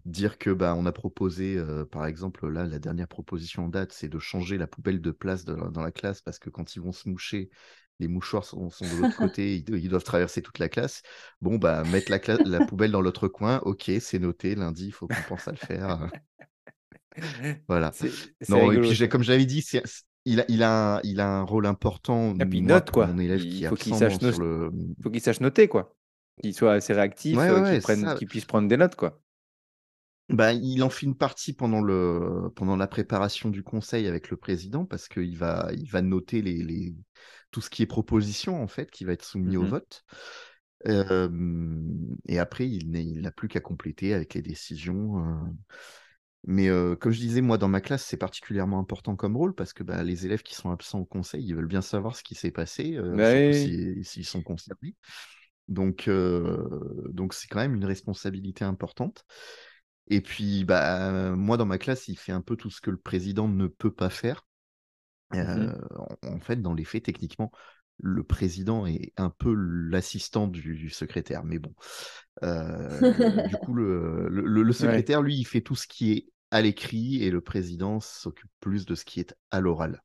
[0.04, 4.08] dire que bah, on a proposé, par exemple, là, la dernière proposition en date, c'est
[4.08, 7.08] de changer la poubelle de place dans la classe parce que quand ils vont se
[7.08, 7.50] moucher,
[8.00, 11.02] les mouchoirs sont, de l'autre côté, ils, doivent traverser toute la classe.
[11.40, 15.06] Bon, bah, mettre la, la poubelle dans l'autre coin, ok, c'est noté, lundi, il faut
[15.06, 16.10] qu'on pense à le faire.
[17.68, 17.92] voilà.
[18.48, 19.64] Non, et puis, comme j'avais dit,
[20.24, 22.34] il a, il, a il a un rôle important.
[22.40, 23.10] Et puis, note, quoi.
[23.18, 24.70] il faut qu'il sache, le...
[25.02, 25.94] faut qu'il sache noter, quoi.
[26.42, 27.78] Qu'il soit assez réactif, euh,
[28.16, 29.20] qu'il puisse prendre des notes, quoi.
[30.30, 34.36] Bah, il en fait une partie pendant, le, pendant la préparation du conseil avec le
[34.36, 36.94] président parce qu'il va, il va noter les, les,
[37.50, 40.04] tout ce qui est proposition en fait qui va être soumis au mmh vote.
[42.28, 45.22] et après, il n'a plus qu'à compléter avec les décisions.
[46.46, 46.68] Mais
[47.00, 50.02] comme je disais, moi, dans ma classe, c'est particulièrement important comme rôle parce que bah,
[50.02, 52.98] les élèves qui sont absents au conseil, ils veulent bien savoir ce qui s'est passé,
[53.16, 53.34] bah
[54.02, 54.94] s'ils sont concernés.
[55.68, 59.24] Donc, donc c'est quand même une responsabilité importante.
[60.10, 62.96] Et puis, bah, moi, dans ma classe, il fait un peu tout ce que le
[62.98, 64.44] président ne peut pas faire.
[65.32, 65.72] Mmh
[66.22, 67.52] en, fait, dans les faits, techniquement,
[68.02, 71.44] le président est un peu l'assistant du, secrétaire.
[71.44, 71.72] Mais bon,
[72.42, 77.40] du coup, le, secrétaire, lui, il fait tout ce qui est à l'écrit et le
[77.40, 80.02] président s'occupe plus de ce qui est à l'oral.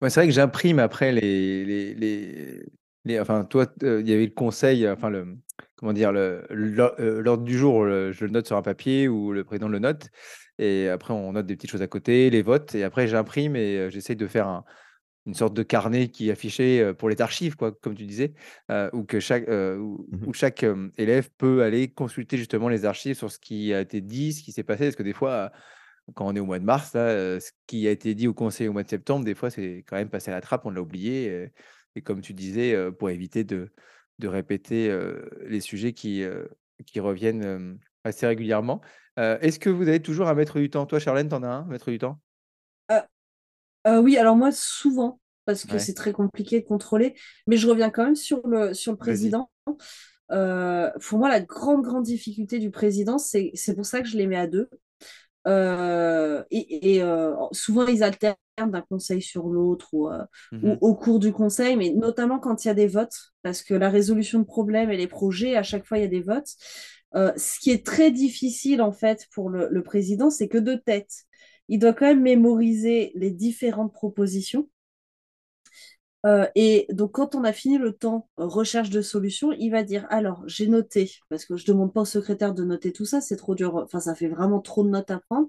[0.00, 1.64] Ouais, c'est vrai que j'imprime après les,
[3.04, 5.36] les, enfin, toi, il y avait le conseil, enfin, le,
[5.76, 9.68] comment dire, le, l'ordre du jour, je le note sur un papier ou le président
[9.68, 10.08] le note.
[10.58, 12.74] Et après, on note des petites choses à côté, les votes.
[12.74, 14.62] Et après, j'imprime et j'essaye de faire
[15.26, 18.32] une sorte de carnet qui est affiché pour les archives, quoi, comme tu disais,
[18.92, 20.64] où, que chaque, où, mmh chaque
[20.96, 24.52] élève peut aller consulter justement les archives sur ce qui a été dit, ce qui
[24.52, 24.84] s'est passé.
[24.84, 25.52] Parce que des fois,
[26.14, 28.68] quand on est au mois de mars, là, ce qui a été dit au conseil
[28.68, 30.80] au mois de septembre, des fois, c'est quand même passé à la trappe, on l'a
[30.80, 31.50] oublié.
[31.96, 33.70] Et, comme tu disais, pour éviter de,
[34.18, 34.94] de répéter
[35.46, 36.24] les sujets qui,
[36.86, 38.80] qui reviennent assez régulièrement.
[39.16, 40.86] Est-ce que vous avez toujours un maître du temps?
[40.86, 42.18] Toi, Charlène, t'en as un, maître du temps?
[43.86, 47.14] Oui, alors moi, souvent, parce que c'est très compliqué de contrôler.
[47.46, 49.50] Mais je reviens quand même sur le, sur le président.
[50.28, 54.36] pour moi, la grande, grande difficulté du président, c'est pour ça que je les mets
[54.36, 54.68] à deux.
[55.46, 57.02] Et,
[57.52, 60.12] souvent, ils alternent d'un conseil sur l'autre ou, ou,
[60.52, 63.74] mmh au cours du conseil, mais notamment quand il y a des votes, parce que
[63.74, 66.56] la résolution de problèmes et les projets, à chaque fois, il y a des votes.
[67.14, 71.24] Euh, ce qui est très difficile en fait pour le, président, c'est que de tête,
[71.68, 74.68] il doit quand même mémoriser les différentes propositions.
[76.24, 79.82] Euh, et donc, quand on a fini le temps euh, recherche de solutions, il va
[79.84, 83.04] dire alors, j'ai noté, parce que je ne demande pas au secrétaire de noter tout
[83.04, 85.48] ça, c'est trop dur, enfin, ça fait vraiment trop de notes à prendre.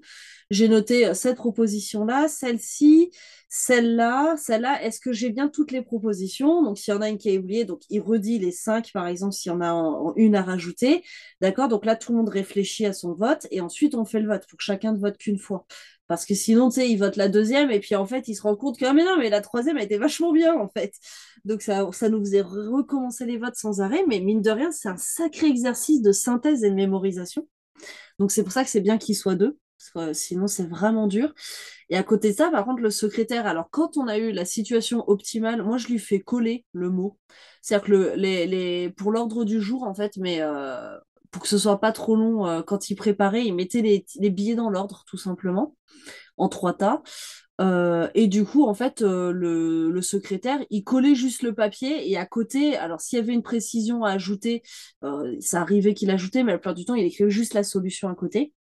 [0.52, 3.12] J'ai noté cette proposition-là, celle-ci,
[3.50, 6.64] celle-là, celle-là, est-ce que j'ai bien toutes les propositions?
[6.64, 9.08] Donc, s'il y en a une qui est oubliée, donc il redit les cinq, par
[9.08, 11.04] exemple, s'il y en a une à rajouter.
[11.42, 11.70] D'accord?
[11.70, 14.46] Donc là, tout le monde réfléchit à son vote et ensuite, on fait le vote
[14.48, 15.66] pour que chacun ne vote qu'une fois.
[16.08, 18.42] Parce que sinon, tu sais, il vote la deuxième et puis en fait, il se
[18.42, 20.94] rend compte que, ah, mais non, la troisième, a été vachement bien, en fait.
[21.46, 24.04] Donc, ça, ça nous faisait recommencer les votes sans arrêt.
[24.08, 27.48] Mais mine de rien, c'est un sacré exercice de synthèse et de mémorisation.
[28.20, 29.58] Donc, c'est pour ça que c'est bien qu'il soit deux
[30.14, 31.34] sinon c'est vraiment dur.
[31.90, 34.46] Et à côté de ça, par contre, le secrétaire, alors quand on a eu la
[34.46, 37.18] situation optimale, moi je lui fais coller le mot.
[37.62, 40.98] C'est-à-dire que le, les, pour l'ordre du jour, en fait, mais euh,
[41.32, 44.30] pour que ce soit pas trop long, euh, quand il préparait, il mettait les, les
[44.30, 45.76] billets dans l'ordre, tout simplement,
[46.38, 47.02] en trois tas.
[47.60, 52.16] Euh, et du coup, en fait, le, le, secrétaire, il collait juste le papier et
[52.16, 54.62] à côté, alors s'il y avait une précision à ajouter,
[55.40, 58.16] ça arrivait qu'il ajoutait, mais la plupart du temps, il écrivait juste la solution à
[58.16, 58.54] côté.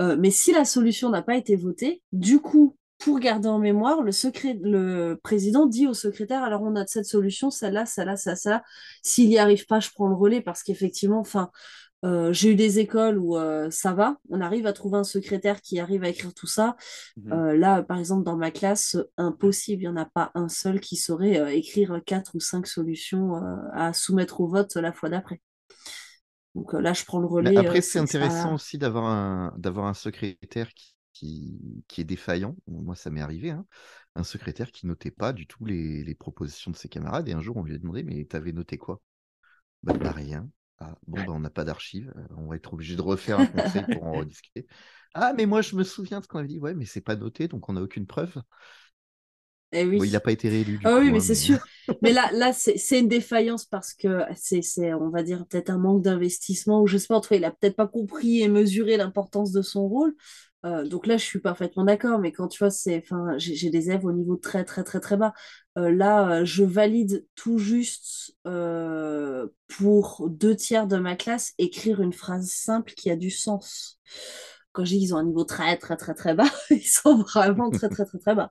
[0.00, 4.02] Euh, mais si la solution n'a pas été votée, du coup, pour garder en mémoire,
[4.02, 4.58] le, secré...
[4.62, 8.62] le président dit au secrétaire, alors on a cette solution, celle-là, celle-là, celle-là.
[9.02, 11.50] S'il n'y arrive pas, je prends le relais parce qu'effectivement, enfin,
[12.04, 15.60] euh, j'ai eu des écoles où euh, ça va, on arrive à trouver un secrétaire
[15.60, 16.76] qui arrive à écrire tout ça.
[17.16, 17.52] Mmh.
[17.52, 20.96] là, par exemple, dans ma classe, impossible, il n'y en a pas un seul qui
[20.96, 23.34] saurait écrire quatre ou cinq solutions
[23.72, 25.40] à soumettre au vote la fois d'après.
[26.56, 27.54] Donc là, je prends le relais.
[27.54, 30.72] après, c'est intéressant aussi d'avoir un, d'avoir un secrétaire
[31.12, 32.56] qui, qui, est défaillant.
[32.66, 33.50] Moi, ça m'est arrivé.
[33.50, 33.66] Hein.
[34.14, 37.28] Un secrétaire qui notait pas du tout les, les, propositions de ses camarades.
[37.28, 39.02] Et un jour, on lui a demandé Mais tu avais noté quoi?
[39.82, 40.48] Bah, rien.
[40.78, 42.10] Ah, bon, bah, on n'a pas d'archives.
[42.38, 44.66] On va être obligé de refaire un conseil pour en rediscuter.
[45.12, 46.58] Ah, mais moi, je me souviens de ce qu'on avait dit.
[46.58, 48.34] Ouais, mais c'est pas noté, donc on n'a aucune preuve.
[49.72, 49.98] Eh oui.
[50.04, 50.80] il n'a pas été réélu.
[50.84, 51.58] ah oui, mais hein, c'est sûr.
[52.02, 56.02] Mais là, là c'est une défaillance parce que c'est, on va dire, peut-être un manque
[56.02, 58.96] d'investissement ou je sais pas, en tout cas, il a peut-être pas compris et mesuré
[58.96, 60.14] l'importance de son rôle.
[60.64, 63.88] Euh, donc là, je suis parfaitement d'accord, mais quand tu vois, c'est, enfin, j'ai des
[63.88, 65.32] élèves au niveau très, très, très, très bas.
[65.78, 68.36] Euh, là, je valide tout juste
[69.68, 74.00] pour deux tiers de ma classe écrire une phrase simple qui a du sens
[74.76, 77.70] quand je dis qu'ils ont un niveau très très très très bas, ils sont vraiment
[77.70, 78.50] très très très très bas.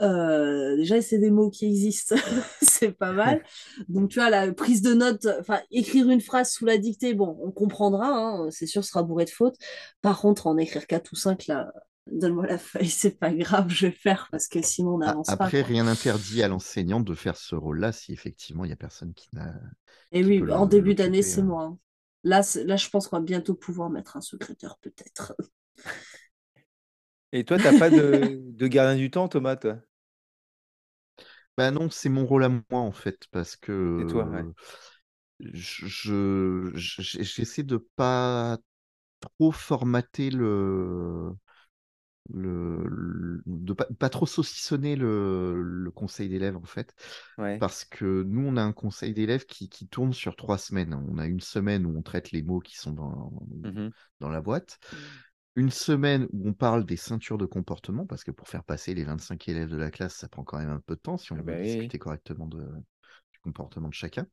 [0.00, 2.14] Euh, déjà, c'est des mots qui existent,
[2.62, 3.42] c'est pas mal.
[3.88, 7.36] Donc, tu vois, la prise de notes, enfin, écrire une phrase sous la dictée, bon,
[7.42, 9.56] on comprendra, hein, c'est sûr, ce sera bourré de fautes.
[10.00, 11.72] Par contre, en écrire 4 ou 5, là,
[12.06, 15.32] donne-moi la feuille, c'est pas grave, je vais faire parce que sinon on n'avance pas.
[15.32, 19.12] Après, rien n'interdit à l'enseignant de faire ce rôle-là si effectivement il n'y a personne
[19.12, 19.54] qui n'a.
[20.12, 21.44] Et oui, en début d'année, c'est hein.
[21.44, 21.76] moi.
[22.28, 25.34] Là, là, je pense qu'on va bientôt pouvoir mettre un secrétaire, peut-être.
[27.32, 29.78] Et toi, tu n'as pas de, de gardien du temps, Thomas, toi?
[31.56, 34.24] Bah non, c'est mon rôle à moi, en fait, parce que toi,
[35.40, 38.58] je, j'essaie de pas
[39.20, 41.32] trop formater le,
[42.32, 46.94] le, de pas, pas, trop saucissonner le, le conseil d'élèves en fait.
[47.36, 50.94] Parce que nous on a un conseil d'élèves qui, qui, tourne sur trois semaines.
[50.94, 53.32] On a une semaine où on traite les mots qui sont dans,
[53.62, 53.88] mmh
[54.20, 54.78] dans la boîte.
[55.54, 59.04] Une semaine où on parle des ceintures de comportement parce que pour faire passer les
[59.04, 61.36] 25 élèves de la classe ça prend quand même un peu de temps si on
[61.36, 64.26] ah veut bah discuter correctement de, du comportement de chacun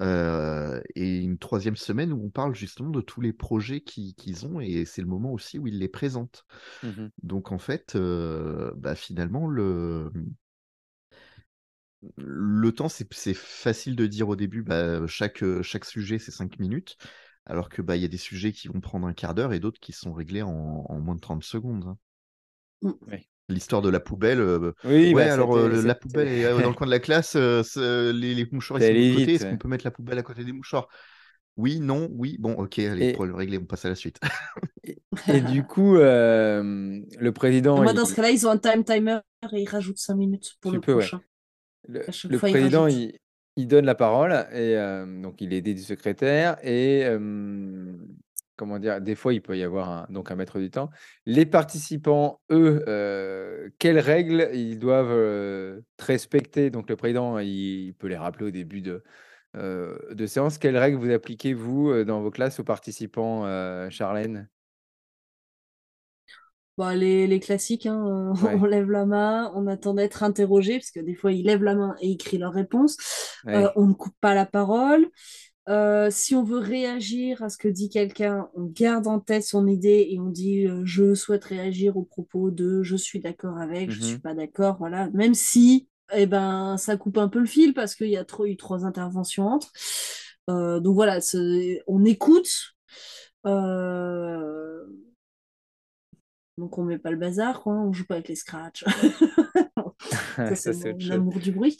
[0.00, 4.60] euh, et une troisième semaine où on parle justement de tous les projets qu'ils ont
[4.60, 6.44] et c'est le moment aussi où ils les présentent.
[6.82, 10.12] Mmh Donc en fait, euh, bah, finalement, le,
[12.16, 16.96] le temps, c'est facile de dire au début, bah, chaque, chaque sujet, c'est cinq minutes,
[17.46, 19.80] alors que bah, y a des sujets qui vont prendre un quart d'heure et d'autres
[19.80, 21.84] qui sont réglés en, moins de 30 secondes.
[21.86, 21.98] Hein.
[22.82, 23.16] Mmh.
[23.50, 24.40] L'histoire de la poubelle.
[24.40, 26.98] Euh, oui, ouais, bah, alors euh, la poubelle est euh, dans le coin de la
[26.98, 29.34] classe, les, les, mouchoirs sont de côté.
[29.34, 30.88] Est-ce qu'on peut mettre la poubelle à côté des mouchoirs?
[31.56, 32.36] Oui, non, oui.
[32.38, 34.20] Bon, ok, allez, pour le régler, on passe à la suite.
[35.28, 37.82] et, du coup, le président.
[37.82, 39.18] Moi, dans ce cas-là, ils ont un time timer
[39.52, 41.22] et ils rajoutent 5 minutes pour le prochain.
[41.88, 43.18] Le, président, il,
[43.56, 44.76] il, donne la parole et
[45.22, 47.06] donc il est aidé du secrétaire et
[48.58, 50.90] comment dire, des fois, il peut y avoir un, donc un maître du temps.
[51.24, 56.68] Les participants, eux, euh, quelles règles ils doivent euh, respecter?
[56.70, 59.02] Donc, le président, il, peut les rappeler au début de,
[59.56, 60.58] euh, de séance.
[60.58, 63.44] Quelles règles vous appliquez, vous, dans vos classes aux participants,
[63.90, 64.48] Charlène?
[66.76, 71.14] Bah, les, classiques, hein, on lève la main, on attend d'être interrogé, parce que des
[71.14, 72.96] fois, ils lèvent la main et écrivent leur réponse.
[73.44, 75.08] on ne coupe pas la parole.
[75.68, 79.66] Euh, si on veut réagir à ce que dit quelqu'un, on garde en tête son
[79.66, 83.90] idée et on dit euh, je souhaite réagir au propos de je suis d'accord avec,
[83.90, 84.20] je ne suis mhm.
[84.20, 85.10] pas d'accord, voilà.
[85.10, 88.46] Même si eh ben, ça coupe un peu le fil parce qu'il y a trop,
[88.46, 89.70] eu trois interventions entre.
[90.48, 91.18] Euh, donc voilà,
[91.86, 92.74] on écoute.
[96.56, 97.74] Donc on met pas le bazar, quoi.
[97.74, 98.84] on joue pas avec les scratchs.
[100.54, 101.76] ça, c'est l'amour du bruit.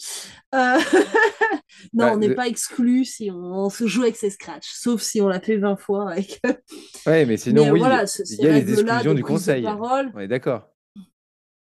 [0.54, 0.78] Euh,
[1.92, 5.20] non, bah, on n'est pas exclu si on, se joue avec ses scratchs, sauf si
[5.20, 6.10] on l'a fait 20 fois.
[6.12, 6.40] Avec...
[7.06, 9.66] ouais, mais sinon, oui, il y a les exclusions du conseil.
[9.66, 10.68] On est d'accord.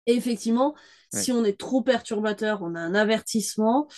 [0.07, 0.75] Et effectivement,
[1.13, 3.89] si on est trop perturbateur, on a un avertissement.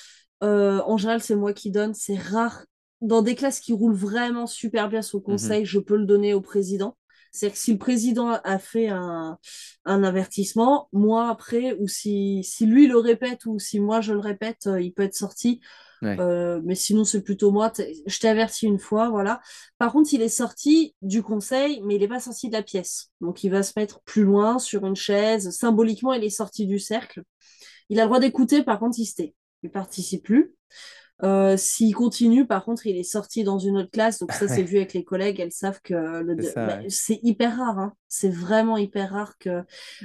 [0.42, 1.94] Euh, en général, c'est moi qui donne.
[1.94, 2.64] C'est rare.
[3.00, 6.34] Dans des classes qui roulent vraiment super bien sous mmh conseil, je peux le donner
[6.34, 6.96] au président.
[7.34, 9.36] C'est-à-dire que si le président a fait un,
[9.84, 14.68] avertissement, moi après, ou si, si lui le répète, ou si moi je le répète,
[14.68, 15.60] euh, il peut être sorti.
[16.04, 17.72] Euh, mais sinon, c'est plutôt moi.
[18.06, 19.40] Je t'ai averti une fois, voilà.
[19.78, 23.10] Par contre, il est sorti du conseil, mais il n'est pas sorti de la pièce.
[23.20, 25.50] Donc, il va se mettre plus loin sur une chaise.
[25.50, 27.22] Symboliquement, il est sorti du cercle.
[27.88, 29.34] Il a le droit d'écouter, par contre, il se tait.
[29.62, 30.54] Il participe plus.
[31.24, 34.18] Euh, s'il continue, par contre, il est sorti dans une autre classe.
[34.18, 35.40] Donc ça, c'est vu avec les collègues.
[35.40, 35.94] Elles savent que
[36.88, 37.78] c'est bah, hyper rare.
[37.78, 37.92] Hein.
[38.08, 39.62] C'est vraiment hyper rare que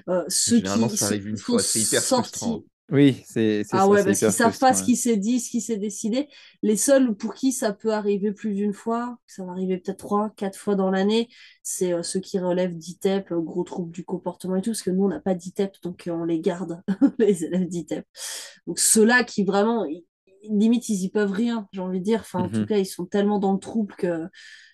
[0.07, 1.59] euh, ceux qui ça arrive une fois.
[1.59, 2.63] C'est hyper frustrant.
[2.91, 5.77] Oui, c'est Ah ouais, parce qu'ils savent pas ce qui s'est dit, ce qui s'est
[5.77, 6.27] décidé.
[6.63, 10.31] Les seuls pour qui ça peut arriver plus d'une fois, ça va arriver peut-être trois,
[10.35, 11.29] quatre fois dans l'année,
[11.61, 15.03] c'est euh, ceux qui relèvent d'ITEP, gros troubles du comportement et tout, parce que nous,
[15.03, 16.81] on n'a pas d'ITEP, donc on les garde,
[17.19, 18.05] les élèves d'ITEP.
[18.65, 19.85] Donc ceux-là qui vraiment,
[20.49, 22.21] limite, ils y peuvent rien, j'ai envie de dire.
[22.21, 22.65] Enfin, en tout mhm.
[22.65, 24.27] cas, ils sont tellement dans le trouble que.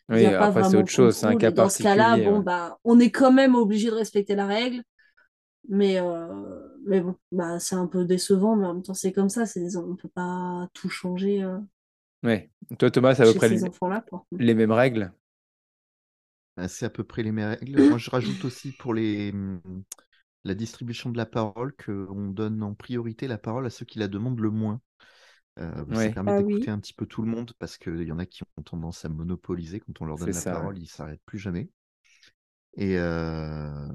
[0.09, 2.39] Oui, y a pas vraiment c'est autre chose, c'est un cas Dans ce cas-là, bon,
[2.39, 4.83] bah, on est quand même obligé de respecter la règle.
[5.67, 6.27] Mais, euh,
[6.85, 9.45] mais bon, bah, c'est un peu décevant, mais en même temps, c'est comme ça.
[9.45, 11.43] C'est, on ne peut pas tout changer.
[11.43, 11.57] Euh,
[12.23, 12.49] oui.
[12.77, 13.61] Toi, Thomas, c'est à peu près les,
[14.37, 15.11] les mêmes règles?
[16.57, 17.89] Bah, C'est à peu près les mêmes règles.
[17.89, 19.33] Moi, je rajoute aussi pour les,
[20.43, 24.07] la distribution de la parole, qu'on donne en priorité la parole à ceux qui la
[24.07, 24.81] demandent le moins.
[25.59, 26.71] Euh, ça permet Ah d'écouter oui.
[26.71, 29.09] un petit peu tout le monde parce qu'il y en a qui ont tendance à
[29.09, 29.79] monopoliser.
[29.79, 30.71] Quand on leur donne la ça, ouais.
[30.71, 31.69] parole, ils ne s'arrêtent plus jamais.
[32.77, 33.87] Et, euh,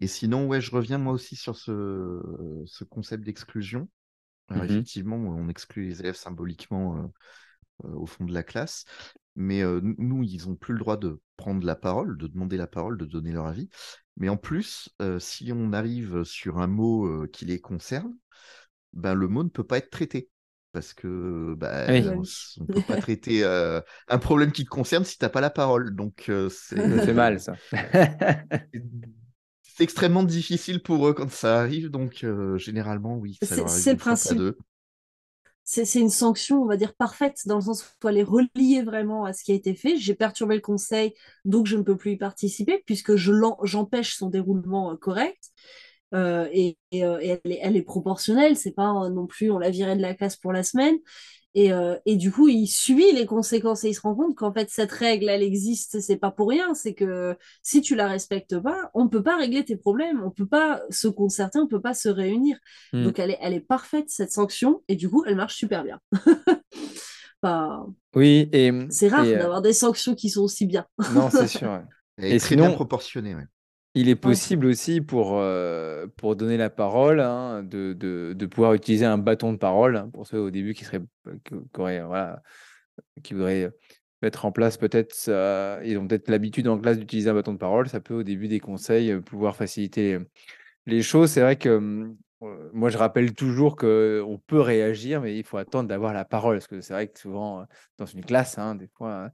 [0.00, 2.20] et sinon, ouais, je reviens moi aussi sur ce,
[2.66, 3.88] ce concept d'exclusion.
[4.48, 4.64] Alors, Mhm.
[4.64, 7.02] effectivement, on exclut les élèves symboliquement euh,
[7.86, 8.84] euh, au fond de la classe,
[9.36, 12.66] mais euh, nous, ils n'ont plus le droit de prendre la parole, de demander la
[12.68, 13.70] parole, de donner leur avis.
[14.18, 18.16] Mais en plus, euh, si on arrive sur un mot euh, qui les concerne,
[18.94, 20.30] ben, le mot ne peut pas être traité.
[20.74, 22.04] Parce que bah, Oui.
[22.60, 25.40] On ne peut pas traiter euh, un problème qui te concerne si tu n'as pas
[25.40, 25.94] la parole.
[25.96, 27.56] Donc, euh, c'est mal, ça.
[29.62, 31.90] c'est extrêmement difficile pour eux quand ça arrive.
[31.90, 34.42] Donc, euh, généralement, oui, C'est le principe.
[35.66, 38.82] C'est une sanction, on va dire, parfaite, dans le sens où il faut aller relier
[38.82, 39.96] vraiment à ce qui a été fait.
[39.96, 41.14] J'ai perturbé le conseil,
[41.46, 45.52] donc je ne peux plus y participer, puisque je l'en- j'empêche son déroulement euh, correct.
[46.14, 49.50] Euh, et et, euh, et elle, est, elle est proportionnelle, c'est pas euh, non plus
[49.50, 50.96] on l'a viré de la classe pour la semaine.
[51.56, 54.52] Et, euh, et du coup, il subit les conséquences et il se rend compte qu'en
[54.52, 56.74] fait, cette règle, elle existe, c'est pas pour rien.
[56.74, 60.46] C'est que si tu la respectes pas, on peut pas régler tes problèmes, on peut
[60.46, 62.58] pas se concerter, on peut pas se réunir.
[62.92, 63.04] Mm.
[63.04, 66.00] Donc, elle est, elle est parfaite, cette sanction, et du coup, elle marche super bien.
[67.42, 67.86] Enfin,
[68.16, 70.86] Oui, et, c'est rare euh, d'avoir des sanctions qui sont aussi bien.
[71.12, 71.68] non, c'est sûr.
[71.68, 71.82] ouais.
[72.16, 73.34] Et très bien sinon- proportionnée.
[73.34, 73.44] ouais.
[73.94, 78.74] Il est possible aussi pour, euh, pour donner la parole, hein, de, de, de pouvoir
[78.74, 81.02] utiliser un bâton de parole hein, pour ceux au début qui, seraient,
[81.44, 82.42] qui, qui auraient, voilà,
[83.22, 83.70] qui voudraient
[84.22, 85.14] mettre en place peut-être,
[85.84, 87.88] ils ont peut-être l'habitude en classe d'utiliser un bâton de parole.
[87.88, 90.18] Ça peut au début des conseils pouvoir faciliter
[90.86, 91.30] les choses.
[91.32, 92.16] C'est vrai que hum,
[92.72, 96.56] moi je rappelle toujours qu'on peut réagir, mais il faut attendre d'avoir la parole.
[96.56, 97.64] Parce que c'est vrai que souvent euh,
[97.98, 99.30] dans une classe, hein, des fois,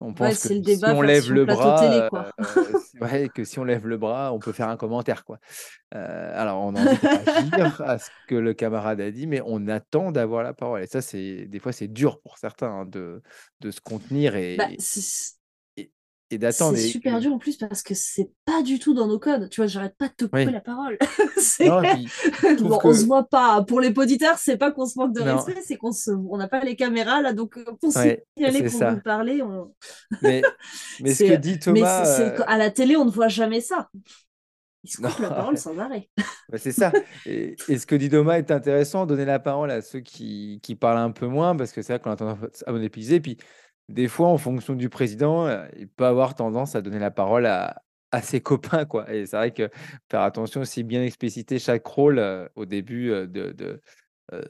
[0.00, 2.00] on pense que le si on lève le bras, télé,
[3.02, 5.38] euh, que si on lève le bras, on peut faire un commentaire, quoi.
[5.94, 6.98] Euh, alors, on a envie
[7.84, 10.82] à ce que le camarade a dit, mais on attend d'avoir la parole.
[10.82, 13.22] Et ça, c'est des fois, c'est dur pour certains hein, de,
[13.60, 15.36] de se contenir et, Bah, c'est-
[16.34, 16.76] et, d'attendre.
[16.76, 19.48] C'est super dur en plus parce que c'est pas du tout dans nos codes.
[19.50, 20.52] Tu vois, j'arrête pas de te couper Oui.
[20.52, 20.98] la parole.
[21.38, 22.08] C'est- Non, puis,
[22.60, 23.62] Bon, que- on se voit pas.
[23.64, 25.36] Pour les auditeurs, c'est pas qu'on se manque de Non.
[25.36, 26.10] respect, c'est qu'on se...
[26.10, 29.74] on n'a pas les caméras là, donc euh, pour Ouais, signaler qu'on veut parler, on...
[30.22, 30.42] Mais,
[31.00, 33.28] mais ce C'est- que dit Mais Thomas, c'est- euh, à la télé, on ne voit
[33.28, 33.88] jamais ça.
[34.84, 35.28] Ils se coupent Non.
[35.28, 36.08] la parole sans arrêt.
[36.56, 36.90] c'est ça.
[37.24, 40.74] Et, et ce que dit Thomas est intéressant, donner la parole à ceux qui, qui
[40.74, 43.20] parlent un peu moins, parce que c'est vrai qu'on a tendance à monopoliser.
[43.20, 43.36] Puis,
[43.88, 47.46] des fois, en fonction du président, euh, il peut avoir tendance à donner la parole
[47.46, 48.84] à, à ses copains.
[48.84, 49.12] Quoi.
[49.12, 49.70] Et c'est vrai que
[50.10, 53.80] faire attention aussi, bien expliciter chaque rôle euh, au début euh, de, de,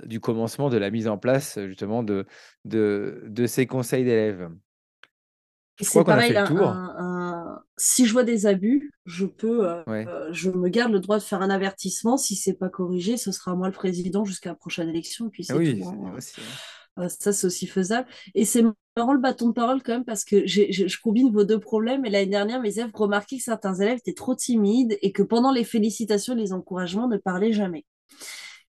[0.05, 2.27] du commencement de la mise en place, justement, de,
[2.65, 4.49] de, de ces conseils d'élèves.
[5.79, 6.67] Je crois c'est qu'on a pareil, fait le un- tour.
[6.69, 10.07] un- un- si je vois des abus, je peux, euh, Ouais.
[10.31, 12.17] je me garde le droit de faire un avertissement.
[12.17, 15.27] Si c'est pas corrigé, ce sera moi le président jusqu'à la prochaine élection.
[15.27, 15.89] Et puis Ah oui, tout.
[15.89, 16.15] hein.
[16.99, 18.09] Euh, ça, c'est aussi faisable.
[18.35, 18.63] Et c'est
[18.97, 22.05] marrant le bâton de parole quand même parce que je combine vos deux problèmes.
[22.05, 25.53] Et l'année dernière, mes élèves remarquaient que certains élèves étaient trop timides et que pendant
[25.53, 27.87] les félicitations, les encouragements, ne parlaient jamais.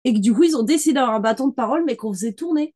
[0.03, 2.33] Et que du coup, ils ont décidé d'avoir un bâton de parole, mais qu'on faisait
[2.33, 2.75] tourner.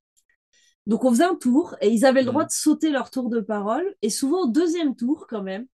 [0.88, 2.48] Donc on faisait un tour et ils avaient le droit Mhm.
[2.48, 3.96] de sauter leur tour de parole.
[4.02, 5.66] Et souvent au deuxième tour, quand même,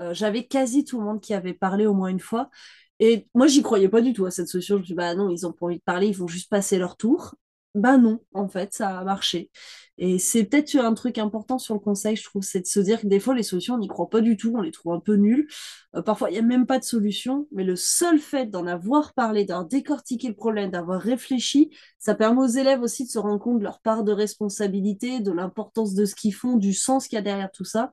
[0.00, 2.50] euh, j'avais quasi tout le monde qui avait parlé au moins une fois.
[3.00, 4.76] Et moi, j'y croyais pas du tout à cette solution.
[4.76, 6.50] Je me suis dit, bah non, ils ont pas envie de parler, ils vont juste
[6.50, 7.34] passer leur tour.
[7.76, 9.48] Bah non, en fait, ça a marché.
[9.96, 13.00] Et c'est peut-être un truc important sur le conseil, je trouve, c'est de se dire
[13.00, 14.98] que des fois, les solutions, on n'y croit pas du tout, on les trouve un
[14.98, 15.46] peu nulles.
[15.94, 19.14] Euh, parfois, il n'y a même pas de solution, mais le seul fait d'en avoir
[19.14, 21.70] parlé, d'avoir décortiqué le problème, d'avoir réfléchi,
[22.00, 25.30] ça permet aux élèves aussi de se rendre compte de leur part de responsabilité, de
[25.30, 27.92] l'importance de ce qu'ils font, du sens qu'il y a derrière tout ça.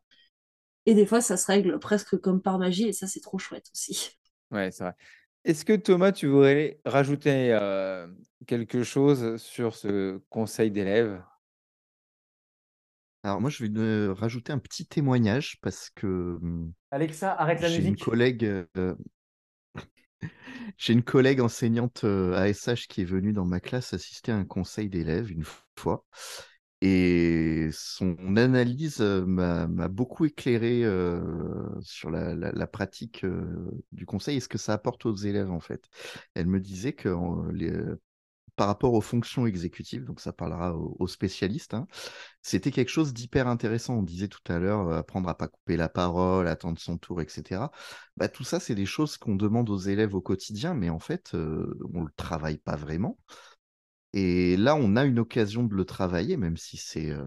[0.87, 3.67] Et des fois, ça se règle presque comme par magie, et ça, c'est trop chouette
[3.75, 4.11] aussi.
[4.51, 4.95] Ouais, c'est vrai.
[5.47, 8.05] Est-ce que Thomas, tu voudrais rajouter euh,
[8.47, 11.21] quelque chose sur ce conseil d'élèves?
[13.23, 17.85] Alors moi, je vais euh, rajouter un petit témoignage parce que hum, Alexa, arrête j'ai
[17.85, 18.43] une collègue,
[18.77, 18.95] euh,
[20.77, 24.45] j'ai une collègue enseignante euh, ASH qui est venue dans ma classe assister à un
[24.45, 25.45] conseil d'élèves une
[25.75, 26.05] fois.
[26.81, 30.83] Et son analyse m'a beaucoup éclairé
[31.81, 33.25] sur la, pratique
[33.91, 35.89] du conseil et ce que ça apporte aux élèves en fait.
[36.35, 37.09] Elle me disait que
[38.55, 41.87] par rapport aux fonctions exécutives, donc ça parlera aux, spécialistes, hein,
[42.41, 43.99] c'était quelque chose d'hyper intéressant.
[43.99, 47.71] On disait tout à l'heure, apprendre à pas couper la parole, attendre son tour, etc.
[48.17, 51.33] Bah, tout ça, c'est des choses qu'on demande aux élèves au quotidien, mais en fait,
[51.33, 53.17] on le travaille pas vraiment.
[54.13, 57.23] Et là, on a une occasion de le travailler, même si c'est euh,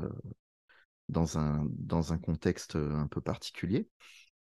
[1.09, 3.89] dans un, dans un contexte un peu particulier.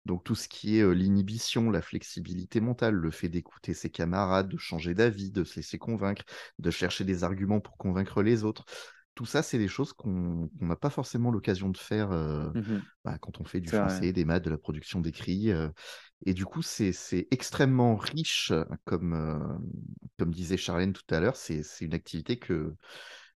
[0.05, 4.57] Donc tout ce qui est l'inhibition, la flexibilité mentale, le fait d'écouter ses camarades, de
[4.57, 6.23] changer d'avis, de se laisser convaincre,
[6.59, 8.65] de chercher des arguments pour convaincre les autres.
[9.15, 13.39] Tout ça, c'est des choses qu'on n'a pas forcément l'occasion de faire mmh bah, quand
[13.39, 15.51] on fait du français, des maths, de la production d'écrit.
[16.25, 16.93] Et du coup, c'est
[17.31, 18.51] extrêmement riche,
[18.85, 19.59] comme,
[20.17, 21.35] comme disait Charlène tout à l'heure.
[21.35, 22.73] C'est une activité que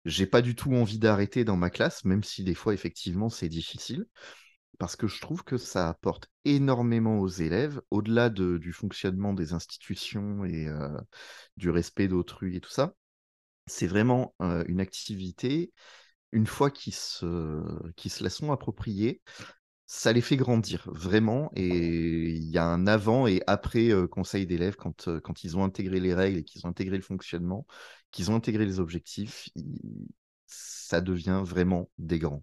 [0.04, 3.48] j'ai pas du tout envie d'arrêter dans ma classe, même si des fois, effectivement, c'est
[3.48, 4.06] difficile
[4.78, 10.44] parce que je trouve que ça apporte énormément aux élèves, au-delà du fonctionnement des institutions
[10.44, 10.68] et
[11.56, 12.94] du respect d'autrui et tout ça.
[13.66, 14.34] C'est vraiment
[14.68, 15.72] une activité,
[16.32, 17.62] une fois qu'ils se,
[17.96, 19.22] se la sont appropriée,
[19.86, 21.50] ça les fait grandir, vraiment.
[21.54, 26.00] Et il y a un avant et après conseil d'élèves quand, quand ils ont intégré
[26.00, 27.66] les règles et qu'ils ont intégré le fonctionnement,
[28.10, 29.48] qu'ils ont intégré les objectifs,
[30.46, 32.42] ça devient vraiment des grands.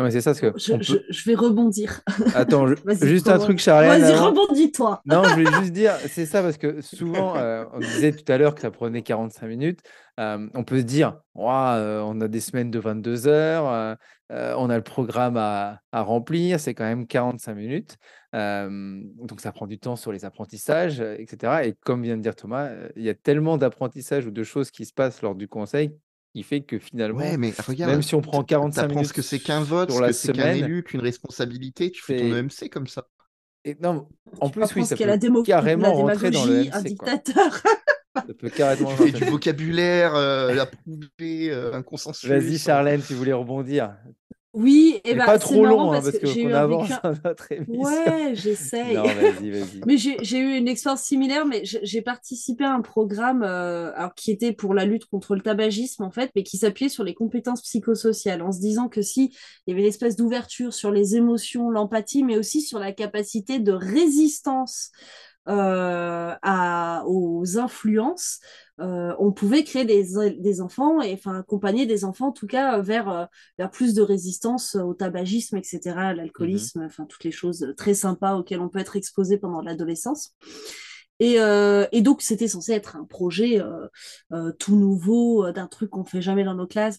[0.00, 0.32] Non, mais c'est ça.
[0.32, 2.00] que je, vais rebondir.
[2.34, 2.66] Attends,
[3.02, 4.00] juste un truc, Charlène.
[4.00, 5.02] Vas-y, rebondis-toi.
[5.04, 8.38] non, je voulais juste dire, c'est ça, parce que souvent, euh, on disait tout à
[8.38, 9.80] l'heure que ça prenait 45 minutes.
[10.18, 13.98] Euh, on peut se dire, euh, on a des semaines de 22 heures,
[14.30, 17.98] on a le programme à, à remplir, c'est quand même 45 minutes.
[18.32, 21.64] donc, ça prend du temps sur les apprentissages, etc.
[21.64, 24.86] Et comme vient de dire Thomas, il y a tellement d'apprentissages ou de choses qui
[24.86, 25.90] se passent lors du conseil
[26.34, 29.40] qui fait que finalement, ouais, mais regarde, même si on prend 45 minutes, que c'est
[29.40, 33.06] qu'un vote, que c'est qu'un élu, qu'une responsabilité, tu fais ton EMC comme ça.
[33.64, 34.08] Et non,
[34.40, 37.62] en plus, oui, ça peut la carrément rentrer dans le un dictateur.
[38.14, 42.28] ça peut carrément tu fais du vocabulaire, euh, approuver, euh, un consensus.
[42.28, 43.94] Vas-y, Charlène, tu voulais rebondir.
[44.52, 47.14] Oui, et bah, pas trop long hein, parce, qu'on avance un...
[47.24, 47.84] notre émission.
[47.84, 48.94] Ouais, j'essaye.
[48.96, 49.80] vas-y, vas-y.
[49.86, 54.32] mais j'ai eu une expérience similaire, mais j'ai participé à un programme euh, alors, qui
[54.32, 57.62] était pour la lutte contre le tabagisme, en fait, mais qui s'appuyait sur les compétences
[57.62, 59.32] psychosociales, en se disant que si
[59.66, 63.60] il y avait une espèce d'ouverture sur les émotions, l'empathie, mais aussi sur la capacité
[63.60, 64.90] de résistance
[65.48, 68.40] euh, à, aux influences,
[68.80, 73.08] euh, on pouvait créer des, enfants et enfin accompagner des enfants en tout cas vers,
[73.08, 73.24] euh,
[73.58, 77.94] vers plus de résistance au tabagisme, etc., à l'alcoolisme, mmh enfin toutes les choses très
[77.94, 80.34] sympas auxquelles on peut être exposé pendant l'adolescence.
[81.22, 83.86] Euh, et, donc, c'était censé être un projet euh,
[84.32, 86.98] euh, tout nouveau, d'un truc qu'on fait jamais dans nos classes.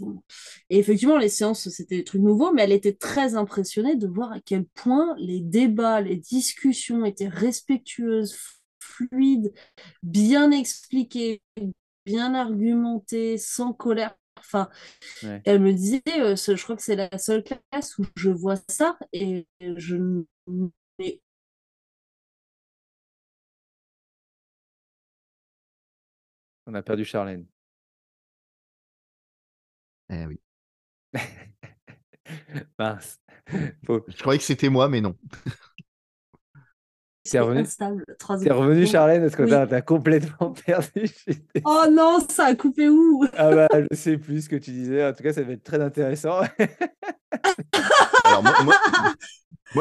[0.69, 4.31] Et effectivement, les séances, c'était des trucs nouveaux, mais elle était très impressionnée de voir
[4.31, 8.35] à quel point les débats, les discussions étaient respectueuses,
[8.91, 9.53] fluides,
[10.03, 11.41] bien expliquées,
[12.05, 14.15] bien argumentées, sans colère.
[14.39, 14.69] Enfin,
[15.45, 19.47] elle me disait, je crois que c'est la seule classe où je vois ça et
[19.61, 19.95] je
[20.97, 21.21] n'ai
[26.65, 27.45] On a perdu Charlène.
[30.09, 30.39] Eh oui.
[32.79, 33.19] Mince.
[33.47, 35.17] Je croyais que c'était moi, mais non.
[37.23, 37.63] C'est revenu,
[38.49, 41.05] revenu Charlène, parce que t'as complètement perdu.
[41.63, 43.23] oh non, ça a coupé où?
[43.37, 45.05] Ah bah, je sais plus ce que tu disais.
[45.05, 46.41] En tout cas, ça va être très intéressant.
[48.23, 48.75] Alors, moi, moi,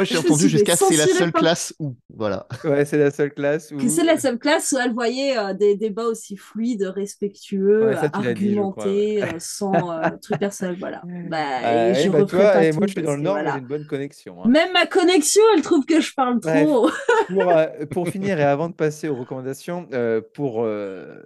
[0.02, 1.96] j'ai entendu jusqu'à c'est la seule classe où.
[2.14, 2.46] Voilà.
[2.64, 3.80] Ouais, c'est la seule classe où.
[3.88, 9.26] C'est la seule classe où elle voyait euh, des débats aussi fluides, respectueux, argumentés, euh,
[9.38, 10.76] sans euh, truc personnel.
[10.78, 11.02] Voilà.
[11.30, 13.86] Bah, et je bah, toi, et moi, je suis dans le Nord, j'ai une bonne
[13.86, 14.42] connexion.
[14.42, 14.48] Hein.
[14.48, 16.88] Même ma connexion, elle trouve que je parle trop.
[17.28, 17.52] pour,
[17.90, 19.88] pour, finir, et avant de passer aux recommandations,
[20.34, 20.66] pour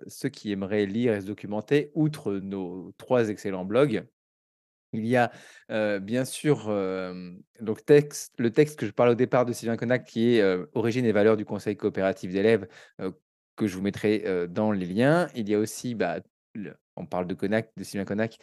[0.07, 4.05] ceux qui aimeraient lire et se documenter, outre nos trois excellents blogs,
[4.95, 5.31] il y a
[5.99, 6.67] bien sûr
[7.61, 11.05] donc texte, le texte que je parle au départ de Sylvain Connac, qui est Origine
[11.05, 12.67] et valeurs du Conseil coopératif d'élèves,
[13.57, 15.29] que je vous mettrai dans les liens.
[15.35, 16.21] Il y a aussi, bah,
[16.97, 18.37] on parle de Connac, de Sylvain Connac,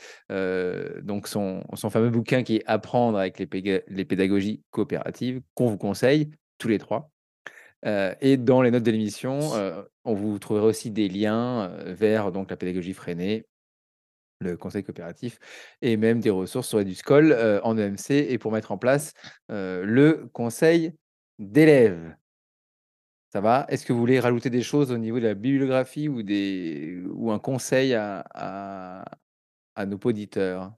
[1.04, 5.78] donc son, son, fameux bouquin qui est Apprendre avec les, les pédagogies coopératives, qu'on vous
[5.78, 7.12] conseille tous les trois.
[7.86, 9.40] et dans les notes de l'émission,
[10.04, 13.46] on vous trouverez aussi des liens vers donc, la pédagogie freinée
[14.42, 15.40] le conseil coopératif,
[15.82, 19.14] et même des ressources sur EduScol euh, en EMC et pour mettre en place
[19.52, 20.94] euh, le conseil
[21.40, 22.16] d'élèves.
[23.30, 23.66] Ça va?
[23.70, 27.32] Est-ce que vous voulez rajouter des choses au niveau de la bibliographie ou, des, ou
[27.32, 28.26] un conseil à,
[29.76, 30.74] à, nos auditeurs?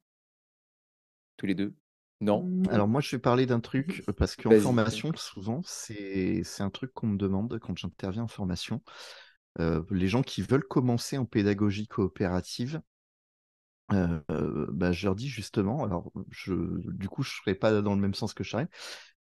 [1.37, 1.73] Tous les deux?
[2.21, 2.43] Non?
[2.43, 6.69] Mmh, Alors moi, je vais parler d'un truc, euh, parce qu'en formation, souvent, c'est un
[6.69, 8.83] truc qu'on me demande quand j'interviens en formation.
[9.57, 12.81] les gens qui veulent commencer en pédagogie coopérative,
[13.89, 16.53] bah, je leur dis justement, alors je,
[16.91, 18.67] du coup, je ne serai pas dans le même sens que Charles.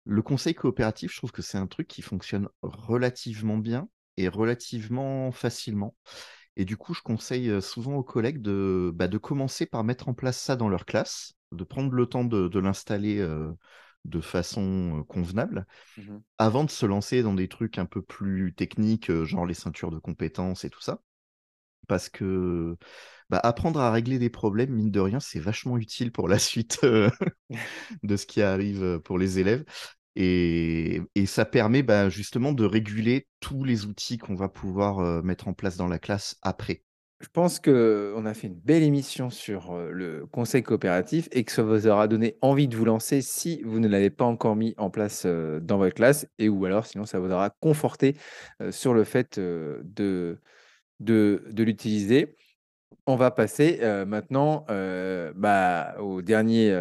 [0.05, 5.31] Le conseil coopératif, je trouve que c'est un truc qui fonctionne relativement bien et relativement
[5.31, 5.95] facilement.
[6.55, 10.13] Et du coup, je conseille souvent aux collègues de, bah, de commencer par mettre en
[10.13, 13.25] place ça dans leur classe, de prendre le temps de, l'installer
[14.05, 15.65] de façon convenable,
[15.97, 19.91] mmh avant de se lancer dans des trucs un peu plus techniques, genre les ceintures
[19.91, 21.01] de compétences et tout ça.
[21.89, 22.77] Parce que
[23.29, 26.79] bah, apprendre à régler des problèmes, mine de rien, c'est vachement utile pour la suite
[28.03, 29.63] de ce qui arrive pour les élèves.
[30.15, 35.53] Et, ça permet bah, justement de réguler tous les outils qu'on va pouvoir mettre en
[35.53, 36.83] place dans la classe après.
[37.21, 41.63] Je pense qu'on a fait une belle émission sur le conseil coopératif et que ça
[41.63, 44.89] vous aura donné envie de vous lancer si vous ne l'avez pas encore mis en
[44.89, 48.15] place dans votre classe et ou alors sinon ça vous aura conforté
[48.71, 50.39] sur le fait de,
[50.99, 52.35] de, l'utiliser.
[53.05, 54.65] On va passer maintenant
[55.35, 56.71] bah, au dernier,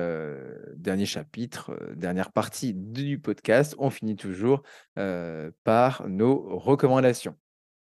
[0.76, 3.74] dernier chapitre, dernière partie du podcast.
[3.78, 4.62] On finit toujours
[5.64, 7.34] par nos recommandations.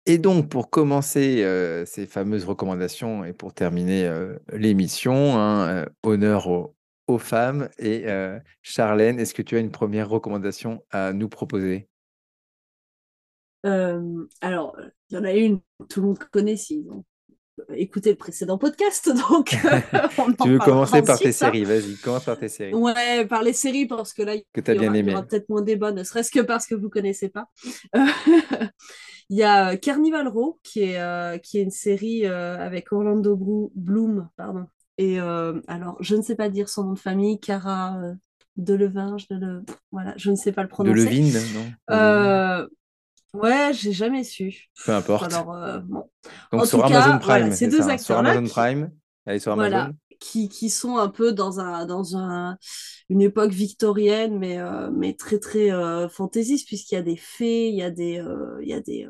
[0.06, 1.44] Et donc, pour commencer
[1.86, 4.08] ces fameuses recommandations et pour terminer
[4.52, 6.48] l'émission, hein, honneur
[7.08, 7.68] aux, femmes.
[7.78, 8.06] Et
[8.62, 11.88] Charlène, est-ce que tu as une première recommandation à nous proposer?
[13.64, 14.76] Alors,
[15.10, 16.86] il y en a une, tout le monde connaît s'ils
[17.74, 19.10] écouté le précédent podcast.
[19.30, 19.56] Donc,
[20.42, 21.32] tu veux commencer par tes hein.
[21.32, 22.74] séries Vas-y, commence par tes séries.
[22.74, 25.92] Ouais, par les séries, parce que là, que il y aura, aura peut-être moins débat,
[25.92, 27.48] ne serait-ce que parce que vous ne connaissez pas.
[29.30, 32.92] Il y a euh, Carnival Row, qui est, euh, qui est une série euh, avec
[32.92, 33.38] Orlando
[33.74, 34.28] Bloom.
[34.36, 34.66] Pardon.
[34.96, 38.00] Et alors, je ne sais pas dire son nom de famille, Cara
[38.56, 39.62] Delevinge, de
[39.92, 41.04] voilà, je ne sais pas le prononcer.
[41.04, 42.66] Delevine, non
[43.34, 44.70] Ouais, j'ai jamais su.
[44.84, 45.32] Peu importe.
[45.32, 46.04] Alors, bon.
[46.52, 48.90] Donc sur Amazon Prime, c'est deux acteurs sur Amazon Prime.
[49.26, 52.56] Elle sur Amazon qui, qui, sont un peu dans, un, dans un,
[53.08, 57.68] une époque victorienne, mais, euh, mais très très euh, fantaisiste, puisqu'il y a des fées,
[57.68, 59.06] il y a des, euh, il y a des,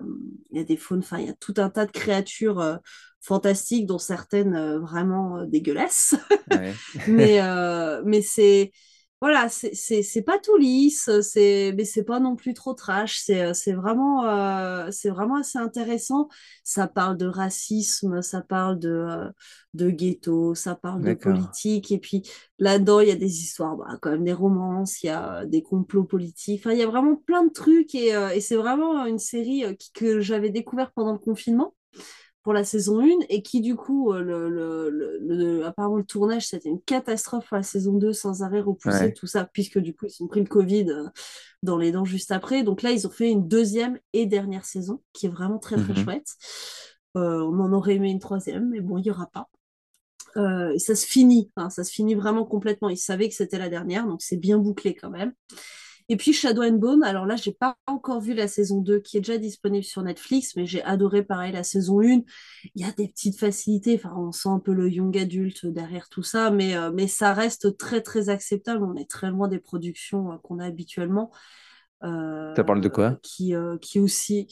[0.51, 2.78] il y a des faunes, enfin, il y a tout un tas de créatures
[3.20, 6.15] fantastiques, dont certaines vraiment dégueulasses.
[7.09, 7.40] mais
[8.05, 8.73] mais c'est
[9.20, 13.20] voilà, c'est pas tout lisse, mais c'est pas non plus trop trash.
[13.24, 16.28] C'est vraiment, euh, c'est vraiment assez intéressant.
[16.62, 19.28] Ça parle de racisme, ça parle de, euh,
[19.74, 21.90] de ghetto, ça parle de politique.
[21.90, 22.23] Et puis
[22.61, 25.62] là-dedans, il y a des histoires, bah, quand même des romances, il y a des
[25.62, 26.61] complots politiques.
[26.61, 27.97] Enfin, il y a vraiment plein de trucs.
[27.97, 29.65] Et, euh, et c'est vraiment une série
[29.95, 31.74] que j'avais découvert pendant le confinement
[32.49, 36.47] pour la saison 1 et qui du coup, euh, le, le, le, apparemment le tournage
[36.47, 40.07] c'était une catastrophe pour la saison 2 sans arrêt repoussé, tout ça, puisque du coup
[40.07, 41.09] ils ont pris le Covid euh,
[41.62, 42.62] dans les dents juste après.
[42.62, 45.93] Donc là ils ont fait une deuxième et dernière saison qui est vraiment très très
[45.93, 46.05] mhm.
[46.05, 46.29] chouette.
[47.19, 49.51] Euh, on en aurait aimé une troisième, mais bon, il n'y aura pas.
[50.73, 52.89] et ça se finit, ça se finit vraiment complètement.
[52.89, 55.35] Ils savaient que c'était la dernière, donc c'est bien bouclé quand même.
[56.10, 59.18] Et puis Shadow and Bone, alors là, j'ai pas encore vu la saison 2 qui
[59.18, 62.22] est déjà disponible sur Netflix, mais j'ai adoré pareil la saison 1.
[62.74, 66.09] Il y a des petites facilités, enfin, on sent un peu le young adulte derrière
[66.09, 68.82] tout ça, mais, euh, mais ça reste très très acceptable.
[68.85, 71.30] On est très loin des productions euh, qu'on a habituellement.
[72.05, 73.18] Euh, ça parle de quoi?
[73.22, 73.52] qui,
[73.82, 74.47] qui aussi.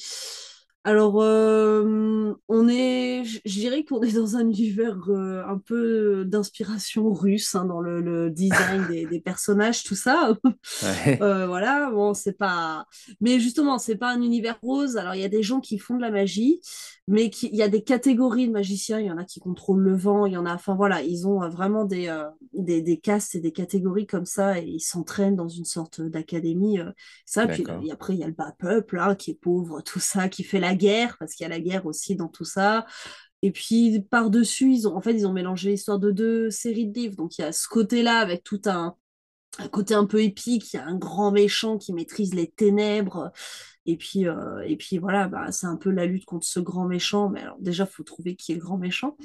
[0.86, 7.12] Alors, euh, on est, je dirais qu'on est dans un univers euh, un peu d'inspiration
[7.12, 10.38] russe hein, dans le, design des, personnages, tout ça.
[11.20, 12.86] Euh, voilà, bon, c'est pas.
[13.20, 14.96] Mais justement, c'est pas un univers rose.
[14.96, 16.60] Alors, il y a des gens qui font de la magie,
[17.08, 18.98] mais il y a des catégories de magiciens.
[18.98, 20.54] Il y en a qui contrôlent le vent, il y en a.
[20.54, 22.12] Enfin, voilà, ils ont vraiment des,
[22.52, 26.80] des, des, castes et des catégories comme ça et ils s'entraînent dans une sorte d'académie.
[27.24, 30.28] ça, puis après, il y a le bas peuple hein, qui est pauvre, tout ça,
[30.28, 32.86] qui fait la guerre, parce qu'il y a la guerre aussi dans tout ça.
[33.42, 36.94] Et puis par-dessus, ils ont en fait ils ont mélangé l'histoire de deux séries de
[36.94, 37.16] livres.
[37.16, 38.96] Donc il y a ce côté-là avec tout un,
[39.70, 43.32] côté un peu épique, il y a un grand méchant qui maîtrise les ténèbres.
[43.86, 46.86] Et puis, euh, et puis voilà, bah, c'est un peu la lutte contre ce grand
[46.86, 47.28] méchant.
[47.28, 49.16] Mais alors déjà, il faut trouver qui est le grand méchant.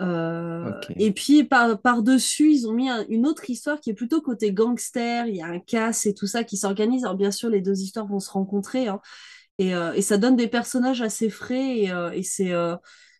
[0.00, 4.52] Euh, et puis par, par-dessus, ils ont mis une autre histoire qui est plutôt côté
[4.52, 5.26] gangster.
[5.26, 7.04] Il y a un casse et tout ça qui s'organise.
[7.04, 8.88] Alors bien sûr, les deux histoires vont se rencontrer.
[8.88, 9.00] Hein.
[9.70, 12.74] Euh, et, ça donne des personnages assez frais et, euh, c'est euh,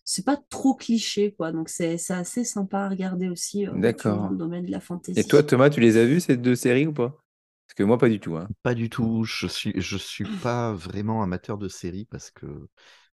[0.04, 4.64] c'est pas trop cliché quoi donc c'est assez sympa à regarder aussi dans le domaine
[4.64, 5.18] de la fantasy.
[5.20, 7.21] Et toi Thomas tu les as vus ces deux séries ou pas?
[7.72, 8.36] Parce que moi pas du tout.
[8.36, 8.48] Hein.
[8.62, 9.24] Pas du tout.
[9.24, 12.46] Je suis je suis pas vraiment amateur de séries parce que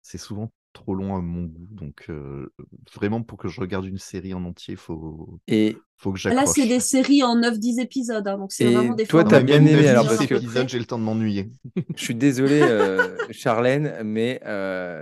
[0.02, 1.68] c'est souvent trop long à mon goût.
[1.70, 2.10] Donc,
[2.96, 5.78] vraiment, pour que je regarde une série en entier, il faut, et...
[5.98, 6.44] faut que j'accroche.
[6.44, 8.28] Là, c'est des séries en 9-10 épisodes.
[8.28, 9.88] Hein, donc, c'est vraiment des Toi, tu as bien aimé.
[9.88, 11.52] Alors, parce que j'ai le temps de m'ennuyer.
[11.96, 12.62] je suis désolé,
[13.30, 14.42] Charlène, mais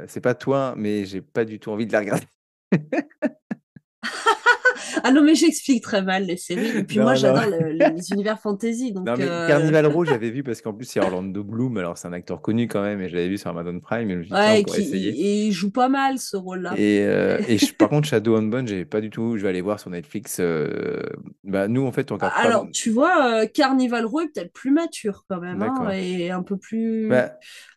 [0.09, 2.25] c'est pas toi, mais j'ai pas du tout envie de la regarder.
[5.03, 6.77] ah non, mais j'explique très mal les séries.
[6.77, 8.91] Et puis moi, j'adore les univers fantasy.
[8.91, 11.77] Donc, non, mais euh, Carnival Row, j'avais vu parce qu'en plus, c'est Orlando Bloom.
[11.77, 13.01] Alors, c'est un acteur connu quand même.
[13.01, 14.09] Et je l'avais vu sur Amazon Prime.
[14.09, 16.73] Et, ouais, et il joue pas mal ce rôle-là.
[16.77, 19.37] Et, euh, et par contre, Shadow and Bone, j'ai pas du tout.
[19.37, 20.37] Je vais aller voir sur Netflix.
[20.39, 21.01] Euh,
[21.43, 25.25] bah, nous, en fait, on regarde Alors, tu vois, Carnival Row est peut-être plus mature
[25.29, 25.61] quand même.
[25.61, 27.09] Hein, et un peu plus.
[27.09, 27.33] Bah,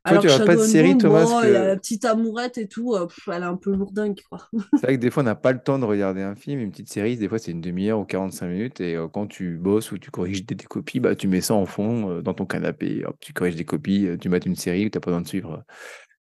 [0.07, 1.43] toi, tu pas de série, Thomas.
[1.45, 2.97] La petite amourette et tout.
[3.29, 4.49] elle est un peu lourdingue, quoi.
[4.75, 6.61] c'est vrai que des fois, on n'a pas le temps de regarder un film.
[6.61, 8.81] Une petite série, des fois, c'est une demi-heure ou 45 minutes.
[8.81, 12.21] Et quand tu bosses ou tu corriges des, copies, bah, tu mets ça en fond
[12.21, 13.05] dans ton canapé.
[13.21, 15.65] tu corriges des copies, tu mets une série où tu n'as pas besoin de suivre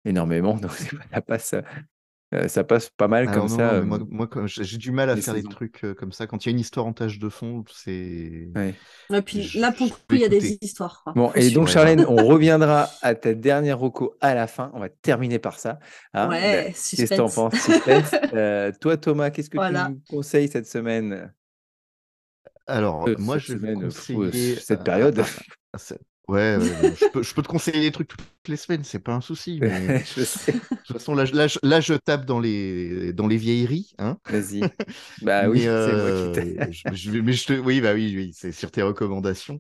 [0.05, 0.55] énormément.
[0.61, 0.73] Donc,
[1.39, 1.63] ça
[2.31, 3.81] passe, ça passe pas mal ah comme ça.
[3.83, 6.27] moi, j'ai du mal à faire des trucs comme ça.
[6.27, 8.49] Quand il y a une histoire en tâche de fond, c'est.
[9.13, 11.05] Et puis là, pour le coup, il y a des histoires.
[11.15, 14.71] Bon, et donc, Charlène, on reviendra à ta dernière roco à la fin.
[14.75, 15.79] On va terminer par ça.
[16.15, 16.29] Hein.
[16.29, 17.55] ouais, Qu'est-ce que tu en penses
[18.81, 21.33] Toi, Thomas, qu'est-ce que tu nous conseilles cette semaine?
[22.67, 24.57] Alors, moi, je vais conseiller...
[24.57, 25.23] cette période.
[26.29, 29.23] Ouais, je, peux, je, peux, te conseiller des trucs toutes les semaines, c'est pas un
[29.23, 29.59] souci.
[29.63, 30.05] Mais...
[30.05, 30.53] je sais.
[30.53, 33.95] De toute façon, là, là, là, je tape dans les, dans les vieilleries.
[33.99, 34.61] Hein Vas-y.
[35.23, 37.53] Bah oui, c'est moi qui euh, je, mais je te...
[37.55, 39.59] Oui, bah oui, oui c'est sur tes recommandations.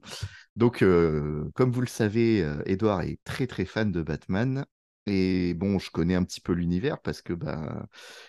[0.56, 4.66] Donc, euh, comme vous le savez, Edouard est très très fan de Batman.
[5.06, 7.86] Et bon, je connais un petit peu l'univers parce que bah,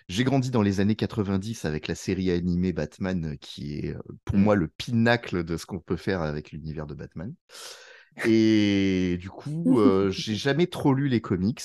[0.07, 4.41] j'ai grandi dans les années 90 avec la série animée Batman, qui est pour mmh.
[4.41, 7.33] moi le pinacle de ce qu'on peut faire avec l'univers de Batman.
[8.26, 11.61] Et du coup, euh, j'ai jamais trop lu les comics.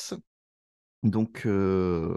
[1.02, 2.16] Donc, euh,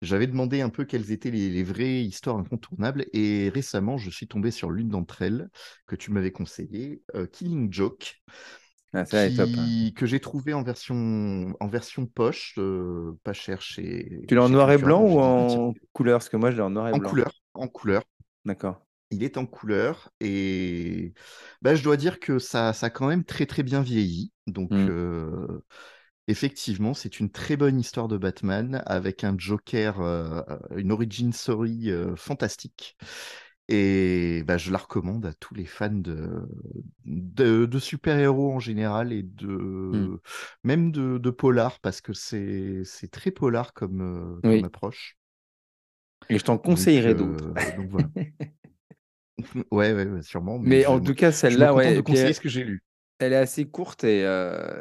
[0.00, 3.06] j'avais demandé un peu quelles étaient les, vraies histoires incontournables.
[3.12, 5.48] Et récemment, je suis tombé sur l'une d'entre elles
[5.86, 8.20] que tu m'avais conseillée, euh, Killing Joke.
[8.94, 9.90] Ah, ça top, hein.
[9.96, 12.58] que j'ai trouvé en version, en version poche,
[13.22, 14.20] pas cher chez.
[14.28, 16.18] Tu l'as en noir et blanc ou en couleur?
[16.18, 17.08] Parce que moi, je l'ai en noir et en blanc.
[17.08, 18.02] Couleur, en couleur.
[18.44, 21.12] D'accord il est en couleur et
[21.60, 24.32] bah, je dois dire que ça, ça a quand même très très bien vieilli.
[24.46, 25.60] Donc mmh.
[26.28, 30.00] effectivement, c'est une très bonne histoire de Batman avec un Joker,
[30.76, 32.96] une origin story fantastique.
[33.68, 36.48] Et bah, je la recommande à tous les fans de,
[37.04, 40.18] de, super-héros en général et de mmh.
[40.64, 45.16] même de, polar parce que c'est très polar comme, approche.
[46.28, 47.52] Et je t'en conseillerais d'autres.
[47.76, 48.08] donc voilà.
[49.70, 50.58] Ouais, ouais, sûrement.
[50.58, 51.96] Mais, en tout cas, celle-là, ouais.
[51.96, 52.82] de conseiller ce que j'ai lu.
[53.18, 54.80] Elle est assez courte et, euh,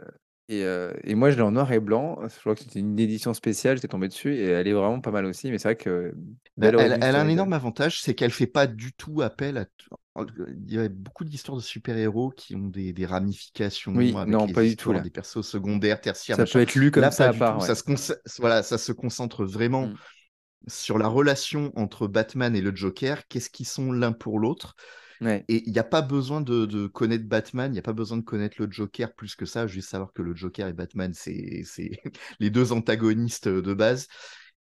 [0.50, 2.20] et, euh, et, moi, je l'ai en noir et blanc.
[2.28, 5.12] Je crois que c'était une édition spéciale, j'étais tombé dessus et elle est vraiment pas
[5.12, 5.52] mal aussi.
[5.52, 6.14] Mais c'est vrai que.
[6.58, 9.66] Bah, elle, a un énorme avantage, c'est qu'elle fait pas du tout appel à.
[10.18, 13.94] Il y a beaucoup d'histoires de super-héros qui ont des, des ramifications.
[13.96, 14.92] Oui, non, pas du tout.
[14.92, 15.00] Là.
[15.00, 16.36] Des persos secondaires, tertiaires.
[16.36, 17.62] Ça peut être lu comme ça à part.
[17.62, 19.88] Ça, se voilà, ça se concentre vraiment.
[19.88, 19.96] Mmh
[20.68, 24.76] sur la relation entre Batman et le Joker, qu'est-ce qu'ils sont l'un pour l'autre?
[25.24, 28.24] Et il n'y a pas besoin de, connaître Batman, il n'y a pas besoin de
[28.24, 31.64] connaître le Joker plus que ça, juste savoir que le Joker et Batman, c'est
[32.40, 34.08] les deux antagonistes de base.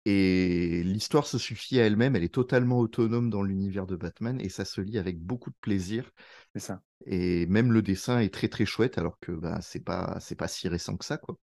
[0.06, 4.50] Et l'histoire se suffit à elle-même, elle est totalement autonome dans l'univers de Batman et
[4.50, 6.12] ça se lit avec beaucoup de plaisir.
[6.54, 6.82] C'est ça.
[7.06, 10.48] Et même le dessin est très très chouette alors que bah, c'est pas c'est pas
[10.48, 11.38] si récent que ça quoi.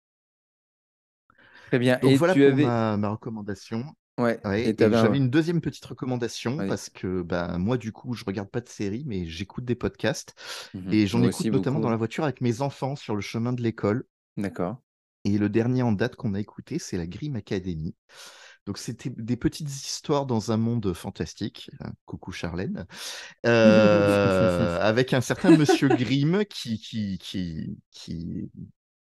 [1.69, 1.99] Très bien.
[2.01, 3.85] Donc et voilà pour ma, recommandation.
[4.18, 8.48] Ouais, et, j'avais une deuxième petite recommandation parce que bah, moi, du coup, je regarde
[8.48, 10.34] pas de séries, mais j'écoute des podcasts
[10.72, 13.62] mmh et j'en écoute notamment dans la voiture avec mes enfants sur le chemin de
[13.62, 14.05] l'école.
[14.38, 14.78] D'accord.
[15.24, 17.94] Et le dernier en date qu'on a écouté, c'est la Grimm Academy.
[18.64, 21.70] Donc, c'était des petites histoires dans un monde fantastique.
[21.80, 22.86] Hein, coucou Charlène.
[23.47, 28.51] Euh, avec un certain monsieur Grimm qui, qui, qui, qui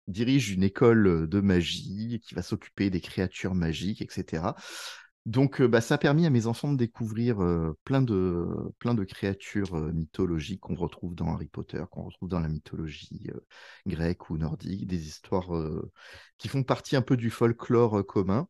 [0.07, 4.55] dirige une école de magie qui va s'occuper des créatures magiques, etc.
[5.27, 7.37] Donc, bah, ça a permis à mes enfants de découvrir
[7.83, 8.47] plein, de,
[8.79, 13.27] plein de créatures mythologiques qu'on retrouve dans Harry Potter, qu'on retrouve dans la mythologie
[13.85, 15.51] grecque ou nordique, des histoires
[16.39, 18.47] qui font partie un peu du folklore commun,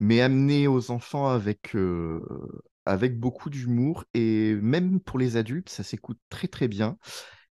[0.00, 1.76] mais amenées aux enfants avec,
[2.86, 6.96] avec beaucoup d'humour et même pour les adultes, ça s'écoute très très bien.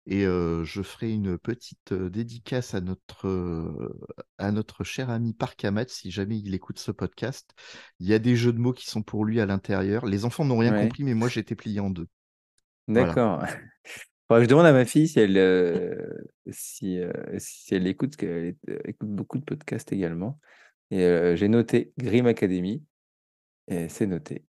[0.06, 3.96] Et je ferai une petite dédicace à notre,
[4.38, 7.52] à notre cher ami Parkamat si jamais il écoute ce podcast.
[8.00, 10.06] Il y a des jeux de mots qui sont pour lui à l'intérieur.
[10.06, 12.08] Les enfants n'ont rien compris, mais moi été plié en deux.
[12.90, 13.46] D'accord.
[14.30, 17.00] je demande à ma fille si elle, si,
[17.38, 20.40] si elle écoute, qu'elle écoute beaucoup de podcasts également.
[20.92, 22.84] Et j'ai noté Grim Academy.
[23.68, 24.44] Et c'est noté.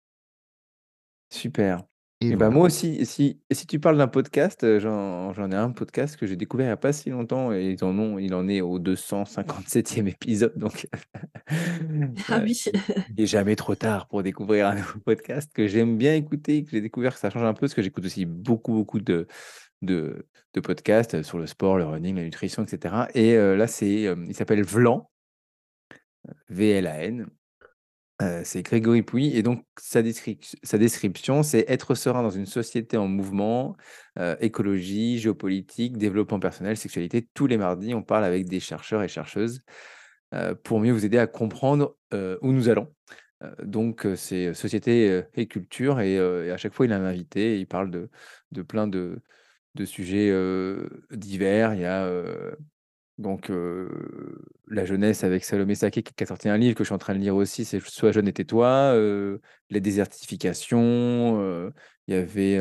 [1.30, 1.82] Super.
[2.22, 6.16] Et, bah moi aussi, si, si tu parles d'un podcast, euh, j'en ai un podcast
[6.16, 8.48] que j'ai découvert il n'y a pas si longtemps et ils en ont, il en
[8.48, 10.56] est au 257e épisode.
[10.56, 10.88] Donc,
[12.28, 12.64] ah oui.
[13.08, 16.70] il n'est jamais trop tard pour découvrir un nouveau podcast que j'aime bien écouter, que
[16.70, 19.26] j'ai découvert que ça change un peu parce que j'écoute aussi beaucoup, beaucoup de,
[19.82, 23.06] de, de, podcasts sur le sport, le running, la nutrition, etc.
[23.14, 25.10] Et euh, là, c'est, euh, il s'appelle Vlan,
[26.48, 27.26] V-L-A-N.
[28.44, 29.36] C'est Grégory Pouy.
[29.36, 33.76] Et donc, sa, description, c'est être serein dans une société en mouvement,
[34.40, 37.28] écologie, géopolitique, développement personnel, sexualité.
[37.34, 39.62] Tous les mardis, on parle avec des chercheurs et chercheuses
[40.62, 42.94] pour mieux vous aider à comprendre où nous allons.
[43.64, 45.98] donc, c'est société et culture.
[46.00, 46.18] Et,
[46.50, 47.58] à chaque fois, il a un invité.
[47.58, 48.08] il parle de,
[48.52, 49.18] de plein de,
[49.74, 50.32] de sujets
[51.10, 51.74] divers.
[51.74, 52.08] Il y a
[53.18, 53.50] donc,
[54.68, 57.14] la jeunesse avec Salomé Saké qui a sorti un livre que je suis en train
[57.14, 58.94] de lire aussi, c'est Sois jeune et tais-toi,
[59.70, 61.70] les désertifications,
[62.08, 62.58] il y avait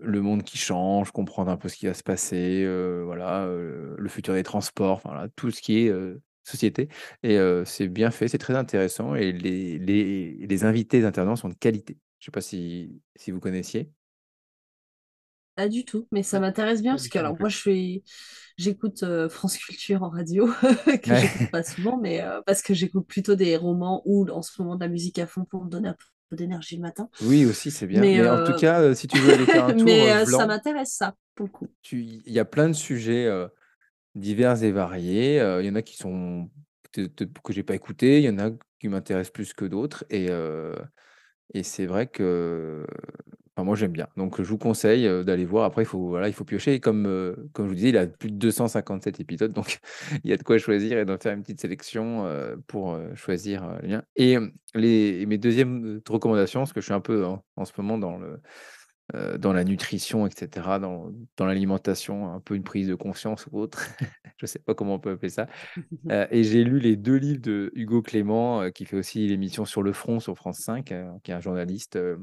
[0.00, 2.64] le monde qui change, comprendre un peu ce qui va se passer,
[3.04, 5.02] voilà, le futur des transports,
[5.34, 5.92] tout ce qui est
[6.44, 6.88] société.
[7.22, 9.14] Et c'est bien fait, c'est très intéressant.
[9.14, 11.98] Et les, les, les invités intervenants sont de qualité.
[12.18, 13.90] Je ne sais pas si, si vous connaissiez.
[15.56, 18.04] Pas du tout, mais ça m'intéresse bien parce que alors moi je suis
[18.58, 20.46] j'écoute euh, France Culture en radio
[21.02, 24.60] que j'écoute pas souvent, mais euh, parce que j'écoute plutôt des romans ou en ce
[24.60, 25.96] moment de la musique à fond pour me donner un
[26.28, 27.08] peu d'énergie le matin.
[27.22, 28.02] Oui aussi c'est bien.
[28.02, 30.92] Mais, en tout euh, cas si tu veux aller faire un tour, mais ça m'intéresse
[30.92, 31.68] ça pour le coup.
[31.90, 33.30] Il y a plein de sujets
[34.14, 35.36] divers et variés.
[35.60, 36.50] Il y en a qui sont
[36.92, 40.28] que j'ai pas écouté, il y en a qui m'intéressent plus que d'autres et
[41.54, 42.84] et c'est vrai que
[43.64, 44.06] moi, j'aime bien.
[44.16, 45.64] Donc, je vous conseille d'aller voir.
[45.64, 46.78] Après, il faut, voilà, il faut piocher.
[46.80, 47.04] Comme,
[47.52, 49.52] comme je vous disais, il a plus de 257 épisodes.
[49.52, 49.78] Donc,
[50.24, 52.26] il y a de quoi choisir et d'en faire une petite sélection
[52.66, 54.02] pour choisir les liens.
[54.16, 54.36] Et
[54.74, 59.38] les, mes deuxièmes recommandations, parce que je suis un peu en, ce moment dans, le,
[59.38, 63.86] dans la nutrition, etc., dans, dans l'alimentation, un peu une prise de conscience ou autre.
[64.36, 65.46] je ne sais pas comment on peut appeler ça.
[66.30, 69.92] et j'ai lu les deux livres de Hugo Clément, qui fait aussi l'émission Sur le
[69.92, 70.92] front sur France 5,
[71.22, 72.16] qui est un journaliste euh,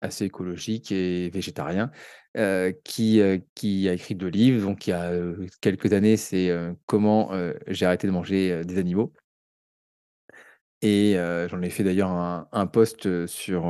[0.00, 1.90] assez écologique et végétarien,
[2.36, 4.66] euh, qui, euh, qui a écrit deux livres.
[4.66, 5.12] Donc, il y a
[5.60, 6.50] quelques années, c'est
[6.86, 7.30] Comment
[7.66, 9.12] j'ai arrêté de manger des animaux.
[10.80, 11.16] Et
[11.48, 13.64] j'en ai fait d'ailleurs un, un, post sur,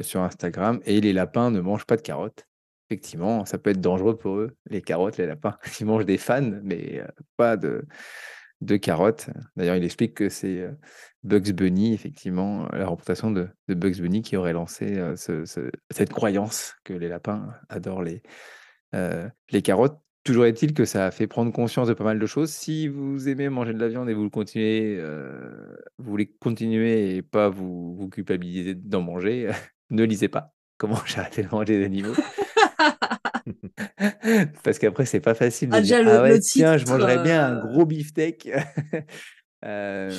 [0.00, 0.80] sur Instagram.
[0.84, 2.46] Et les lapins ne mangent pas de carottes.
[2.88, 5.56] Effectivement, ça peut être dangereux pour eux, les carottes, les lapins.
[5.80, 7.00] Ils mangent des fans, mais
[7.36, 7.84] pas de,
[8.60, 9.30] de carottes.
[9.56, 10.68] D'ailleurs, il explique que c'est
[11.22, 17.08] Bugs Bunny, effectivement, la représentation de, Bugs Bunny qui aurait lancé cette croyance que les
[17.08, 18.22] lapins adorent les,
[18.92, 19.98] les carottes.
[20.24, 22.50] Toujours est-il que ça a fait prendre conscience de pas mal de choses.
[22.50, 25.00] Si vous aimez manger de la viande et vous continuez,
[25.98, 29.50] vous voulez continuer et pas vous, vous culpabiliser d'en manger,
[29.90, 32.14] ne lisez pas comment j'ai arrêté de manger des animaux.
[34.64, 37.46] Parce qu'après, c'est pas facile de ah, dire, le, ah ouais, tiens, je mangerais bien
[37.46, 38.50] un gros beefsteak.
[39.62, 40.10] Euh,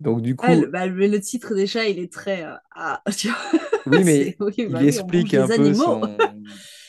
[0.00, 2.42] donc du coup, bah, le, titre déjà, il est très.
[2.42, 3.00] Euh, ah,
[3.86, 5.72] oui, mais il bah explique un peu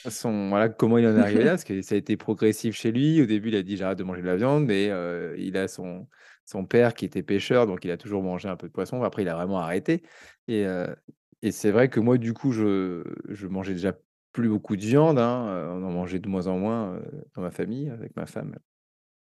[0.09, 2.91] son, voilà comment il en est arrivé là, parce que ça a été progressif chez
[2.91, 3.21] lui.
[3.21, 4.89] Au début, il a dit j'arrête de manger de la viande, mais
[5.37, 6.07] il a son
[6.45, 9.03] son père qui était pêcheur, donc il a toujours mangé un peu de poisson.
[9.03, 10.01] Après, il a vraiment arrêté.
[10.47, 10.65] Et,
[11.43, 13.93] et c'est vrai que moi, du coup, je, je mangeais déjà
[14.31, 15.19] plus beaucoup de viande.
[15.19, 16.99] Hein, on en mangeait de moins en moins
[17.35, 18.55] dans ma famille avec ma femme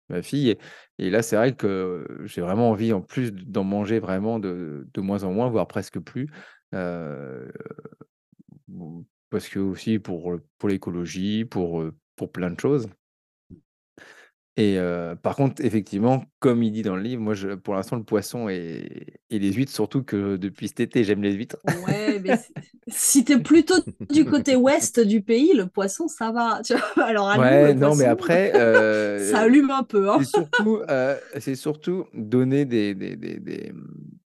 [0.09, 0.57] ma fille.
[0.99, 5.25] Et, là, c'est vrai que j'ai vraiment envie, en plus d'en manger vraiment de, moins
[5.25, 6.29] en moins, voire presque plus.
[9.31, 11.85] parce que aussi pour, pour l'écologie, pour,
[12.17, 12.89] pour plein de choses.
[14.59, 14.79] Et
[15.23, 18.49] par contre, effectivement, comme il dit dans le livre, moi, je, pour l'instant, le poisson
[18.49, 21.59] et, et les huîtres, surtout que depuis cet été, j'aime les huîtres.
[21.87, 22.39] Ouais, mais
[22.89, 23.75] si tu es plutôt
[24.11, 26.63] du côté ouest du pays, le poisson, ça va.
[26.65, 28.53] Tu vois Alors, à ouais, non, mais après.
[29.31, 30.11] ça allume un peu.
[30.11, 30.21] Hein.
[30.21, 33.73] C'est surtout, surtout donner des, des, des, des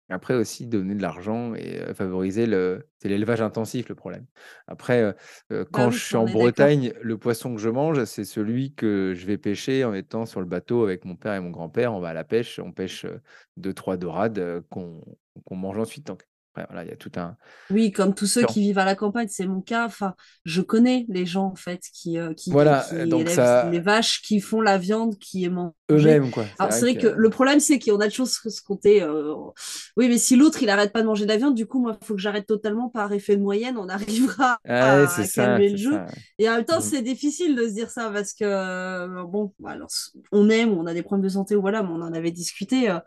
[0.08, 2.88] après aussi, donner de l'argent et favoriser le.
[3.00, 4.26] C'est l'élevage intensif le problème.
[4.66, 5.14] Après,
[5.50, 9.26] bah quand je suis en Bretagne, le poisson que je mange, c'est celui que je
[9.26, 11.94] vais pêcher en étant sur le bateau avec mon père et mon grand-père.
[11.94, 13.06] On va à la pêche, on pêche
[13.56, 15.04] deux, trois dorades qu'on
[15.50, 16.06] mange ensuite.
[16.06, 16.27] Donc,
[16.68, 17.36] voilà, il y a tout un.
[17.70, 19.86] Oui, comme tous ceux qui vivent à la campagne, c'est mon cas.
[19.86, 20.14] Enfin,
[20.44, 23.70] je connais les gens en fait qui, euh, qui, voilà, donc élèvent ça...
[23.70, 25.74] les vaches qui font la viande qui est mangée.
[25.90, 26.44] Eux-mêmes, quoi.
[26.58, 27.06] Alors, c'est vrai que...
[27.06, 29.02] le problème, c'est qu'on a de choses se compter.
[29.02, 29.34] Euh...
[29.96, 31.96] Oui, mais si l'autre, il arrête pas de manger de la viande, du coup, moi,
[32.00, 33.76] il faut que j'arrête totalement par effet de moyenne.
[33.78, 36.00] On arrivera à, calmer le jeu.
[36.38, 36.82] Et en même temps, mmh.
[36.82, 39.88] c'est difficile de se dire ça parce que, euh, bon, alors,
[40.32, 42.90] on aime, on a des problèmes de santé, ou voilà, mais on en avait discuté.
[42.90, 42.98] Euh,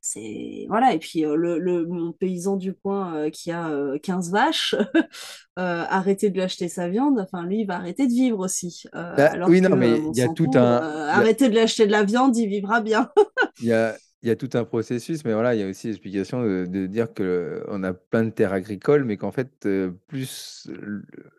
[0.00, 0.94] c'est voilà.
[0.94, 3.72] Et puis le, le, mon paysan du coin qui a
[4.02, 4.74] 15 vaches,
[5.56, 8.84] arrêter de lui acheter sa viande, enfin lui il va arrêter de vivre aussi.
[8.92, 11.08] Bah, oui, non, mais il y a tout un.
[11.08, 13.10] Arrêter de lui acheter de la viande, il vivra bien.
[13.60, 15.86] Il y a, il y a tout un processus, mais voilà, il y a aussi
[15.86, 19.68] l'explication de, dire qu'on a plein de terres agricoles, mais qu'en fait,
[20.08, 20.68] plus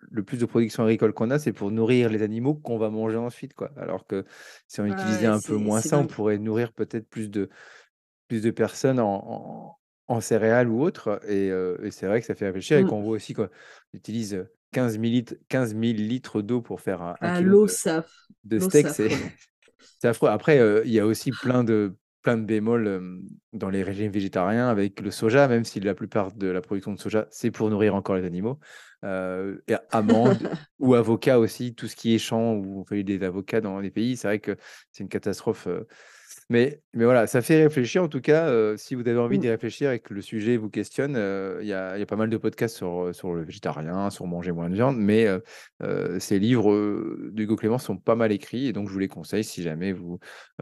[0.10, 3.18] le, plus de production agricole qu'on a, c'est pour nourrir les animaux qu'on va manger
[3.18, 3.72] ensuite, quoi.
[3.76, 4.24] Alors que
[4.68, 7.50] si on utilisait un peu moins ça, on pourrait nourrir peut-être plus de,
[8.30, 9.78] plus de personnes en,
[10.08, 11.20] en, céréales ou autres.
[11.28, 11.52] Et,
[11.92, 12.88] c'est vrai que ça fait réfléchir et mmh.
[12.88, 13.50] qu'on voit aussi qu'on
[13.94, 18.04] utilise 15 000 litres, 15 000 litres d'eau pour faire un, ah, kilo de,
[18.46, 18.88] de steak.
[20.02, 20.30] C'est affreux.
[20.30, 23.22] Après, il y a aussi plein de plein de bémols
[23.54, 27.00] dans les régimes végétariens avec le soja, même si la plupart de la production de
[27.00, 28.60] soja, c'est pour nourrir encore les animaux.
[29.04, 30.38] et amandes
[30.80, 33.90] ou avocats aussi, tout ce qui est champ où on fait des avocats dans les
[33.90, 34.58] pays, c'est vrai que
[34.92, 35.68] c'est une catastrophe
[36.52, 38.04] mais, mais voilà, ça fait réfléchir.
[38.04, 39.42] En tout cas, euh, si vous avez envie mmh.
[39.42, 42.16] d'y réfléchir et que le sujet vous questionne, euh, il y, a, y, a, pas
[42.16, 44.98] mal de podcasts sur, sur le végétarien, sur manger moins de viande.
[44.98, 45.28] Mais
[46.20, 48.66] ces livres d'Hugo Clément sont pas mal écrits.
[48.66, 50.20] Et donc, je vous les conseille si jamais vous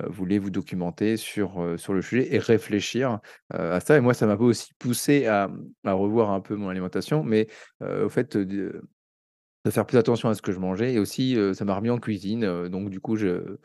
[0.07, 3.19] voulez vous documenter sur, sur le sujet et réfléchir
[3.51, 3.97] à ça.
[3.97, 5.49] Et moi, ça m'a aussi poussé à,
[5.85, 7.23] à, revoir un peu mon alimentation.
[7.23, 7.47] Mais
[7.81, 8.81] au fait, de,
[9.63, 10.93] de, faire plus attention à ce que je mangeais.
[10.93, 12.67] Et aussi, ça m'a remis en cuisine.
[12.67, 13.57] donc, du coup, je,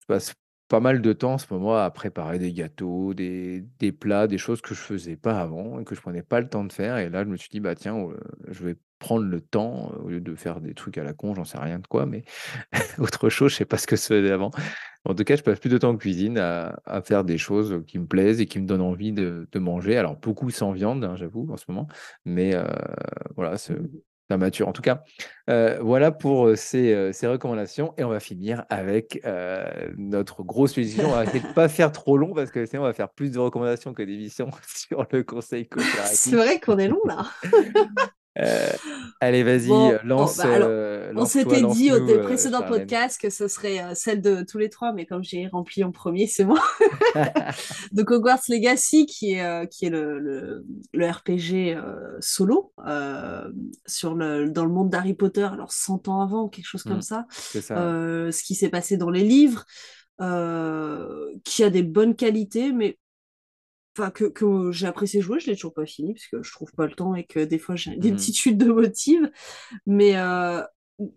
[0.00, 0.34] je passe
[0.72, 3.62] pas mal de temps en ce moment à préparer des gâteaux, des,
[4.00, 6.64] plats, des choses que je faisais pas avant et que je prenais pas le temps
[6.64, 6.96] de faire.
[6.96, 8.08] Et là, je me suis dit, bah tiens,
[8.48, 11.44] je vais prendre le temps au lieu de faire des trucs à la con, j'en
[11.44, 12.24] sais rien de quoi, mais
[12.98, 14.50] autre chose, je sais pas ce que c'était avant.
[15.04, 17.82] En tout cas, je passe plus de temps en cuisine à, à, faire des choses
[17.86, 19.98] qui me plaisent et qui me donnent envie de, manger.
[19.98, 21.86] Alors, beaucoup sans viande, hein, j'avoue, en ce moment,
[22.24, 22.64] mais euh,
[23.36, 23.58] voilà,
[24.36, 24.68] mature.
[24.68, 25.02] En tout cas,
[25.50, 27.94] euh, voilà pour euh, euh, ces, recommandations.
[27.98, 29.22] Et on va finir avec
[29.96, 31.10] notre grosse décision.
[31.10, 33.30] On va essayer de pas faire trop long parce que sinon, on va faire plus
[33.30, 36.16] de recommandations que d'émissions sur le conseil coopératif.
[36.16, 37.26] C'est vrai qu'on est long là.
[38.38, 38.70] Euh,
[39.20, 40.38] allez, vas-y, euh, lance.
[40.38, 44.70] Bah, euh, on s'était dit au précédent podcast que ce serait celle de tous les
[44.70, 46.60] trois, mais comme j'ai rempli en premier, c'est moi.
[47.92, 51.78] Donc Hogwarts Legacy, qui est, qui est le, le, RPG
[52.20, 52.72] solo
[53.86, 57.02] sur le, dans le monde d'Harry Potter, alors 100 ans avant, quelque chose comme mmh,
[57.02, 57.26] ça.
[57.30, 57.60] ça.
[57.60, 59.64] ce qui s'est passé dans les livres.
[61.44, 62.98] qui a des bonnes qualités, mais
[63.96, 66.72] enfin que, que j'ai apprécié jouer, je l'ai toujours pas fini parce que je trouve
[66.72, 69.30] pas le temps et que des fois j'ai des mmh petites chutes de motive,
[69.86, 70.62] mais euh,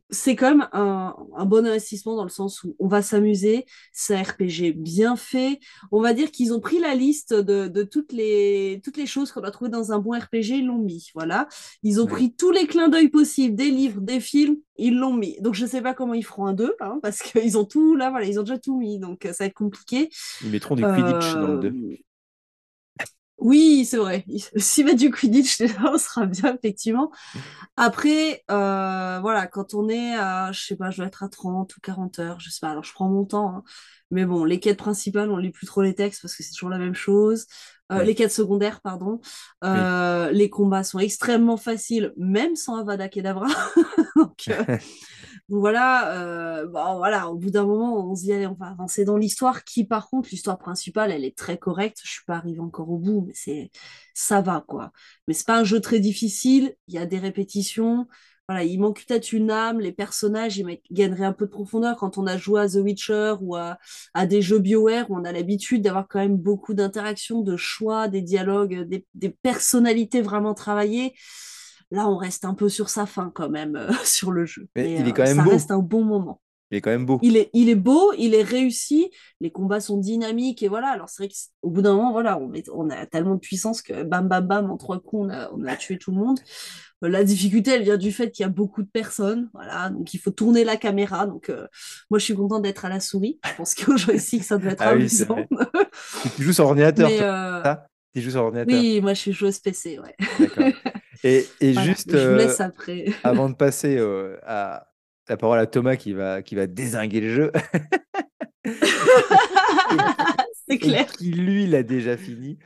[0.10, 4.15] c'est quand même un, un, bon investissement dans le sens où on va s'amuser, c'est
[4.15, 5.60] un RPG bien fait.
[5.91, 9.31] On va dire qu'ils ont pris la liste de, de, toutes, les, toutes les choses
[9.31, 11.10] qu'on a trouvées dans un bon RPG, ils l'ont mis.
[11.14, 11.47] Voilà.
[11.84, 15.38] Ils ont pris tous les clins d'œil possibles, des livres, des films, ils l'ont mis.
[15.41, 18.10] Donc je sais pas comment ils feront un 2, hein, parce qu'ils ont tout, là,
[18.10, 20.10] voilà, ils ont déjà tout mis, donc ça va être compliqué.
[20.43, 21.73] Ils mettront du Quidditch dans le 2.
[23.46, 24.26] Oui, c'est vrai.
[24.58, 27.12] S'il met du Quidditch, on sera bien, effectivement.
[27.78, 31.78] Après, euh, voilà, quand on est à, je sais pas, je dois être à 30
[31.78, 33.58] ou 40 heures, je sais pas, alors je prends mon temps.
[33.58, 33.64] Hein.
[34.10, 36.72] Mais bon, les quêtes principales, on lit plus trop les textes parce que c'est toujours
[36.72, 37.46] la même chose.
[37.92, 39.22] Euh, les quêtes secondaires, pardon.
[39.64, 43.46] Euh, les combats sont extrêmement faciles, même sans Avada Kedavra.
[44.16, 44.50] Donc,
[45.50, 48.68] donc voilà, euh, bon, voilà, au bout d'un moment, on se dit, allez, on va
[48.68, 52.00] avancer dans l'histoire, qui par contre, l'histoire principale, elle est très correcte.
[52.04, 53.70] Je suis pas arrivée encore au bout, mais c'est,
[54.16, 54.92] ça va, quoi.
[55.28, 58.08] Mais c'est pas un jeu très difficile, il y a des répétitions.
[58.48, 62.18] Voilà, il manque peut-être une âme, les personnages, ils gagneraient un peu de profondeur quand
[62.18, 63.78] on a joué à The Witcher ou à,
[64.14, 68.08] à des jeux BioWare où on a l'habitude d'avoir quand même beaucoup d'interactions, de choix,
[68.08, 71.14] des dialogues, des personnalités vraiment travaillées.
[71.96, 74.68] Là, on reste un peu sur sa fin quand même euh, sur le jeu.
[74.76, 76.42] Mais, il est euh, quand même ça reste un bon moment.
[76.72, 77.20] Il est quand même beau.
[77.22, 80.90] Il est, il est beau, il est réussi, les combats sont dynamiques et voilà.
[80.90, 84.04] Alors c'est vrai qu'au bout d'un moment, voilà, on, on, a tellement de puissance que
[84.04, 86.40] bam bam bam en trois coups, on a, on a tué tout le monde.
[87.04, 90.14] Euh, la difficulté, elle vient du fait qu'il y a beaucoup de personnes, voilà, donc
[90.14, 91.28] il faut tourner la caméra.
[91.28, 91.50] Donc
[92.10, 93.40] moi, je suis contente d'être à la souris.
[93.48, 95.38] Je pense qu'aujourd'hui, que ça doit être ah amusant.
[96.36, 97.10] tu joues sur ordinateur,
[98.14, 98.78] tu joues sur ordinateur.
[98.78, 100.16] Oui, moi, je suis joueuse PC, ouais.
[100.40, 100.66] D'accord.
[101.26, 102.47] Et, juste euh,
[103.23, 104.88] avant de passer euh, à
[105.27, 107.52] la parole à Thomas qui va, qui va désinguer le jeu.
[110.69, 111.07] C'est clair.
[111.07, 112.60] Qui lui l'a déjà fini.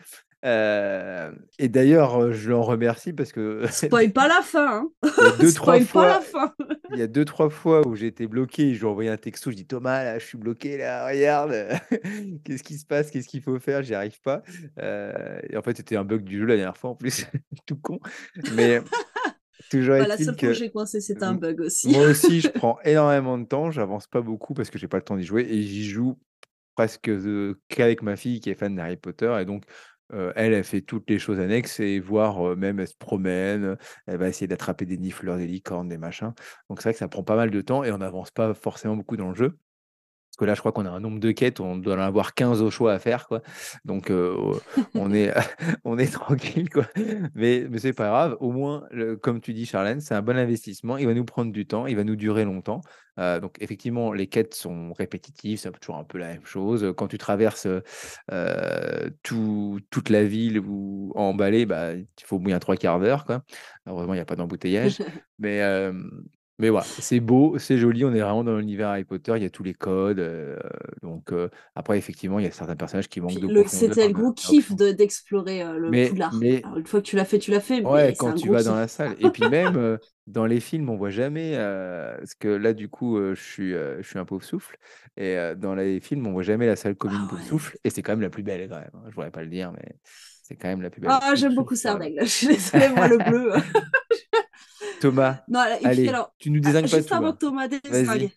[0.45, 3.65] Euh, et d'ailleurs, je l'en remercie parce que.
[3.71, 4.83] Spoil pas la fin.
[4.83, 4.89] Hein.
[5.03, 6.07] Il y a deux, trois fois.
[6.07, 6.53] La fin.
[6.93, 8.73] il y a deux, trois fois où j'ai été bloqué.
[8.73, 9.51] Je lui ai envoyé un texto.
[9.51, 10.77] Je dis Thomas, là, je suis bloqué.
[10.77, 11.53] Là, regarde.
[12.43, 13.11] Qu'est-ce qui se passe?
[13.11, 13.83] Qu'est-ce qu'il faut faire?
[13.83, 14.41] J'y arrive pas.
[14.79, 17.25] Euh, et en fait, c'était un bug du jeu la dernière fois en plus.
[17.65, 17.99] Tout con.
[18.55, 18.81] Mais.
[19.69, 21.91] Toujours bah, la seule fois que j'ai coincé, c'est un bug aussi.
[21.91, 23.69] Moi aussi, je prends énormément de temps.
[23.69, 26.17] J'avance pas beaucoup parce que j'ai pas le temps d'y jouer et j'y joue
[26.75, 27.11] presque
[27.67, 29.35] qu'avec ma fille qui est fan d'Harry Potter.
[29.41, 29.65] Et donc,
[30.11, 33.77] elle, elle fait toutes les choses annexes et voire même elle se promène,
[34.07, 36.33] elle va essayer d'attraper des nifleurs, des licornes, des machins.
[36.69, 38.95] Donc c'est vrai que ça prend pas mal de temps et on n'avance pas forcément
[38.95, 39.57] beaucoup dans le jeu
[40.39, 42.61] que là, je crois qu'on a un nombre de quêtes, on doit en avoir 15
[42.61, 43.41] au choix à faire, quoi.
[43.83, 44.53] Donc, euh,
[44.95, 45.33] on, est,
[45.83, 46.85] on est tranquille, quoi.
[47.35, 48.37] Mais, mais c'est pas grave.
[48.39, 48.87] Au moins,
[49.21, 50.97] comme tu dis, Charlène, c'est un bon investissement.
[50.97, 52.81] Il va nous prendre du temps, il va nous durer longtemps.
[53.19, 56.93] Euh, donc, effectivement, les quêtes sont répétitives, c'est toujours un peu la même chose.
[56.95, 57.67] Quand tu traverses
[58.31, 63.43] euh, tout, toute la ville ou emballé, bah, il faut bien trois quarts d'heure, quoi.
[63.85, 64.99] Heureusement, il n'y a pas d'embouteillage.
[65.39, 65.61] mais,
[66.59, 69.45] mais voilà, c'est beau, c'est joli, on est vraiment dans l'univers Harry Potter, il y
[69.45, 70.19] a tous les codes.
[70.19, 70.59] Euh,
[71.01, 74.13] donc euh, après, effectivement, il y a certains personnages qui manquent de le, C'était le
[74.13, 76.33] gros kiff d'explorer euh, le mais, Poudlard.
[76.35, 77.81] Mais, une fois que tu l'as fait, tu l'as fait.
[77.81, 79.15] Ouais, quand tu vas dans la salle.
[79.19, 81.55] Et puis même dans les films, on voit jamais.
[81.55, 84.77] parce que là, du coup, je, suis, je suis un pauvre souffle.
[85.15, 87.77] Et dans les films, on voit jamais la salle commune ah, pauvre souffle.
[87.85, 88.91] Et c'est quand même la plus belle, quand même.
[88.93, 89.95] Hein, je voudrais pas le dire, mais
[90.49, 91.11] c'est quand même la plus belle.
[91.13, 92.19] Ah, j'aime beaucoup Sardaigle.
[92.23, 93.53] Je suis désolée, moi, le bleu.
[95.01, 95.39] Thomas.
[95.47, 97.67] Non, allez, tu nous désignes pas juste Avant Thomas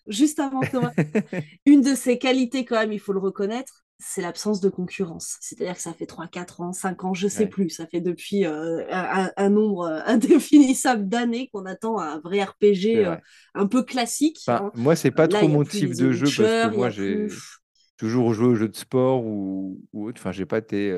[0.07, 0.91] juste avant Thomas,
[1.65, 5.37] une de ses qualités quand même, il faut le reconnaître, c'est l'absence de concurrence.
[5.39, 8.45] C'est-à-dire que ça fait 3, 4 ans, 5 ans, je sais plus, ça fait depuis
[8.45, 13.15] euh, un, nombre euh, indéfinissable d'années qu'on attend un vrai RPG euh,
[13.55, 14.39] un peu classique.
[14.45, 14.71] Enfin, hein.
[14.75, 17.27] Moi, c'est pas trop mon type de jeu parce que moi, j'ai
[17.97, 20.19] toujours joué aux jeux de sport ou, ou autre.
[20.19, 20.91] Enfin, j'ai pas été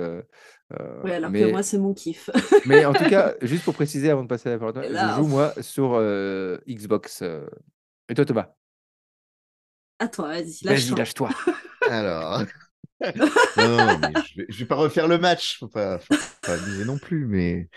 [0.74, 2.30] euh, oui, alors que moi, c'est mon kiff.
[2.66, 5.28] mais en tout cas, juste pour préciser avant de passer à la parole, je joue
[5.28, 7.22] moi sur euh, Xbox.
[7.22, 7.46] Euh.
[8.10, 8.50] Et toi, Thomas?
[10.00, 10.98] À toi, vas-y, lâche-toi.
[10.98, 11.30] lâche-toi.
[11.90, 12.44] alors.
[13.02, 17.26] non, mais je, vais, vais pas refaire le match, faut pas, faut pas non plus,
[17.28, 17.70] mais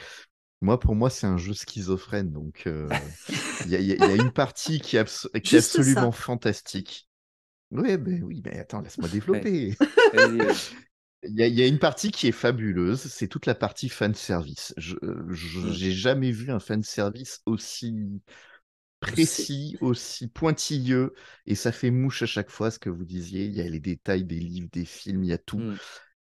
[0.60, 2.68] moi, pour moi, c'est un jeu schizophrène, donc
[3.66, 7.07] il y, y, a une partie qui, est, qui est absolument fantastique.
[7.70, 9.74] Oui, ben oui, mais attends, laisse-moi développer.
[11.24, 14.72] Il y, a, une partie qui est fabuleuse, c'est toute la partie fan service.
[14.76, 15.92] Je n'ai mmh.
[15.92, 18.22] jamais vu un fan service aussi
[19.00, 21.14] précis, aussi pointilleux,
[21.44, 23.46] et ça fait mouche à chaque fois ce que vous disiez.
[23.46, 25.58] Il y a les détails des livres, des films, il y a tout.
[25.58, 25.76] Mmh.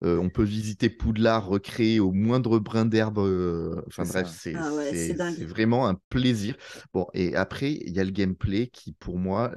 [0.03, 3.17] Euh, on peut visiter Poudlard, recréer au moindre brin d'herbe.
[3.17, 6.55] Euh, enfin bref, ah c'est vraiment un plaisir.
[6.93, 9.55] Bon, et après, il y a le gameplay qui, pour moi,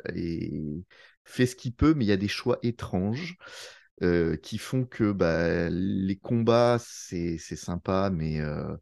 [1.29, 3.37] fait ce qu'il peut, mais il y a des choix étranges.
[4.01, 8.77] Euh, qui font que bah, les combats, c'est sympa, mais euh,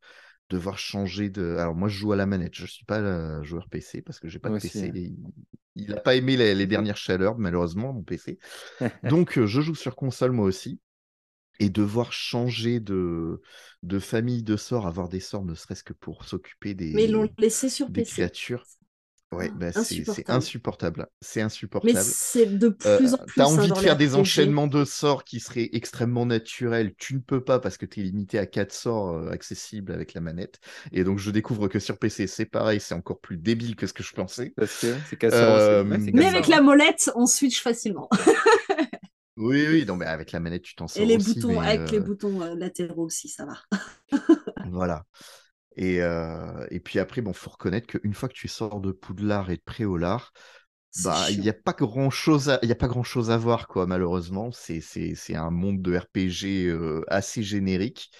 [0.50, 1.56] devoir changer de.
[1.58, 4.28] Alors, moi, je joue à la manette, je ne suis pas joueur PC parce que
[4.28, 4.92] j'ai pas de PC.
[5.74, 8.38] Il n'a pas aimé les, dernières chaleurs, malheureusement, mon PC.
[9.04, 10.80] Donc, je joue sur console, moi aussi.
[11.60, 13.40] Et devoir changer de,
[13.82, 17.12] de famille de sorts, avoir des sorts, ne serait-ce que pour s'occuper des, Mais ils
[17.12, 18.16] l'ont laissé sur des PC.
[18.16, 18.66] créatures.
[19.32, 21.08] Ouais, bah, c'est insupportable.
[21.20, 21.94] C'est insupportable.
[21.94, 23.34] Mais c'est de euh, plus en plus.
[23.34, 26.94] T'as hein, envie de faire des enchaînements de sorts qui seraient extrêmement naturels.
[26.96, 30.14] Tu ne peux pas parce que tu es limité à 4 sorts euh, accessibles avec
[30.14, 30.60] la manette.
[30.92, 33.92] Et donc, je découvre que sur PC, c'est pareil, c'est encore plus débile que ce
[33.92, 34.54] que je pensais.
[34.56, 38.08] Parce que c'est euh, Mais avec la molette, on switch facilement.
[39.36, 41.02] oui, oui, non, mais avec la manette, tu t'en sors.
[41.02, 44.20] Et les aussi, boutons, avec les boutons latéraux aussi, ça va.
[44.70, 45.04] voilà.
[45.76, 49.50] Et, euh, et puis après, bon, faut reconnaître qu'une fois que tu sors de Poudlard
[49.50, 50.32] et de Préolard,
[50.96, 53.36] bah, il n'y a pas grand chose à, il y a pas grand chose à
[53.36, 54.50] voir, quoi, malheureusement.
[54.52, 58.10] C'est, c'est, c'est un monde de RPG euh, assez générique.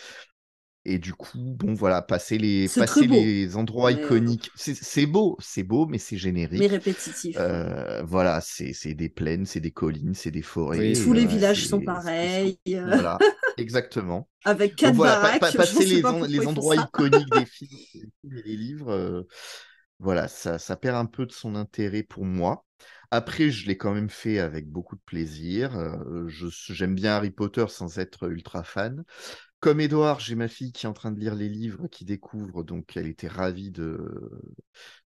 [0.89, 4.53] Et du coup, bon, voilà, passer les, passer les endroits iconiques.
[4.55, 6.61] C'est beau, c'est beau, mais c'est générique.
[6.61, 7.37] Mais répétitif.
[7.41, 10.93] Euh, voilà, c'est des plaines, c'est des collines, c'est des forêts.
[10.93, 12.61] Tous les villages sont pareils.
[12.65, 13.19] Voilà,
[13.59, 14.29] exactement.
[14.45, 15.41] Avec quatre baraques.
[15.41, 19.23] passer les, les endroits iconiques des films et des livres, euh,
[19.99, 22.65] voilà, ça, ça perd un peu de son intérêt pour moi.
[23.11, 25.77] Après, je l'ai quand même fait avec beaucoup de plaisir.
[25.77, 29.05] Euh, j'aime bien Harry Potter sans être ultra fan.
[29.61, 32.63] Comme Edouard, j'ai ma fille qui est en train de lire les livres, qui découvre,
[32.63, 34.31] donc elle était ravie de,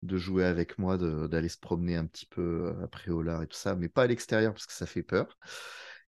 [0.02, 3.74] de jouer avec moi, d'aller se promener un petit peu après Olar et tout ça,
[3.76, 5.38] mais pas à l'extérieur parce que ça fait peur.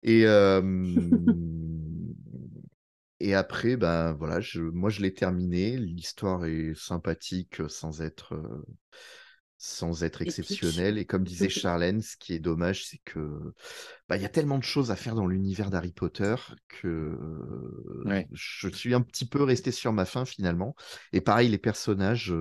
[0.03, 0.25] Et,
[3.19, 5.77] et après, ben voilà, je, moi je l'ai terminé.
[5.77, 8.35] L'histoire est sympathique sans être
[9.57, 10.97] sans être exceptionnel.
[10.97, 13.53] Et comme disait Charlène, ce qui est dommage, c'est que
[14.09, 16.35] bah, il y a tellement de choses à faire dans l'univers d'Harry Potter
[16.67, 17.17] que
[18.31, 20.75] je suis un petit peu resté sur ma fin finalement.
[21.13, 22.33] Et pareil, les personnages,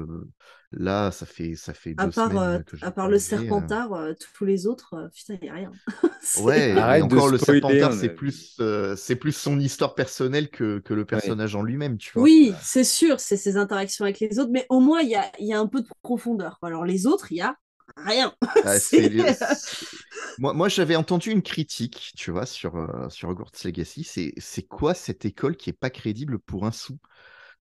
[0.72, 4.66] Là, ça fait, ça fait à part, euh, À part le Serpentard, euh, tous les
[4.66, 5.72] autres, putain, il n'y a rien.
[6.42, 8.60] ouais, encore le Serpentard, c'est plus,
[8.96, 12.22] c'est plus son histoire personnelle que, que le personnage en lui-même, tu vois.
[12.22, 15.30] Oui, c'est sûr, c'est ses interactions avec les autres, mais au moins, il y a,
[15.38, 16.58] y a, un peu de profondeur.
[16.62, 17.56] Alors, les autres, il y a
[17.96, 18.34] rien.
[18.64, 18.74] Ah,
[20.38, 24.04] moi, moi j'avais entendu une critique, tu vois, sur, euh, sur Hogwarts Legacy.
[24.04, 26.98] C'est, c'est quoi cette école qui est pas crédible pour un sou?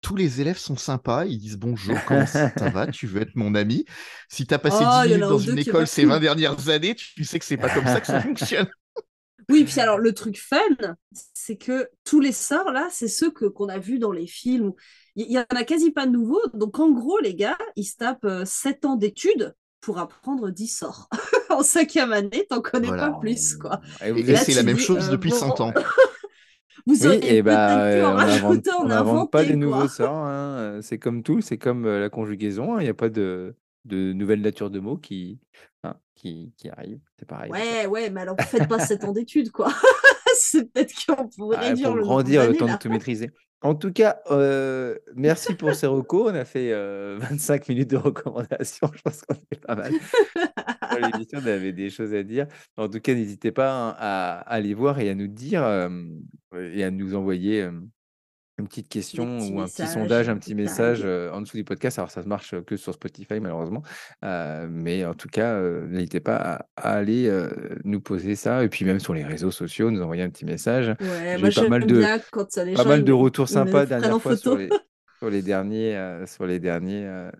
[0.00, 3.54] Tous les élèves sont sympas, ils disent bonjour, comment ça va, tu veux être mon
[3.54, 3.84] ami?
[4.28, 7.38] Si tu as passé 10 minutes dans une école ces 20 dernières années, tu sais
[7.38, 8.68] que c'est pas comme ça que ça fonctionne.
[9.48, 10.58] Oui, puis alors le truc fun,
[11.34, 14.72] c'est que tous les sorts là, c'est ceux que qu'on a vus dans les films.
[15.14, 16.40] Il y, en a quasi pas de nouveaux.
[16.54, 20.68] Donc en gros, les gars, ils se tapent 7 euh, ans d'études pour apprendre 10
[20.68, 21.10] sorts.
[21.50, 23.82] en cinquième année, t'en connais pas plus, quoi.
[24.02, 25.74] Et, c'est la même chose euh, depuis 100 ans.
[26.86, 28.02] Vous oui, et bah, euh,
[28.80, 30.24] on n'invente pas des nouveaux sorts.
[30.26, 30.80] Hein.
[30.82, 32.74] C'est comme tout, c'est comme la conjugaison.
[32.74, 32.80] Hein.
[32.80, 33.54] Il n'y a pas de,
[33.84, 35.38] de nouvelle nature de mots qui,
[35.84, 36.98] hein, qui, qui arrive.
[37.18, 37.52] C'est pareil.
[37.52, 39.72] Ouais, ouais, mais alors faites pas 7 ans d'études, quoi.
[40.38, 43.30] c'est peut-être qu'on pourrait ah, réduire pour le grandir le temps de tout maîtriser.
[43.62, 46.32] En tout cas, euh, merci pour ces recos.
[46.32, 48.90] On a fait 25 minutes de recommandations.
[48.94, 49.92] Je pense qu'on est pas mal.
[50.90, 52.46] Dans l'émission, on avait des choses à dire.
[52.76, 55.62] En tout cas, n'hésitez pas hein, à, aller voir et à nous dire
[56.54, 57.68] et à nous envoyer
[58.58, 61.98] une petite question ou un petit sondage, un petit message en dessous du podcast.
[61.98, 63.82] Alors, ça ne marche que sur Spotify, malheureusement.
[64.22, 67.32] mais en tout cas, n'hésitez pas à, aller
[67.84, 68.62] nous poser ça.
[68.62, 70.94] Et puis, même sur les réseaux sociaux, nous envoyer un petit message.
[71.00, 74.36] Ouais, moi, pas mal de, bien quand ça, pas mal de retours sympas dernière fois
[74.36, 74.68] sur les,
[75.18, 77.30] sur les derniers, sur les derniers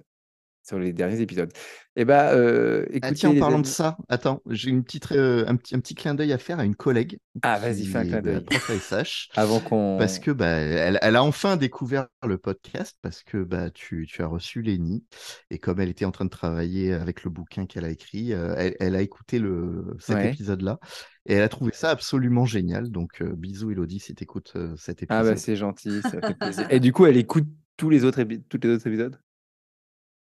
[0.63, 1.51] sur les derniers épisodes.
[1.95, 5.45] Et eh bah, euh, ah, écoutez, en parlant de ça, attends, j'ai une petite, euh,
[5.47, 7.19] un, petit, un petit clin d'œil à faire à une collègue.
[7.43, 8.47] Ah, vas-y, fais un clin d'œil.
[9.37, 9.99] Avant qu'on.
[9.99, 14.23] Parce que bah, elle, elle, a enfin découvert le podcast parce que bah, tu, tu
[14.23, 15.05] as reçu Lénie
[15.51, 18.55] et comme elle était en train de travailler avec le bouquin qu'elle a écrit, euh,
[18.57, 20.79] elle, elle, a écouté le, cet épisode-là
[21.27, 22.91] et elle a trouvé ça absolument génial.
[22.91, 25.27] Donc, bisous Elodie si tu écoutes cet épisode.
[25.27, 26.67] Ah, bah, c'est gentil, ça fait plaisir.
[26.71, 29.19] et du coup, elle écoute tous les autres, tous les autres épisodes?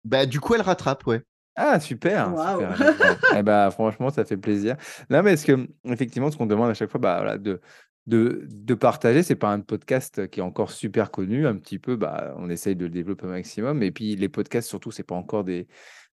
[0.05, 1.22] Bah, du coup, elle rattrape, ouais.
[1.56, 2.35] Ah, super,
[3.36, 4.76] eh bah, franchement, ça fait plaisir.
[5.09, 7.60] Non, mais est-ce que, effectivement, ce qu'on demande à chaque fois, bah, voilà, de,
[8.06, 11.94] de, de partager, c'est pas un podcast qui est encore super connu, un petit peu,
[11.94, 13.85] bah, on essaye de le développer au maximum.
[13.85, 15.68] Et puis, les podcasts, surtout, c'est pas encore des,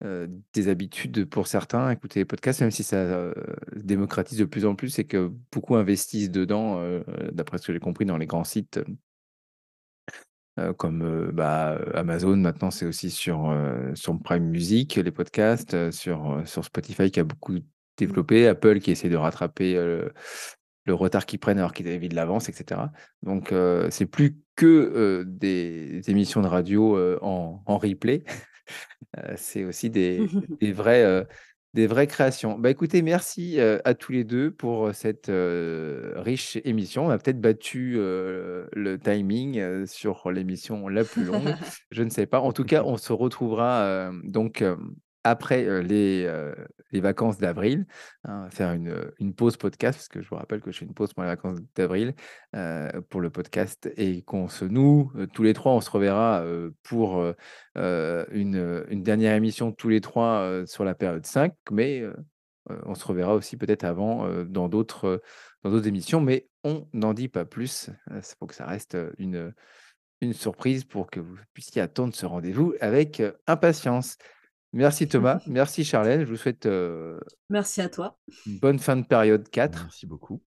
[0.04, 1.90] euh, des habitudes pour certains.
[1.90, 3.32] Écouter les podcasts, même si ça euh,
[3.74, 7.02] démocratise de plus en plus, c'est que beaucoup investissent dedans, euh,
[7.32, 8.80] d'après ce que j'ai compris, dans les grands sites
[10.59, 15.91] euh, comme euh, bah, Amazon, maintenant c'est aussi sur, euh, sur Prime Music, les podcasts,
[15.91, 17.62] sur, sur Spotify qui a beaucoup mmh.
[17.99, 22.49] développé, Apple qui essaie de rattraper le retard qu'ils prennent alors qu'ils avaient de l'avance,
[22.49, 22.81] etc.
[23.23, 23.53] Donc
[23.91, 28.24] c'est plus que des, émissions de radio en, en, replay,
[29.37, 30.27] c'est aussi des,
[30.61, 31.27] des vrais
[31.77, 32.59] des vraies créations.
[32.59, 37.07] Bah, écoutez, merci à tous les deux pour cette riche émission.
[37.07, 41.55] On a peut-être battu le timing sur l'émission la plus longue.
[41.93, 42.40] Je ne sais pas.
[42.40, 44.65] En tout cas, on se retrouvera donc
[45.23, 46.27] après les,
[46.92, 47.86] les vacances d'avril,
[48.24, 50.94] hein, faire une, une, pause podcast, parce que je vous rappelle que je fais une
[50.94, 52.14] pause pour les vacances d'avril
[53.08, 56.44] pour le podcast et qu'on se noue tous les trois, on se reverra
[56.82, 57.22] pour
[57.74, 62.04] une, une, dernière émission tous les trois sur la période 5, mais
[62.68, 65.20] on se reverra aussi peut-être avant dans d'autres
[65.62, 67.90] dans d'autres émissions, mais on n'en dit pas plus.
[68.22, 69.52] C'est pour que ça reste une,
[70.20, 74.16] une surprise pour que vous puissiez attendre ce rendez-vous avec impatience.
[74.77, 76.20] Merci Thomas, merci Charlène.
[76.20, 76.69] Je vous souhaite
[77.51, 78.19] Merci à toi.
[78.47, 79.85] une bonne fin de période 4.
[79.85, 80.43] Merci beaucoup.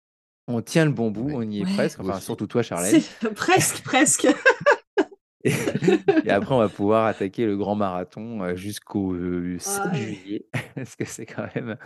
[0.48, 2.00] On tient le bon bout, on y est presque.
[2.00, 3.00] Enfin, surtout toi, Charlène.
[3.34, 4.26] presque, presque.
[5.44, 9.14] Et, après, on va pouvoir attaquer le grand marathon jusqu'au
[9.58, 10.46] 7 juillet.
[10.74, 11.76] Parce que c'est quand même.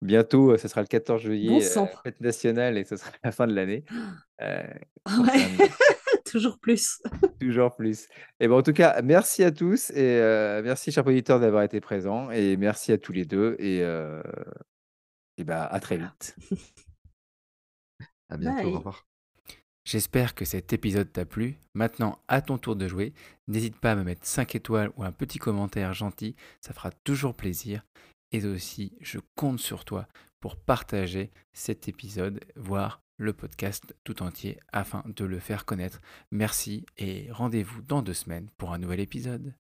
[0.00, 3.84] Bientôt, ce sera le 14 juillet, fête nationale, et ce sera la fin de l'année.
[4.40, 5.56] ouais.
[6.30, 7.00] Toujours plus.
[7.40, 8.06] Toujours plus.
[8.40, 10.20] Et ben, en tout cas, merci à tous et
[10.62, 12.30] merci, chers auditeurs, d'avoir été présents.
[12.30, 13.56] Et merci à tous les deux.
[13.58, 13.78] Et,
[15.36, 16.36] et bah, à très vite.
[18.28, 18.68] à bientôt.
[18.68, 19.08] Au revoir.
[19.90, 21.56] J'espère que cet épisode t'a plu.
[21.72, 23.14] Maintenant, à ton tour de jouer.
[23.46, 26.36] N'hésite pas à me mettre 5 étoiles ou un petit commentaire gentil.
[26.60, 27.86] Ça fera toujours plaisir.
[28.30, 30.06] Et aussi, je compte sur toi
[30.40, 36.00] pour partager cet épisode, voire le podcast tout entier afin de le faire connaître.
[36.30, 39.54] Merci et rendez-vous dans deux semaines pour un nouvel épisode.